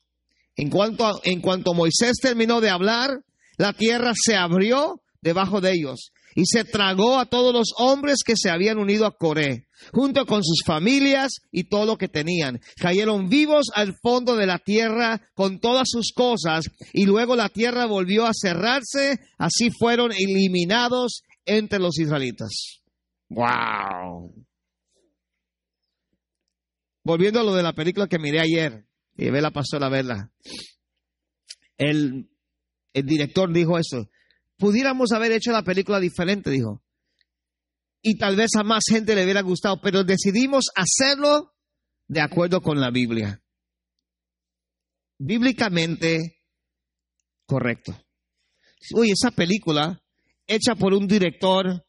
En 0.56 0.72
cuanto, 0.72 1.22
en 1.26 1.42
cuanto 1.42 1.76
Moisés 1.76 2.14
terminó 2.20 2.60
de 2.60 2.72
hablar, 2.72 3.20
la 3.58 3.74
tierra 3.74 4.14
se 4.20 4.36
abrió 4.36 5.04
debajo 5.22 5.62
de 5.62 5.74
ellos 5.74 6.12
y 6.36 6.46
se 6.46 6.66
tragó 6.66 7.18
a 7.18 7.26
todos 7.26 7.54
los 7.54 7.70
hombres 7.78 8.20
que 8.24 8.36
se 8.36 8.50
habían 8.50 8.78
unido 8.78 9.06
a 9.06 9.18
Coré, 9.18 9.68
junto 9.94 10.26
con 10.26 10.44
sus 10.44 10.64
familias 10.66 11.32
y 11.50 11.64
todo 11.70 11.86
lo 11.86 11.98
que 11.98 12.10
tenían. 12.10 12.60
Cayeron 12.76 13.30
vivos 13.30 13.68
al 13.74 13.96
fondo 14.02 14.36
de 14.36 14.46
la 14.46 14.60
tierra 14.60 15.22
con 15.34 15.60
todas 15.60 15.88
sus 15.90 16.12
cosas 16.14 16.66
y 16.92 17.06
luego 17.06 17.38
la 17.38 17.48
tierra 17.48 17.86
volvió 17.86 18.26
a 18.26 18.34
cerrarse, 18.34 19.18
así 19.38 19.72
fueron 19.72 20.12
eliminados 20.12 21.24
entre 21.46 21.80
los 21.80 21.98
israelitas. 21.98 22.82
¡Wow! 23.30 24.34
Volviendo 27.04 27.40
a 27.40 27.44
lo 27.44 27.56
de 27.56 27.64
la 27.64 27.74
película 27.74 28.08
que 28.08 28.20
miré 28.20 28.42
ayer, 28.42 28.86
y 29.16 29.30
ve 29.30 29.42
la 29.42 29.52
pastora 29.52 29.88
a 29.88 29.90
verla. 29.90 30.32
El, 31.78 32.30
el 32.94 33.06
director 33.06 33.52
dijo 33.54 33.78
eso 33.78 34.10
pudiéramos 34.58 35.12
haber 35.12 35.32
hecho 35.32 35.52
la 35.52 35.64
película 35.64 36.00
diferente, 36.00 36.50
dijo. 36.50 36.82
Y 38.02 38.18
tal 38.18 38.36
vez 38.36 38.52
a 38.56 38.64
más 38.64 38.84
gente 38.88 39.16
le 39.16 39.24
hubiera 39.24 39.42
gustado, 39.42 39.80
pero 39.82 40.04
decidimos 40.04 40.66
hacerlo 40.76 41.54
de 42.08 42.22
acuerdo 42.22 42.62
con 42.62 42.80
la 42.80 42.92
Biblia. 42.92 43.42
Bíblicamente 45.18 46.42
correcto. 47.48 47.98
Oye, 48.94 49.14
esa 49.14 49.32
película, 49.32 50.02
hecha 50.46 50.76
por 50.76 50.94
un 50.94 51.08
director 51.08 51.84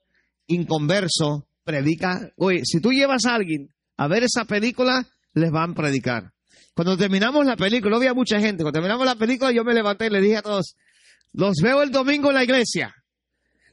inconverso, 0.46 1.48
predica. 1.64 2.32
Oye, 2.36 2.62
si 2.64 2.80
tú 2.80 2.92
llevas 2.92 3.26
a 3.26 3.34
alguien 3.34 3.74
a 3.96 4.08
ver 4.08 4.24
esa 4.24 4.44
película, 4.44 5.06
les 5.34 5.50
van 5.50 5.72
a 5.72 5.74
predicar. 5.74 6.32
Cuando 6.74 6.96
terminamos 6.96 7.44
la 7.46 7.56
película, 7.56 7.90
no 7.90 7.96
había 7.96 8.14
mucha 8.14 8.38
gente. 8.40 8.62
Cuando 8.62 8.78
terminamos 8.78 9.06
la 9.06 9.16
película, 9.16 9.52
yo 9.52 9.64
me 9.64 9.74
levanté 9.74 10.06
y 10.06 10.10
le 10.10 10.20
dije 10.20 10.38
a 10.38 10.42
todos, 10.42 10.76
los 11.36 11.56
veo 11.62 11.82
el 11.82 11.90
domingo 11.90 12.30
en 12.30 12.34
la 12.34 12.44
iglesia. 12.44 12.92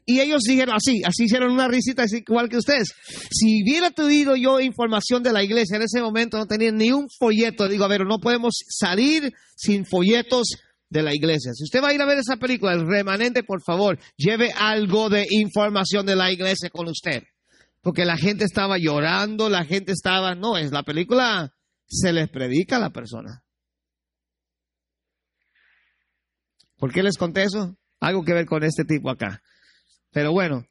Y 0.06 0.20
ellos 0.20 0.42
dijeron 0.46 0.76
así, 0.76 1.02
así 1.06 1.24
hicieron 1.24 1.52
una 1.52 1.70
risita 1.70 2.04
igual 2.12 2.50
que 2.50 2.58
ustedes. 2.58 2.90
Si 3.32 3.64
hubiera 3.64 3.90
tenido 3.90 4.36
yo 4.36 4.60
información 4.60 5.24
de 5.24 5.32
la 5.32 5.44
iglesia 5.44 5.78
en 5.78 5.84
ese 5.84 6.02
momento, 6.02 6.38
no 6.38 6.46
tenía 6.46 6.74
ni 6.74 6.92
un 6.92 7.08
folleto. 7.18 7.70
Digo, 7.70 7.86
a 7.86 7.88
ver, 7.88 8.06
no 8.06 8.20
podemos 8.20 8.54
salir 8.68 9.32
sin 9.56 9.86
folletos 9.86 10.50
de 10.90 11.04
la 11.04 11.16
iglesia. 11.16 11.54
Si 11.54 11.64
usted 11.64 11.82
va 11.82 11.90
a 11.90 11.94
ir 11.94 12.02
a 12.02 12.06
ver 12.06 12.18
esa 12.18 12.36
película, 12.36 12.74
el 12.74 12.86
remanente, 12.86 13.44
por 13.44 13.64
favor, 13.64 13.98
lleve 14.18 14.52
algo 14.52 15.10
de 15.10 15.26
información 15.30 16.06
de 16.06 16.18
la 16.18 16.34
iglesia 16.34 16.70
con 16.70 16.90
usted. 16.90 17.24
Porque 17.82 18.04
la 18.04 18.18
gente 18.18 18.44
estaba 18.44 18.78
llorando, 18.78 19.50
la 19.50 19.64
gente 19.64 19.94
estaba, 19.94 20.36
no, 20.36 20.58
es 20.58 20.74
la 20.74 20.84
película, 20.84 21.54
se 21.88 22.12
les 22.12 22.30
predica 22.30 22.76
a 22.76 22.80
la 22.80 22.90
persona. 22.90 23.43
¿Por 26.84 26.92
qué 26.92 27.02
les 27.02 27.18
conté 27.18 27.44
eso? 27.44 27.78
Algo 28.02 28.26
que 28.26 28.34
ver 28.34 28.46
con 28.46 28.62
este 28.62 28.84
tipo 28.84 29.10
acá. 29.10 29.42
Pero 30.12 30.34
bueno, 30.34 30.66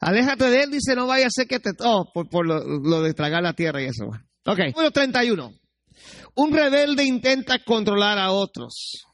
aléjate 0.00 0.50
de 0.50 0.64
él, 0.64 0.72
dice, 0.72 0.96
no 0.96 1.06
vaya 1.06 1.28
a 1.28 1.30
ser 1.30 1.46
que 1.46 1.60
te... 1.60 1.70
Oh, 1.78 2.10
por, 2.12 2.44
lo, 2.44 3.02
de 3.02 3.14
tragar 3.14 3.44
la 3.44 3.52
tierra 3.52 3.80
y 3.80 3.84
eso. 3.84 4.06
Ok, 4.44 4.58
número 4.74 4.90
31. 4.90 5.54
Un 6.34 6.52
rebelde 6.52 7.04
intenta 7.04 7.62
controlar 7.62 8.18
a 8.18 8.32
otros. 8.32 9.06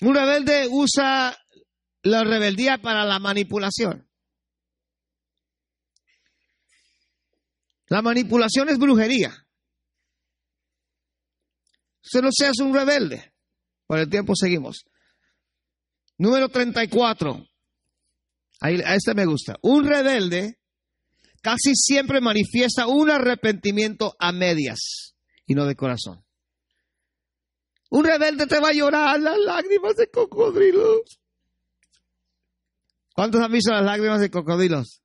Un 0.00 0.14
rebelde 0.14 0.68
usa 0.70 1.36
la 2.04 2.22
rebeldía 2.22 2.78
para 2.78 3.04
la 3.04 3.18
manipulación. 3.18 4.08
La 7.88 8.00
manipulación 8.00 8.68
es 8.68 8.78
brujería. 8.78 9.44
Usted 12.04 12.20
no 12.22 12.28
seas 12.32 12.58
un 12.60 12.74
rebelde. 12.74 13.32
Por 13.86 13.98
el 13.98 14.08
tiempo 14.08 14.34
seguimos. 14.34 14.84
Número 16.18 16.48
34. 16.48 17.46
Ahí, 18.60 18.80
a 18.84 18.94
este 18.94 19.14
me 19.14 19.26
gusta. 19.26 19.56
Un 19.62 19.86
rebelde 19.86 20.58
casi 21.42 21.74
siempre 21.74 22.20
manifiesta 22.20 22.86
un 22.86 23.10
arrepentimiento 23.10 24.14
a 24.18 24.32
medias 24.32 25.14
y 25.46 25.54
no 25.54 25.66
de 25.66 25.76
corazón. 25.76 26.24
Un 27.90 28.04
rebelde 28.04 28.46
te 28.46 28.58
va 28.58 28.68
a 28.68 28.72
llorar 28.72 29.20
las 29.20 29.38
lágrimas 29.38 29.96
de 29.96 30.08
cocodrilos. 30.08 31.20
¿Cuántos 33.14 33.42
han 33.42 33.52
visto 33.52 33.70
las 33.70 33.84
lágrimas 33.84 34.20
de 34.20 34.30
cocodrilos? 34.30 35.02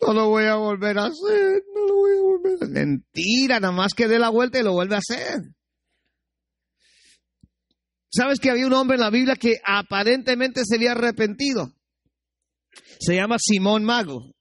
No 0.00 0.14
lo 0.14 0.28
voy 0.28 0.44
a 0.44 0.54
volver 0.54 0.98
a 0.98 1.06
hacer, 1.06 1.62
no 1.74 1.86
lo 1.86 1.94
voy 1.94 2.16
a 2.16 2.22
volver 2.22 2.52
a 2.52 2.54
hacer. 2.56 2.68
Mentira, 2.70 3.60
nada 3.60 3.72
más 3.72 3.92
que 3.94 4.08
dé 4.08 4.18
la 4.18 4.30
vuelta 4.30 4.58
y 4.58 4.62
lo 4.62 4.72
vuelve 4.72 4.94
a 4.94 4.98
hacer. 4.98 5.42
¿Sabes 8.12 8.40
que 8.40 8.50
había 8.50 8.66
un 8.66 8.72
hombre 8.72 8.96
en 8.96 9.02
la 9.02 9.10
Biblia 9.10 9.36
que 9.36 9.60
aparentemente 9.64 10.62
se 10.64 10.76
había 10.76 10.92
arrepentido? 10.92 11.72
Se 12.98 13.14
llama 13.14 13.36
Simón 13.38 13.84
Mago. 13.84 14.34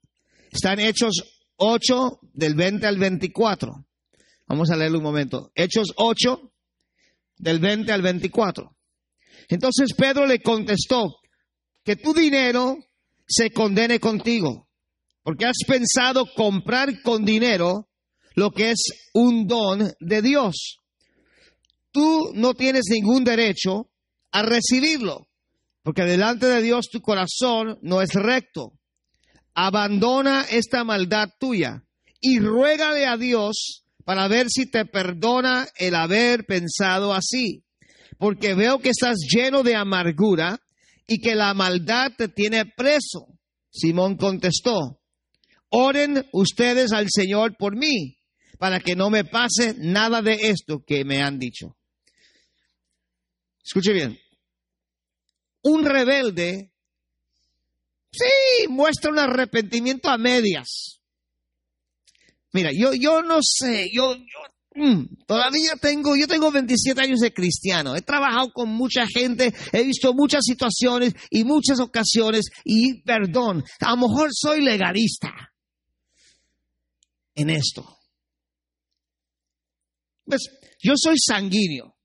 Está 0.51 0.73
en 0.73 0.79
Hechos 0.79 1.43
8, 1.57 2.19
del 2.33 2.55
20 2.55 2.87
al 2.87 2.97
24. 2.97 3.85
Vamos 4.47 4.71
a 4.71 4.75
leerlo 4.75 4.97
un 4.97 5.03
momento. 5.03 5.51
Hechos 5.53 5.89
8, 5.95 6.51
del 7.37 7.59
20 7.59 7.91
al 7.91 8.01
24. 8.01 8.75
Entonces 9.49 9.93
Pedro 9.95 10.25
le 10.25 10.41
contestó, 10.41 11.17
que 11.83 11.95
tu 11.95 12.13
dinero 12.13 12.77
se 13.27 13.51
condene 13.51 13.99
contigo 13.99 14.68
porque 15.29 15.45
has 15.45 15.59
pensado 15.67 16.25
comprar 16.35 17.03
con 17.03 17.23
dinero 17.23 17.87
lo 18.33 18.49
que 18.49 18.71
es 18.71 18.79
un 19.13 19.45
don 19.45 19.93
de 19.99 20.23
Dios. 20.23 20.79
Tú 21.91 22.31
no 22.33 22.55
tienes 22.55 22.85
ningún 22.89 23.23
derecho 23.23 23.91
a 24.31 24.41
recibirlo, 24.41 25.27
porque 25.83 26.01
delante 26.01 26.47
de 26.47 26.63
Dios 26.63 26.89
tu 26.91 27.01
corazón 27.01 27.77
no 27.83 28.01
es 28.01 28.15
recto. 28.15 28.73
Abandona 29.53 30.47
esta 30.49 30.83
maldad 30.83 31.29
tuya 31.39 31.83
y 32.19 32.39
ruégale 32.39 33.05
a 33.05 33.15
Dios 33.15 33.83
para 34.05 34.27
ver 34.27 34.47
si 34.49 34.65
te 34.65 34.85
perdona 34.85 35.67
el 35.75 35.93
haber 35.93 36.47
pensado 36.47 37.13
así, 37.13 37.63
porque 38.17 38.55
veo 38.55 38.79
que 38.79 38.89
estás 38.89 39.17
lleno 39.31 39.61
de 39.61 39.75
amargura 39.75 40.59
y 41.05 41.19
que 41.19 41.35
la 41.35 41.53
maldad 41.53 42.13
te 42.17 42.29
tiene 42.29 42.65
preso. 42.65 43.27
Simón 43.69 44.17
contestó, 44.17 44.98
Oren 45.69 46.25
ustedes 46.33 46.91
al 46.91 47.07
Señor 47.09 47.55
por 47.57 47.75
mí, 47.75 48.17
para 48.57 48.79
que 48.79 48.95
no 48.95 49.09
me 49.09 49.23
pase 49.23 49.75
nada 49.77 50.21
de 50.21 50.33
esto 50.33 50.83
que 50.85 51.05
me 51.05 51.21
han 51.21 51.37
dicho. 51.37 51.77
Escuche 53.63 53.93
bien. 53.93 54.17
Un 55.61 55.85
rebelde, 55.85 56.71
sí, 58.11 58.67
muestra 58.67 59.11
un 59.11 59.19
arrepentimiento 59.19 60.09
a 60.09 60.17
medias. 60.17 61.01
Mira, 62.51 62.71
yo, 62.73 62.93
yo 62.93 63.21
no 63.21 63.39
sé, 63.43 63.89
yo, 63.93 64.15
yo 64.15 64.83
mm, 64.83 65.25
todavía 65.27 65.73
tengo, 65.79 66.15
yo 66.15 66.27
tengo 66.27 66.51
27 66.51 66.99
años 66.99 67.19
de 67.19 67.31
cristiano, 67.31 67.95
he 67.95 68.01
trabajado 68.01 68.51
con 68.51 68.69
mucha 68.69 69.05
gente, 69.05 69.53
he 69.71 69.83
visto 69.83 70.13
muchas 70.15 70.43
situaciones 70.45 71.13
y 71.29 71.43
muchas 71.43 71.79
ocasiones 71.79 72.49
y 72.63 73.03
perdón, 73.03 73.63
a 73.81 73.91
lo 73.91 74.07
mejor 74.07 74.29
soy 74.31 74.61
legalista 74.61 75.48
en 77.41 77.49
esto. 77.49 77.97
Pues 80.25 80.41
yo 80.81 80.93
soy 80.95 81.15
sanguíneo, 81.17 81.97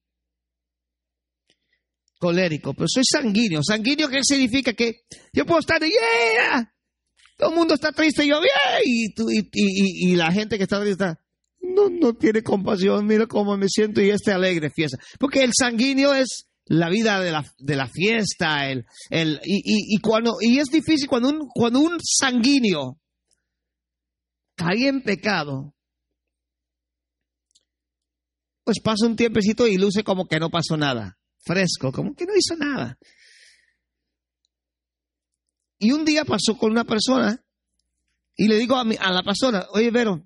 colérico, 2.19 2.73
pero 2.75 2.87
soy 2.89 3.03
sanguíneo. 3.05 3.61
Sanguíneo, 3.63 4.09
¿qué 4.09 4.21
significa? 4.23 4.73
Que 4.73 5.03
yo 5.33 5.45
puedo 5.45 5.61
estar 5.61 5.79
de, 5.79 5.89
yeah, 5.89 6.73
todo 7.37 7.51
el 7.51 7.57
mundo 7.57 7.75
está 7.75 7.93
triste 7.93 8.25
y 8.25 8.29
yo, 8.29 8.41
yeah, 8.41 8.81
y, 8.85 9.13
y, 10.13 10.17
la 10.17 10.33
gente 10.33 10.57
que 10.57 10.65
está 10.65 10.81
triste 10.81 11.05
no, 11.61 11.91
no 11.91 12.15
tiene 12.15 12.43
compasión, 12.43 13.07
mira 13.07 13.27
cómo 13.27 13.57
me 13.57 13.69
siento 13.69 14.01
y 14.01 14.11
este 14.11 14.33
alegre 14.33 14.71
fiesta. 14.71 14.99
Porque 15.19 15.43
el 15.43 15.51
sanguíneo 15.53 16.15
es 16.15 16.47
la 16.67 16.89
vida 16.89 17.21
de 17.21 17.31
la, 17.31 17.45
de 17.59 17.77
la 17.77 17.89
fiesta, 17.89 18.71
el, 18.71 18.85
el, 19.11 19.41
y, 19.45 19.95
y, 19.95 19.99
cuando, 19.99 20.37
y 20.41 20.59
es 20.59 20.69
difícil 20.69 21.09
cuando 21.09 21.29
un, 21.29 21.49
cuando 21.53 21.81
un 21.81 21.99
sanguíneo 22.01 23.01
caí 24.57 24.87
en 24.87 25.03
pecado, 25.03 25.75
pues 28.65 28.81
pasa 28.81 29.07
un 29.07 29.17
tiempecito 29.17 29.67
y 29.67 29.77
luce 29.77 30.03
como 30.03 30.27
que 30.27 30.41
no 30.41 30.51
pasó 30.51 30.77
nada. 30.77 31.19
Fresco, 31.45 31.93
como 31.93 32.15
que 32.15 32.25
no 32.25 32.33
hizo 32.35 32.57
nada. 32.57 32.99
Y 35.79 35.93
un 35.93 36.05
día 36.05 36.25
pasó 36.25 36.57
con 36.57 36.71
una 36.71 36.85
persona 36.85 37.45
y 38.37 38.49
le 38.49 38.57
digo 38.57 38.77
a, 38.77 38.81
a 38.81 39.13
la 39.13 39.23
persona, 39.23 39.67
oye, 39.73 39.91
Vero, 39.91 40.25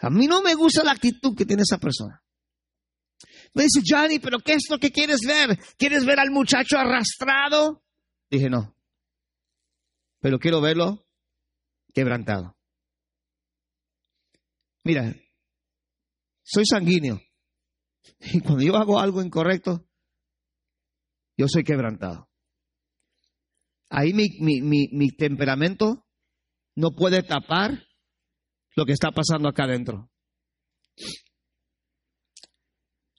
a 0.00 0.10
mí 0.10 0.26
no 0.26 0.42
me 0.42 0.54
gusta 0.54 0.84
la 0.84 0.92
actitud 0.92 1.34
que 1.34 1.46
tiene 1.46 1.62
esa 1.62 1.78
persona. 1.78 2.22
Me 3.54 3.62
dice, 3.62 3.80
Johnny, 3.86 4.18
pero 4.18 4.40
¿qué 4.40 4.54
es 4.54 4.66
lo 4.68 4.78
que 4.78 4.90
quieres 4.90 5.20
ver? 5.26 5.58
¿Quieres 5.78 6.04
ver 6.04 6.18
al 6.18 6.30
muchacho 6.30 6.76
arrastrado? 6.76 7.82
Dije, 8.28 8.50
no. 8.50 8.76
Pero 10.20 10.38
quiero 10.38 10.60
verlo 10.60 11.06
quebrantado. 11.94 12.53
Mira, 14.84 15.14
soy 16.42 16.64
sanguíneo. 16.66 17.20
Y 18.20 18.40
cuando 18.40 18.62
yo 18.62 18.76
hago 18.76 19.00
algo 19.00 19.22
incorrecto, 19.22 19.88
yo 21.38 21.46
soy 21.48 21.64
quebrantado. 21.64 22.30
Ahí 23.88 24.12
mi, 24.12 24.28
mi, 24.40 24.60
mi, 24.60 24.88
mi 24.92 25.08
temperamento 25.10 26.06
no 26.76 26.90
puede 26.90 27.22
tapar 27.22 27.86
lo 28.76 28.84
que 28.84 28.92
está 28.92 29.10
pasando 29.10 29.48
acá 29.48 29.64
adentro. 29.64 30.10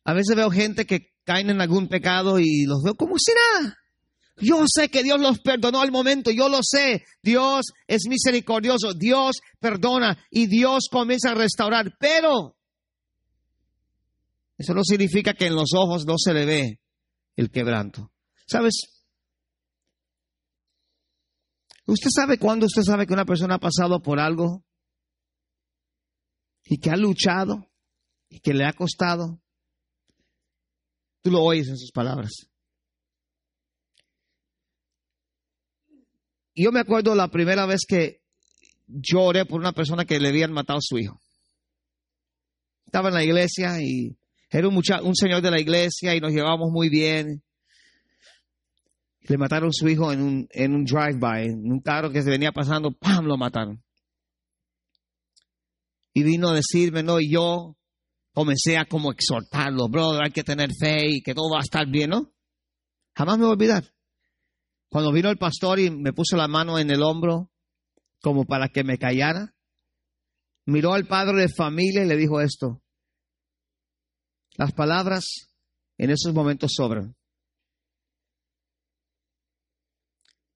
A 0.03 0.13
veces 0.13 0.35
veo 0.35 0.51
gente 0.51 0.85
que 0.85 1.13
caen 1.23 1.49
en 1.49 1.61
algún 1.61 1.87
pecado 1.87 2.39
y 2.39 2.65
los 2.65 2.83
veo 2.83 2.95
como 2.95 3.15
si 3.17 3.31
nada. 3.33 3.77
Yo 4.37 4.65
sé 4.67 4.89
que 4.89 5.03
Dios 5.03 5.19
los 5.19 5.39
perdonó 5.39 5.81
al 5.81 5.91
momento, 5.91 6.29
yo 6.29 6.49
lo 6.49 6.59
sé. 6.61 7.05
Dios 7.21 7.67
es 7.87 8.03
misericordioso, 8.07 8.93
Dios 8.93 9.37
perdona 9.59 10.17
y 10.29 10.47
Dios 10.47 10.87
comienza 10.91 11.31
a 11.31 11.35
restaurar. 11.35 11.95
Pero 11.99 12.57
eso 14.57 14.73
no 14.73 14.83
significa 14.83 15.33
que 15.33 15.47
en 15.47 15.55
los 15.55 15.73
ojos 15.73 16.05
no 16.05 16.15
se 16.17 16.33
le 16.33 16.45
ve 16.45 16.79
el 17.37 17.49
quebranto. 17.49 18.11
¿Sabes? 18.45 18.73
¿Usted 21.85 22.09
sabe 22.13 22.37
cuándo 22.37 22.65
usted 22.65 22.81
sabe 22.81 23.05
que 23.05 23.13
una 23.13 23.25
persona 23.25 23.55
ha 23.55 23.59
pasado 23.59 24.01
por 24.01 24.19
algo 24.19 24.65
y 26.63 26.79
que 26.79 26.89
ha 26.89 26.97
luchado 26.97 27.71
y 28.27 28.39
que 28.39 28.53
le 28.53 28.65
ha 28.65 28.73
costado? 28.73 29.39
Tú 31.21 31.31
lo 31.31 31.41
oyes 31.41 31.67
en 31.69 31.77
sus 31.77 31.91
palabras. 31.91 32.49
Yo 36.55 36.71
me 36.71 36.79
acuerdo 36.79 37.13
la 37.15 37.27
primera 37.27 37.65
vez 37.65 37.81
que 37.87 38.21
yo 38.87 39.21
oré 39.23 39.45
por 39.45 39.59
una 39.59 39.73
persona 39.73 40.05
que 40.05 40.19
le 40.19 40.29
habían 40.29 40.53
matado 40.53 40.79
a 40.79 40.81
su 40.81 40.97
hijo. 40.97 41.19
Estaba 42.85 43.09
en 43.09 43.15
la 43.15 43.23
iglesia 43.23 43.81
y 43.81 44.17
era 44.49 44.69
un, 44.69 45.15
señor 45.15 45.41
de 45.41 45.51
la 45.51 45.59
iglesia 45.59 46.15
y 46.15 46.21
nos 46.21 46.31
llevábamos 46.31 46.71
muy 46.71 46.87
bien. 46.89 47.43
Le 49.21 49.37
mataron 49.37 49.69
a 49.69 49.73
su 49.73 49.89
hijo 49.89 50.13
en 50.13 50.21
un, 50.21 50.47
en 50.51 50.73
un 50.73 50.85
drive-by, 50.85 51.45
en 51.47 51.71
un 51.71 51.81
carro 51.81 52.11
que 52.11 52.21
se 52.21 52.29
venía 52.29 52.51
pasando, 52.53 52.91
¡pam! 52.91 53.25
lo 53.25 53.37
mataron. 53.37 53.83
Y 56.13 56.23
vino 56.23 56.49
a 56.49 56.53
decirme, 56.53 57.03
no, 57.03 57.19
y 57.19 57.33
yo 57.33 57.75
comencé 58.33 58.77
a 58.77 58.85
como 58.85 59.11
exhortarlo, 59.11 59.89
brother, 59.89 60.23
hay 60.25 60.31
que 60.31 60.43
tener 60.43 60.69
fe 60.79 61.07
y 61.09 61.21
que 61.21 61.33
todo 61.33 61.49
va 61.49 61.57
a 61.57 61.63
estar 61.63 61.85
bien, 61.89 62.11
¿no? 62.11 62.31
Jamás 63.13 63.37
me 63.37 63.43
voy 63.43 63.51
a 63.51 63.53
olvidar. 63.55 63.94
Cuando 64.89 65.11
vino 65.11 65.29
el 65.29 65.37
pastor 65.37 65.79
y 65.79 65.89
me 65.89 66.13
puso 66.13 66.37
la 66.37 66.47
mano 66.47 66.79
en 66.79 66.89
el 66.89 67.03
hombro, 67.03 67.51
como 68.21 68.45
para 68.45 68.69
que 68.69 68.83
me 68.83 68.97
callara, 68.97 69.53
miró 70.65 70.93
al 70.93 71.05
padre 71.07 71.41
de 71.41 71.49
familia 71.49 72.03
y 72.03 72.07
le 72.07 72.17
dijo 72.17 72.41
esto. 72.41 72.81
Las 74.57 74.71
palabras 74.73 75.25
en 75.97 76.11
esos 76.11 76.33
momentos 76.33 76.71
sobran. 76.75 77.15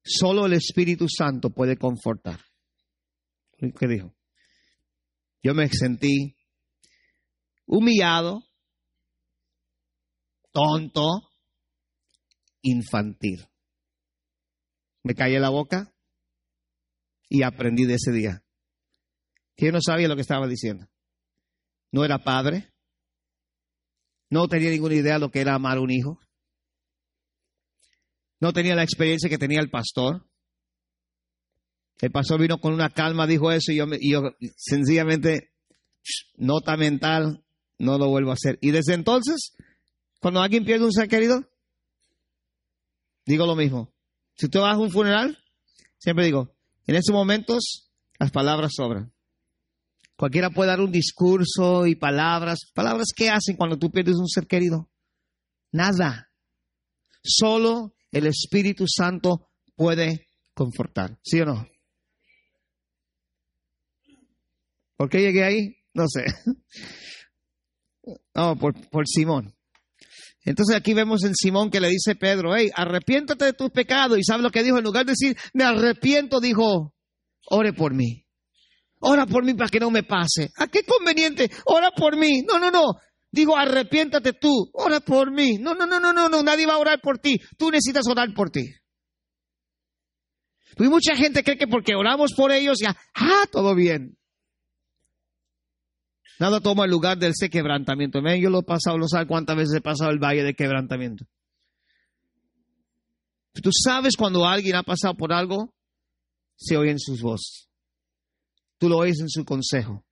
Solo 0.03 0.45
el 0.45 0.53
Espíritu 0.53 1.07
Santo 1.07 1.49
puede 1.49 1.77
confortar. 1.77 2.39
¿Qué 3.57 3.87
dijo? 3.87 4.15
Yo 5.43 5.53
me 5.53 5.67
sentí 5.69 6.35
humillado, 7.65 8.43
tonto, 10.51 11.29
infantil. 12.61 13.45
Me 15.03 15.15
callé 15.15 15.39
la 15.39 15.49
boca 15.49 15.93
y 17.29 17.43
aprendí 17.43 17.85
de 17.85 17.95
ese 17.95 18.11
día. 18.11 18.43
Que 19.55 19.71
no 19.71 19.79
sabía 19.81 20.07
lo 20.07 20.15
que 20.15 20.21
estaba 20.21 20.47
diciendo. 20.47 20.87
No 21.91 22.03
era 22.03 22.23
padre. 22.23 22.71
No 24.29 24.47
tenía 24.47 24.69
ninguna 24.69 24.95
idea 24.95 25.13
de 25.13 25.19
lo 25.19 25.31
que 25.31 25.41
era 25.41 25.55
amar 25.55 25.77
a 25.77 25.81
un 25.81 25.91
hijo. 25.91 26.19
No 28.39 28.53
tenía 28.53 28.75
la 28.75 28.83
experiencia 28.83 29.29
que 29.29 29.37
tenía 29.37 29.59
el 29.59 29.69
pastor. 29.69 30.25
El 31.99 32.11
pastor 32.11 32.39
vino 32.39 32.59
con 32.59 32.73
una 32.73 32.89
calma, 32.89 33.27
dijo 33.27 33.51
eso, 33.51 33.71
y 33.71 33.77
yo, 33.77 33.85
y 33.99 34.11
yo 34.13 34.21
sencillamente, 34.55 35.51
nota 36.37 36.77
mental, 36.77 37.43
no 37.77 37.97
lo 37.97 38.07
vuelvo 38.07 38.31
a 38.31 38.35
hacer. 38.35 38.57
Y 38.61 38.71
desde 38.71 38.93
entonces, 38.93 39.57
cuando 40.21 40.39
alguien 40.39 40.63
pierde 40.63 40.85
un 40.85 40.93
ser 40.93 41.09
querido, 41.09 41.49
digo 43.25 43.45
lo 43.45 43.55
mismo. 43.55 43.93
Si 44.39 44.47
tú 44.47 44.61
vas 44.61 44.75
a 44.75 44.79
un 44.79 44.89
funeral, 44.89 45.37
siempre 45.97 46.23
digo, 46.23 46.55
en 46.87 46.95
esos 46.95 47.13
momentos 47.13 47.91
las 48.17 48.31
palabras 48.31 48.71
sobran. 48.73 49.13
Cualquiera 50.15 50.49
puede 50.49 50.69
dar 50.69 50.79
un 50.79 50.93
discurso 50.93 51.85
y 51.85 51.95
palabras. 51.95 52.59
¿Palabras 52.73 53.07
qué 53.13 53.29
hacen 53.29 53.57
cuando 53.57 53.77
tú 53.77 53.91
pierdes 53.91 54.15
un 54.15 54.29
ser 54.29 54.47
querido? 54.47 54.89
Nada. 55.73 56.31
Solo 57.21 57.97
el 58.11 58.27
Espíritu 58.27 58.85
Santo 58.87 59.49
puede 59.75 60.29
confortar. 60.53 61.19
¿Sí 61.21 61.41
o 61.41 61.45
no? 61.45 61.67
¿Por 64.95 65.09
qué 65.09 65.19
llegué 65.19 65.43
ahí? 65.43 65.75
No 65.93 66.05
sé. 66.07 66.23
No, 68.33 68.55
por, 68.55 68.73
por 68.89 69.05
Simón. 69.05 69.53
Entonces 70.49 70.75
aquí 70.75 70.95
vemos 70.95 71.23
en 71.25 71.35
Simón 71.35 71.69
que 71.69 71.79
le 71.79 71.89
dice 71.89 72.15
Pedro, 72.15 72.55
hey, 72.55 72.71
arrepiéntate 72.73 73.45
de 73.45 73.53
tu 73.53 73.69
pecado. 73.69 74.17
Y 74.17 74.23
sabe 74.23 74.41
lo 74.41 74.49
que 74.49 74.63
dijo, 74.63 74.79
en 74.79 74.83
lugar 74.83 75.05
de 75.05 75.11
decir, 75.11 75.37
me 75.53 75.63
arrepiento, 75.63 76.39
dijo, 76.39 76.95
ore 77.51 77.71
por 77.71 77.93
mí. 77.93 78.25
Ora 78.97 79.27
por 79.27 79.45
mí 79.45 79.53
para 79.53 79.69
que 79.69 79.79
no 79.79 79.91
me 79.91 80.01
pase. 80.01 80.49
¿A 80.57 80.65
qué 80.65 80.81
conveniente? 80.81 81.51
Ora 81.65 81.91
por 81.91 82.17
mí. 82.17 82.41
No, 82.41 82.57
no, 82.57 82.71
no. 82.71 82.95
Digo, 83.29 83.55
arrepiéntate 83.55 84.33
tú. 84.33 84.71
Ora 84.73 85.01
por 85.01 85.31
mí. 85.31 85.59
No, 85.59 85.75
no, 85.75 85.85
no, 85.85 85.99
no, 85.99 86.13
no, 86.13 86.27
no. 86.27 86.41
Nadie 86.41 86.65
va 86.65 86.73
a 86.73 86.79
orar 86.79 86.99
por 86.99 87.19
ti. 87.19 87.37
Tú 87.55 87.69
necesitas 87.69 88.07
orar 88.07 88.33
por 88.33 88.49
ti. 88.49 88.65
Y 90.79 90.83
mucha 90.85 91.15
gente 91.15 91.43
cree 91.43 91.59
que 91.59 91.67
porque 91.67 91.93
oramos 91.93 92.33
por 92.35 92.51
ellos 92.51 92.79
ya, 92.81 92.97
ah, 93.13 93.45
todo 93.51 93.75
bien. 93.75 94.17
Nada 96.39 96.61
toma 96.61 96.85
el 96.85 96.91
lugar 96.91 97.17
del 97.17 97.31
ese 97.31 97.49
quebrantamiento. 97.49 98.19
yo 98.37 98.49
lo 98.49 98.59
he 98.59 98.63
pasado, 98.63 98.97
no 98.97 99.09
sabes 99.09 99.27
cuántas 99.27 99.57
veces 99.57 99.75
he 99.75 99.81
pasado 99.81 100.09
el 100.09 100.19
valle 100.19 100.43
de 100.43 100.53
quebrantamiento. 100.53 101.25
Tú 103.61 103.71
sabes 103.73 104.15
cuando 104.15 104.45
alguien 104.45 104.75
ha 104.75 104.83
pasado 104.83 105.15
por 105.15 105.33
algo, 105.33 105.75
se 106.55 106.77
oyen 106.77 106.97
sus 106.97 107.21
voces. 107.21 107.69
Tú 108.77 108.87
lo 108.87 108.99
oyes 108.99 109.19
en 109.19 109.27
su 109.27 109.43
consejo. 109.43 110.05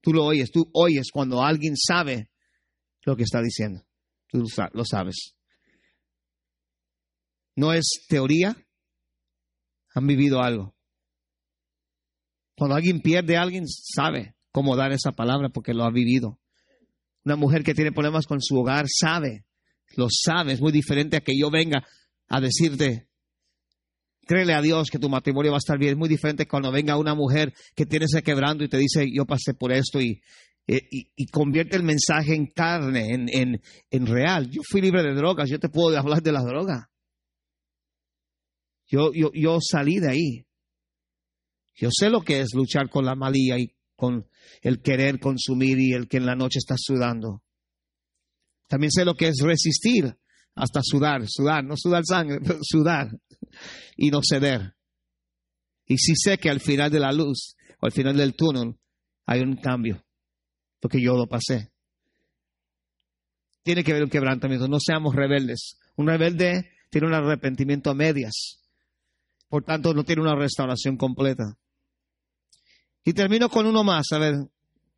Tú 0.00 0.14
lo 0.14 0.24
oyes, 0.24 0.50
tú 0.50 0.70
oyes 0.72 1.10
cuando 1.12 1.42
alguien 1.42 1.76
sabe 1.76 2.30
lo 3.04 3.16
que 3.16 3.24
está 3.24 3.42
diciendo. 3.42 3.86
Tú 4.28 4.44
lo 4.72 4.84
sabes. 4.84 5.36
No 7.54 7.74
es 7.74 8.06
teoría, 8.08 8.56
han 9.94 10.06
vivido 10.06 10.40
algo. 10.40 10.74
Cuando 12.56 12.76
alguien 12.76 13.02
pierde 13.02 13.36
a 13.36 13.42
alguien, 13.42 13.66
sabe 13.66 14.35
cómo 14.56 14.74
dar 14.74 14.90
esa 14.92 15.12
palabra 15.12 15.50
porque 15.50 15.74
lo 15.74 15.84
ha 15.84 15.90
vivido. 15.90 16.38
Una 17.26 17.36
mujer 17.36 17.62
que 17.62 17.74
tiene 17.74 17.92
problemas 17.92 18.24
con 18.24 18.40
su 18.40 18.56
hogar 18.56 18.86
sabe, 18.88 19.44
lo 19.96 20.06
sabe, 20.10 20.54
es 20.54 20.62
muy 20.62 20.72
diferente 20.72 21.18
a 21.18 21.20
que 21.20 21.38
yo 21.38 21.50
venga 21.50 21.86
a 22.28 22.40
decirte, 22.40 23.06
créele 24.26 24.54
a 24.54 24.62
Dios 24.62 24.88
que 24.90 24.98
tu 24.98 25.10
matrimonio 25.10 25.50
va 25.50 25.58
a 25.58 25.64
estar 25.64 25.78
bien. 25.78 25.92
Es 25.92 25.98
muy 25.98 26.08
diferente 26.08 26.48
cuando 26.48 26.72
venga 26.72 26.96
una 26.96 27.14
mujer 27.14 27.52
que 27.74 27.84
tiene 27.84 28.06
ese 28.06 28.22
quebrando 28.22 28.64
y 28.64 28.68
te 28.70 28.78
dice, 28.78 29.04
yo 29.14 29.26
pasé 29.26 29.52
por 29.52 29.72
esto 29.72 30.00
y, 30.00 30.22
y, 30.66 31.26
convierte 31.26 31.76
el 31.76 31.82
mensaje 31.82 32.34
en 32.34 32.46
carne, 32.46 33.12
en, 33.12 33.28
en, 33.28 33.60
en, 33.90 34.06
real. 34.06 34.48
Yo 34.48 34.62
fui 34.66 34.80
libre 34.80 35.02
de 35.02 35.12
drogas, 35.12 35.50
yo 35.50 35.58
te 35.58 35.68
puedo 35.68 35.94
hablar 35.98 36.22
de 36.22 36.32
la 36.32 36.42
droga. 36.42 36.88
Yo, 38.86 39.12
yo, 39.12 39.30
yo 39.34 39.58
salí 39.60 39.98
de 39.98 40.10
ahí. 40.10 40.46
Yo 41.74 41.90
sé 41.92 42.08
lo 42.08 42.22
que 42.22 42.40
es 42.40 42.54
luchar 42.54 42.88
con 42.88 43.04
la 43.04 43.14
malía 43.14 43.58
y 43.58 43.75
con 43.96 44.28
el 44.62 44.80
querer 44.82 45.18
consumir 45.18 45.78
y 45.80 45.92
el 45.92 46.08
que 46.08 46.18
en 46.18 46.26
la 46.26 46.36
noche 46.36 46.58
está 46.58 46.76
sudando. 46.78 47.42
También 48.68 48.90
sé 48.90 49.04
lo 49.04 49.14
que 49.14 49.28
es 49.28 49.38
resistir 49.42 50.16
hasta 50.54 50.80
sudar, 50.82 51.22
sudar, 51.26 51.64
no 51.64 51.74
sudar 51.76 52.02
sangre, 52.04 52.40
pero 52.44 52.58
sudar 52.62 53.08
y 53.96 54.10
no 54.10 54.20
ceder. 54.22 54.74
Y 55.86 55.98
sí 55.98 56.14
sé 56.16 56.38
que 56.38 56.50
al 56.50 56.60
final 56.60 56.90
de 56.90 57.00
la 57.00 57.12
luz 57.12 57.56
o 57.80 57.86
al 57.86 57.92
final 57.92 58.16
del 58.16 58.34
túnel 58.34 58.76
hay 59.24 59.40
un 59.40 59.56
cambio. 59.56 60.02
porque 60.80 61.00
yo 61.00 61.16
lo 61.16 61.26
pasé. 61.26 61.72
Tiene 63.62 63.82
que 63.82 63.90
haber 63.90 64.04
un 64.04 64.10
quebrantamiento, 64.10 64.68
no 64.68 64.78
seamos 64.78 65.16
rebeldes. 65.16 65.78
Un 65.96 66.06
rebelde 66.06 66.70
tiene 66.90 67.08
un 67.08 67.14
arrepentimiento 67.14 67.90
a 67.90 67.94
medias, 67.94 68.60
por 69.48 69.64
tanto 69.64 69.92
no 69.94 70.04
tiene 70.04 70.22
una 70.22 70.36
restauración 70.36 70.96
completa. 70.96 71.58
Y 73.06 73.12
termino 73.12 73.48
con 73.48 73.66
uno 73.66 73.84
más, 73.84 74.10
a 74.10 74.18
ver, 74.18 74.34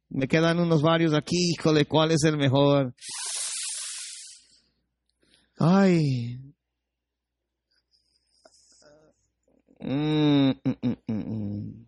me 0.09 0.27
quedan 0.27 0.59
unos 0.61 0.81
varios 0.81 1.13
aquí, 1.13 1.53
híjole, 1.53 1.85
¿cuál 1.85 2.11
es 2.13 2.25
el 2.25 2.39
mejor? 2.39 2.95
Ay. 5.59 6.39
Mm, 9.81 10.53
mm, 10.53 11.13
mm, 11.13 11.87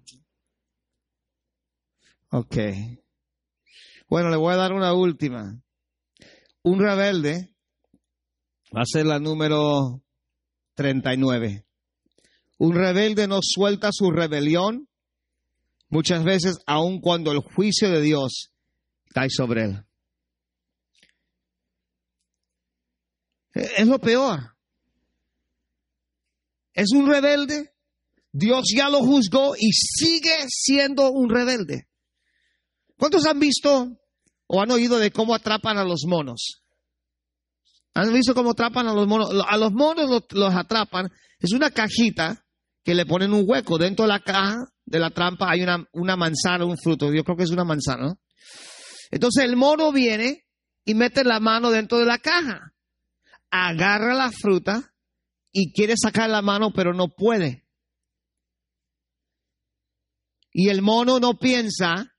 ok. 2.32 2.56
Bueno, 4.06 4.28
le 4.28 4.36
voy 4.36 4.52
a 4.52 4.56
dar 4.56 4.74
una 4.74 4.92
última. 4.92 5.58
Un 6.62 6.80
rebelde 6.80 7.54
va 8.76 8.82
a 8.82 8.84
ser 8.84 9.06
la 9.06 9.18
número 9.18 10.02
39. 10.74 11.64
Un 12.58 12.74
rebelde 12.74 13.26
no 13.26 13.38
suelta 13.40 13.88
su 13.90 14.10
rebelión 14.10 14.89
muchas 15.91 16.24
veces 16.24 16.59
aun 16.66 17.01
cuando 17.01 17.32
el 17.32 17.41
juicio 17.41 17.91
de 17.91 18.01
Dios 18.01 18.51
cae 19.12 19.28
sobre 19.28 19.64
él. 19.64 19.84
Es 23.53 23.86
lo 23.86 23.99
peor. 23.99 24.57
Es 26.72 26.93
un 26.93 27.09
rebelde. 27.09 27.74
Dios 28.32 28.66
ya 28.74 28.88
lo 28.88 29.01
juzgó 29.01 29.55
y 29.59 29.72
sigue 29.72 30.36
siendo 30.49 31.11
un 31.11 31.28
rebelde. 31.28 31.88
¿Cuántos 32.97 33.26
han 33.26 33.41
visto 33.41 33.99
o 34.47 34.61
han 34.62 34.70
oído 34.70 34.99
de 34.99 35.11
cómo 35.11 35.34
atrapan 35.34 35.78
a 35.78 35.84
los 35.84 36.05
monos? 36.07 36.62
¿Han 37.95 38.12
visto 38.12 38.34
cómo 38.34 38.51
atrapan 38.51 38.86
a 38.86 38.95
los 38.95 39.07
monos? 39.09 39.30
A 39.49 39.57
los 39.57 39.72
monos 39.72 40.24
los, 40.30 40.55
atrapan. 40.55 41.11
Es 41.41 41.53
una 41.53 41.70
cajita 41.70 42.47
que 42.84 42.95
le 42.95 43.05
ponen 43.05 43.32
un 43.32 43.45
hueco. 43.47 43.78
Dentro 43.78 44.05
de 44.05 44.11
la 44.11 44.20
caja 44.20 44.72
de 44.91 44.99
la 44.99 45.11
trampa 45.11 45.49
hay 45.49 45.62
una, 45.62 45.84
una 45.93 46.16
manzana, 46.16 46.64
un 46.64 46.76
fruto. 46.76 47.12
Yo 47.12 47.22
creo 47.22 47.36
que 47.36 47.45
es 47.45 47.51
una 47.51 47.64
manzana. 47.64 48.12
Entonces 49.11 49.45
el 49.45 49.57
mono 49.57 49.93
viene 49.93 50.47
y 50.84 50.95
mete 50.95 51.22
la 51.24 51.38
mano 51.38 51.70
dentro 51.70 51.99
de 51.99 52.07
la 52.07 52.18
caja. 52.18 52.74
Agarra 53.51 54.14
la 54.14 54.30
fruta 54.32 54.93
y 55.53 55.72
quiere 55.72 55.95
sacar 55.97 56.28
la 56.28 56.43
mano, 56.43 56.72
pero 56.74 56.93
no 56.93 57.09
puede. 57.09 57.68
Y 60.53 60.68
el 60.68 60.82
mono 60.82 61.20
no 61.20 61.38
piensa, 61.38 62.12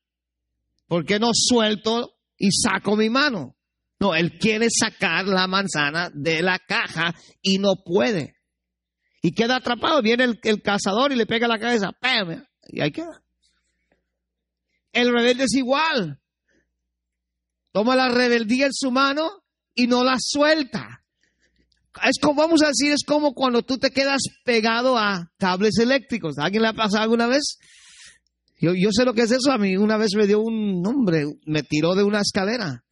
¿por 0.88 1.06
qué 1.06 1.20
no 1.20 1.32
suelto 1.34 2.14
y 2.38 2.52
saco 2.52 2.96
mi 2.96 3.10
mano? 3.10 3.58
No, 4.00 4.16
él 4.16 4.40
quiere 4.40 4.68
sacar 4.70 5.26
la 5.26 5.46
manzana 5.48 6.10
de 6.14 6.42
la 6.42 6.58
caja 6.58 7.14
y 7.42 7.58
no 7.58 7.76
puede. 7.84 8.36
Y 9.22 9.34
queda 9.34 9.58
atrapado. 9.58 10.02
Viene 10.02 10.24
el, 10.24 10.62
cazador 10.62 11.12
y 11.12 11.16
le 11.16 11.26
pega 11.26 11.48
la 11.50 11.60
cabeza. 11.60 11.92
Y 12.68 12.82
ahí 12.82 12.92
queda. 12.92 13.22
El 14.94 15.12
rebelde 15.12 15.46
es 15.46 15.54
igual. 15.54 16.20
Toma 17.72 17.96
la 17.96 18.10
rebeldía 18.10 18.66
en 18.66 18.74
su 18.74 18.92
mano 18.92 19.44
y 19.74 19.88
no 19.88 20.04
la 20.04 20.18
suelta. 20.20 21.04
Es 22.04 22.20
como, 22.22 22.42
vamos 22.42 22.62
a 22.64 22.68
decir, 22.68 22.92
es 22.92 23.04
como 23.06 23.34
cuando 23.34 23.64
tú 23.64 23.78
te 23.78 23.92
quedas 23.92 24.22
pegado 24.44 24.98
a 24.98 25.30
cables 25.38 25.78
eléctricos. 25.78 26.38
¿Alguien 26.38 26.64
le 26.64 26.70
ha 26.70 26.74
pasado 26.74 27.04
alguna 27.04 27.28
vez? 27.28 27.58
Yo, 28.60 28.74
yo 28.76 28.90
sé 28.92 29.06
lo 29.06 29.14
que 29.14 29.24
es 29.24 29.32
eso. 29.32 29.52
A 29.52 29.58
mí 29.58 29.76
una 29.76 29.98
vez 29.98 30.12
me 30.16 30.28
dio 30.28 30.40
un 30.42 30.86
hombre, 30.86 31.26
me 31.46 31.64
tiró 31.64 31.96
de 31.96 32.04
una 32.04 32.22
escalera. 32.22 32.84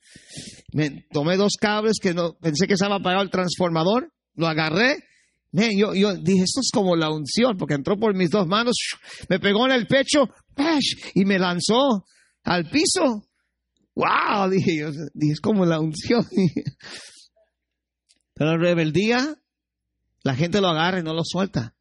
Me 0.74 1.06
tomé 1.12 1.38
dos 1.38 1.54
cables 1.60 1.98
que 2.02 2.14
no, 2.14 2.34
pensé 2.34 2.68
que 2.68 2.74
estaba 2.74 2.96
apagado 2.96 3.24
el 3.24 3.30
transformador, 3.30 4.12
lo 4.36 4.48
agarré. 4.48 5.04
Yo, 5.52 6.16
dije, 6.16 6.44
esto 6.44 6.62
es 6.62 6.70
como 6.72 6.96
la 6.96 7.12
unción, 7.12 7.58
porque 7.58 7.74
entró 7.74 7.98
por 7.98 8.16
mis 8.16 8.30
dos 8.30 8.48
manos, 8.48 8.76
me 9.28 9.40
pegó 9.40 9.66
en 9.66 9.74
el 9.74 9.88
pecho 9.88 10.30
y 11.16 11.26
me 11.26 11.40
lanzó 11.40 12.06
al 12.44 12.70
piso. 12.70 13.24
¡Wow! 13.96 14.50
Dije 14.52 14.78
yo, 14.78 14.90
es 14.90 15.42
como 15.42 15.66
la 15.66 15.80
unción. 15.80 16.26
Pero 18.34 18.52
la 18.52 18.58
rebeldía, 18.58 19.36
la 20.24 20.36
gente 20.36 20.62
lo 20.62 20.70
agarra 20.70 21.00
y 21.00 21.04
no 21.04 21.14
lo 21.14 21.24
suelta. 21.26 21.76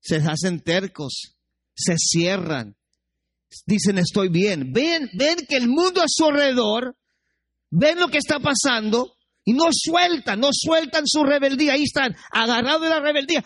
Se 0.00 0.16
hacen 0.16 0.60
tercos, 0.60 1.36
se 1.74 1.96
cierran, 1.96 2.76
dicen 3.66 3.98
estoy 3.98 4.28
bien. 4.28 4.72
Ven, 4.72 5.10
ven 5.14 5.38
que 5.48 5.56
el 5.56 5.68
mundo 5.68 6.00
a 6.00 6.06
su 6.06 6.26
alrededor 6.26 6.96
ven 7.70 7.98
lo 7.98 8.08
que 8.08 8.18
está 8.18 8.38
pasando 8.38 9.14
y 9.44 9.52
no 9.52 9.66
sueltan, 9.72 10.40
no 10.40 10.50
sueltan 10.52 11.06
su 11.06 11.24
rebeldía. 11.24 11.74
Ahí 11.74 11.84
están, 11.84 12.14
agarrados 12.30 12.82
de 12.82 12.88
la 12.88 13.00
rebeldía. 13.00 13.44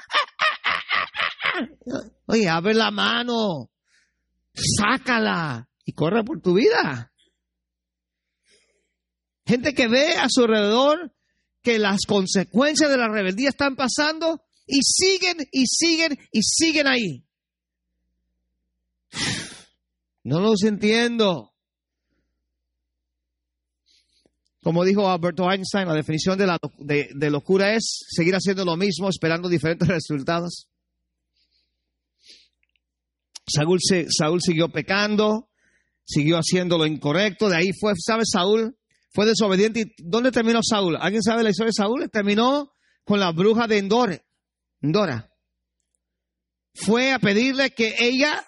Oye, 2.26 2.48
abre 2.48 2.74
la 2.74 2.90
mano, 2.90 3.70
sácala 4.54 5.68
y 5.84 5.92
corre 5.92 6.24
por 6.24 6.40
tu 6.40 6.54
vida. 6.54 7.12
Gente 9.46 9.74
que 9.74 9.88
ve 9.88 10.14
a 10.16 10.26
su 10.28 10.42
alrededor 10.42 11.14
que 11.62 11.78
las 11.78 12.00
consecuencias 12.06 12.90
de 12.90 12.96
la 12.96 13.08
rebeldía 13.08 13.50
están 13.50 13.76
pasando 13.76 14.42
y 14.66 14.80
siguen 14.82 15.36
y 15.52 15.66
siguen 15.66 16.18
y 16.32 16.42
siguen 16.42 16.86
ahí. 16.86 17.24
No 20.26 20.40
los 20.40 20.62
entiendo. 20.62 21.53
Como 24.64 24.82
dijo 24.82 25.10
Alberto 25.10 25.50
Einstein, 25.50 25.86
la 25.86 25.94
definición 25.94 26.38
de, 26.38 26.46
la, 26.46 26.58
de, 26.78 27.30
locura 27.30 27.74
es 27.74 28.06
seguir 28.08 28.34
haciendo 28.34 28.64
lo 28.64 28.78
mismo 28.78 29.10
esperando 29.10 29.50
diferentes 29.50 29.86
resultados. 29.88 30.68
Saúl, 33.46 33.78
Saúl 34.08 34.40
siguió 34.40 34.70
pecando, 34.70 35.50
siguió 36.02 36.38
haciendo 36.38 36.78
lo 36.78 36.86
incorrecto, 36.86 37.50
de 37.50 37.58
ahí 37.58 37.72
fue, 37.78 37.92
¿sabes? 37.94 38.30
Saúl 38.32 38.74
fue 39.12 39.26
desobediente. 39.26 39.80
¿Y 39.80 39.94
dónde 39.98 40.32
terminó 40.32 40.60
Saúl? 40.62 40.96
¿Alguien 40.98 41.22
sabe 41.22 41.42
la 41.42 41.50
historia 41.50 41.68
de 41.68 41.84
Saúl? 41.84 42.10
Terminó 42.10 42.72
con 43.04 43.20
la 43.20 43.32
bruja 43.32 43.66
de 43.66 43.76
Endore, 43.76 44.24
Endora. 44.80 45.30
Fue 46.72 47.12
a 47.12 47.18
pedirle 47.18 47.72
que 47.72 47.96
ella 47.98 48.42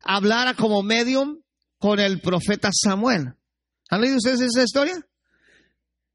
hablara 0.00 0.52
como 0.52 0.82
medium 0.82 1.40
con 1.78 2.00
el 2.00 2.20
profeta 2.20 2.68
Samuel. 2.70 3.32
¿Han 3.88 4.00
leído 4.02 4.18
ustedes 4.18 4.42
esa 4.42 4.62
historia? 4.62 5.07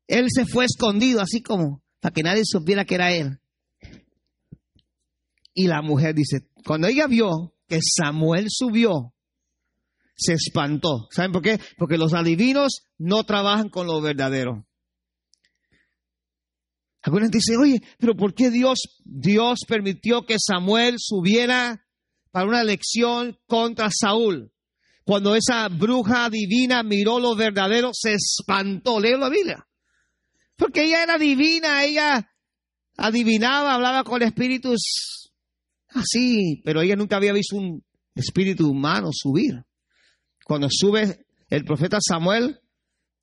Él 0.08 0.28
se 0.30 0.46
fue 0.46 0.66
escondido, 0.66 1.22
así 1.22 1.42
como, 1.42 1.84
para 2.00 2.14
que 2.14 2.24
nadie 2.24 2.44
supiera 2.46 2.86
que 2.86 2.96
era 2.96 3.12
él. 3.12 3.40
Y 5.54 5.68
la 5.68 5.82
mujer 5.82 6.16
dice, 6.16 6.48
cuando 6.66 6.88
ella 6.88 7.08
vio 7.08 7.56
que 7.68 7.80
Samuel 7.82 8.48
subió, 8.50 9.14
se 10.16 10.34
espantó. 10.34 11.08
¿Saben 11.12 11.32
por 11.32 11.42
qué? 11.42 11.60
Porque 11.78 11.98
los 11.98 12.14
adivinos 12.14 12.84
no 12.98 13.24
trabajan 13.24 13.70
con 13.70 13.88
lo 13.88 14.02
verdadero. 14.02 14.66
Algunos 17.02 17.32
dicen, 17.32 17.58
oye, 17.60 17.82
pero 18.00 18.16
¿por 18.16 18.34
qué 18.34 18.50
Dios, 18.50 18.80
Dios 19.04 19.60
permitió 19.68 20.26
que 20.26 20.38
Samuel 20.40 20.96
subiera 20.98 21.86
para 22.32 22.48
una 22.48 22.62
elección 22.62 23.38
contra 23.46 23.90
Saúl? 23.92 24.52
Cuando 25.04 25.36
esa 25.36 25.68
bruja 25.68 26.30
divina 26.30 26.82
miró 26.82 27.20
lo 27.20 27.36
verdadero, 27.36 27.92
se 27.94 28.14
espantó. 28.14 29.02
Leo 29.02 29.18
la 29.18 29.30
Biblia. 29.30 29.68
Porque 30.64 30.86
ella 30.86 31.04
era 31.04 31.18
divina, 31.18 31.84
ella 31.84 32.32
adivinaba, 32.96 33.74
hablaba 33.74 34.06
con 34.06 34.22
espíritus 34.22 35.30
así, 35.90 36.62
pero 36.64 36.82
ella 36.82 36.96
nunca 36.96 37.18
había 37.18 37.34
visto 37.34 37.58
un 37.58 37.84
espíritu 38.16 38.70
humano 38.70 39.10
subir. 39.12 39.62
Cuando 40.46 40.70
sube 40.72 41.26
el 41.50 41.66
profeta 41.66 41.98
Samuel, 42.00 42.62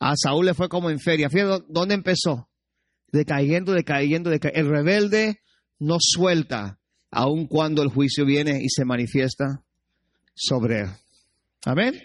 a 0.00 0.12
Saúl 0.16 0.44
le 0.44 0.54
fue 0.54 0.68
como 0.68 0.90
en 0.90 1.00
feria. 1.00 1.30
Fíjate 1.30 1.64
dónde 1.70 1.94
empezó. 1.94 2.50
Decayendo, 3.10 3.72
decayendo, 3.72 4.28
decayendo. 4.28 4.60
El 4.60 4.68
rebelde 4.68 5.40
no 5.78 5.96
suelta, 5.98 6.78
aun 7.10 7.46
cuando 7.46 7.82
el 7.82 7.88
juicio 7.88 8.26
viene 8.26 8.62
y 8.62 8.68
se 8.68 8.84
manifiesta 8.84 9.64
sobre 10.34 10.80
él. 10.80 10.90
Amén. 11.64 11.98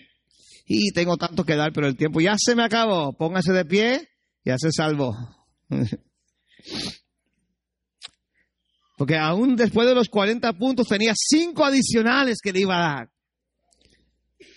Y 0.65 0.93
tengo 0.93 1.17
tanto 1.17 1.43
que 1.43 1.57
dar, 1.57 1.73
pero 1.73 1.87
el 1.87 1.97
tiempo 1.97 2.21
ya 2.21 2.35
se 2.37 2.55
me 2.55 2.63
acabó. 2.63 3.11
Póngase 3.17 3.51
de 3.51 3.65
pie 3.65 4.14
ya 4.45 4.57
se 4.57 4.71
salvó. 4.71 5.17
Porque 8.97 9.17
aún 9.17 9.55
después 9.55 9.87
de 9.87 9.95
los 9.95 10.07
40 10.07 10.53
puntos 10.53 10.87
tenía 10.87 11.13
cinco 11.15 11.65
adicionales 11.65 12.37
que 12.41 12.53
le 12.53 12.61
iba 12.61 12.77
a 12.77 12.95
dar. 12.95 13.09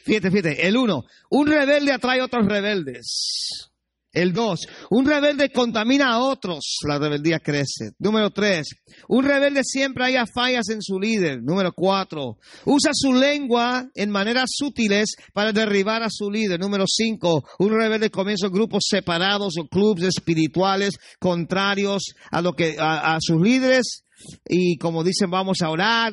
Fíjate, 0.04 0.30
fíjate, 0.30 0.66
el 0.66 0.76
uno, 0.76 1.04
un 1.30 1.48
rebelde 1.48 1.92
atrae 1.92 2.20
a 2.20 2.24
otros 2.24 2.46
rebeldes. 2.46 3.70
El 4.10 4.32
dos, 4.32 4.60
un 4.88 5.04
rebelde 5.04 5.50
contamina 5.50 6.14
a 6.14 6.20
otros, 6.20 6.78
la 6.88 6.98
rebeldía 6.98 7.40
crece. 7.40 7.90
Número 7.98 8.30
tres, 8.30 8.68
un 9.06 9.22
rebelde 9.22 9.60
siempre 9.62 10.06
haya 10.06 10.24
fallas 10.24 10.70
en 10.70 10.80
su 10.80 10.98
líder. 10.98 11.42
Número 11.42 11.72
cuatro, 11.72 12.38
usa 12.64 12.92
su 12.94 13.12
lengua 13.12 13.86
en 13.94 14.10
maneras 14.10 14.48
sutiles 14.54 15.14
para 15.34 15.52
derribar 15.52 16.02
a 16.02 16.08
su 16.10 16.30
líder. 16.30 16.58
Número 16.58 16.84
cinco, 16.86 17.44
un 17.58 17.70
rebelde 17.70 18.10
comienza 18.10 18.48
grupos 18.48 18.84
separados 18.88 19.58
o 19.58 19.68
clubes 19.68 20.04
espirituales 20.04 20.94
contrarios 21.20 22.14
a 22.30 22.40
lo 22.40 22.54
que 22.54 22.76
a, 22.80 23.18
sus 23.20 23.42
líderes 23.42 24.04
y 24.48 24.78
como 24.78 25.04
dicen 25.04 25.30
vamos 25.30 25.60
a 25.60 25.68
orar, 25.68 26.12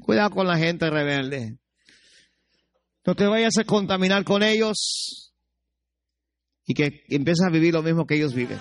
cuidado 0.00 0.30
con 0.30 0.48
la 0.48 0.58
gente 0.58 0.90
rebelde. 0.90 1.56
No 3.06 3.14
te 3.14 3.26
vayas 3.26 3.56
a 3.58 3.64
contaminar 3.64 4.24
con 4.24 4.42
ellos 4.42 5.27
y 6.68 6.74
que 6.74 7.00
empiezas 7.08 7.46
a 7.46 7.50
vivir 7.50 7.74
lo 7.74 7.82
mismo 7.82 8.06
que 8.06 8.14
ellos 8.14 8.34
viven. 8.34 8.58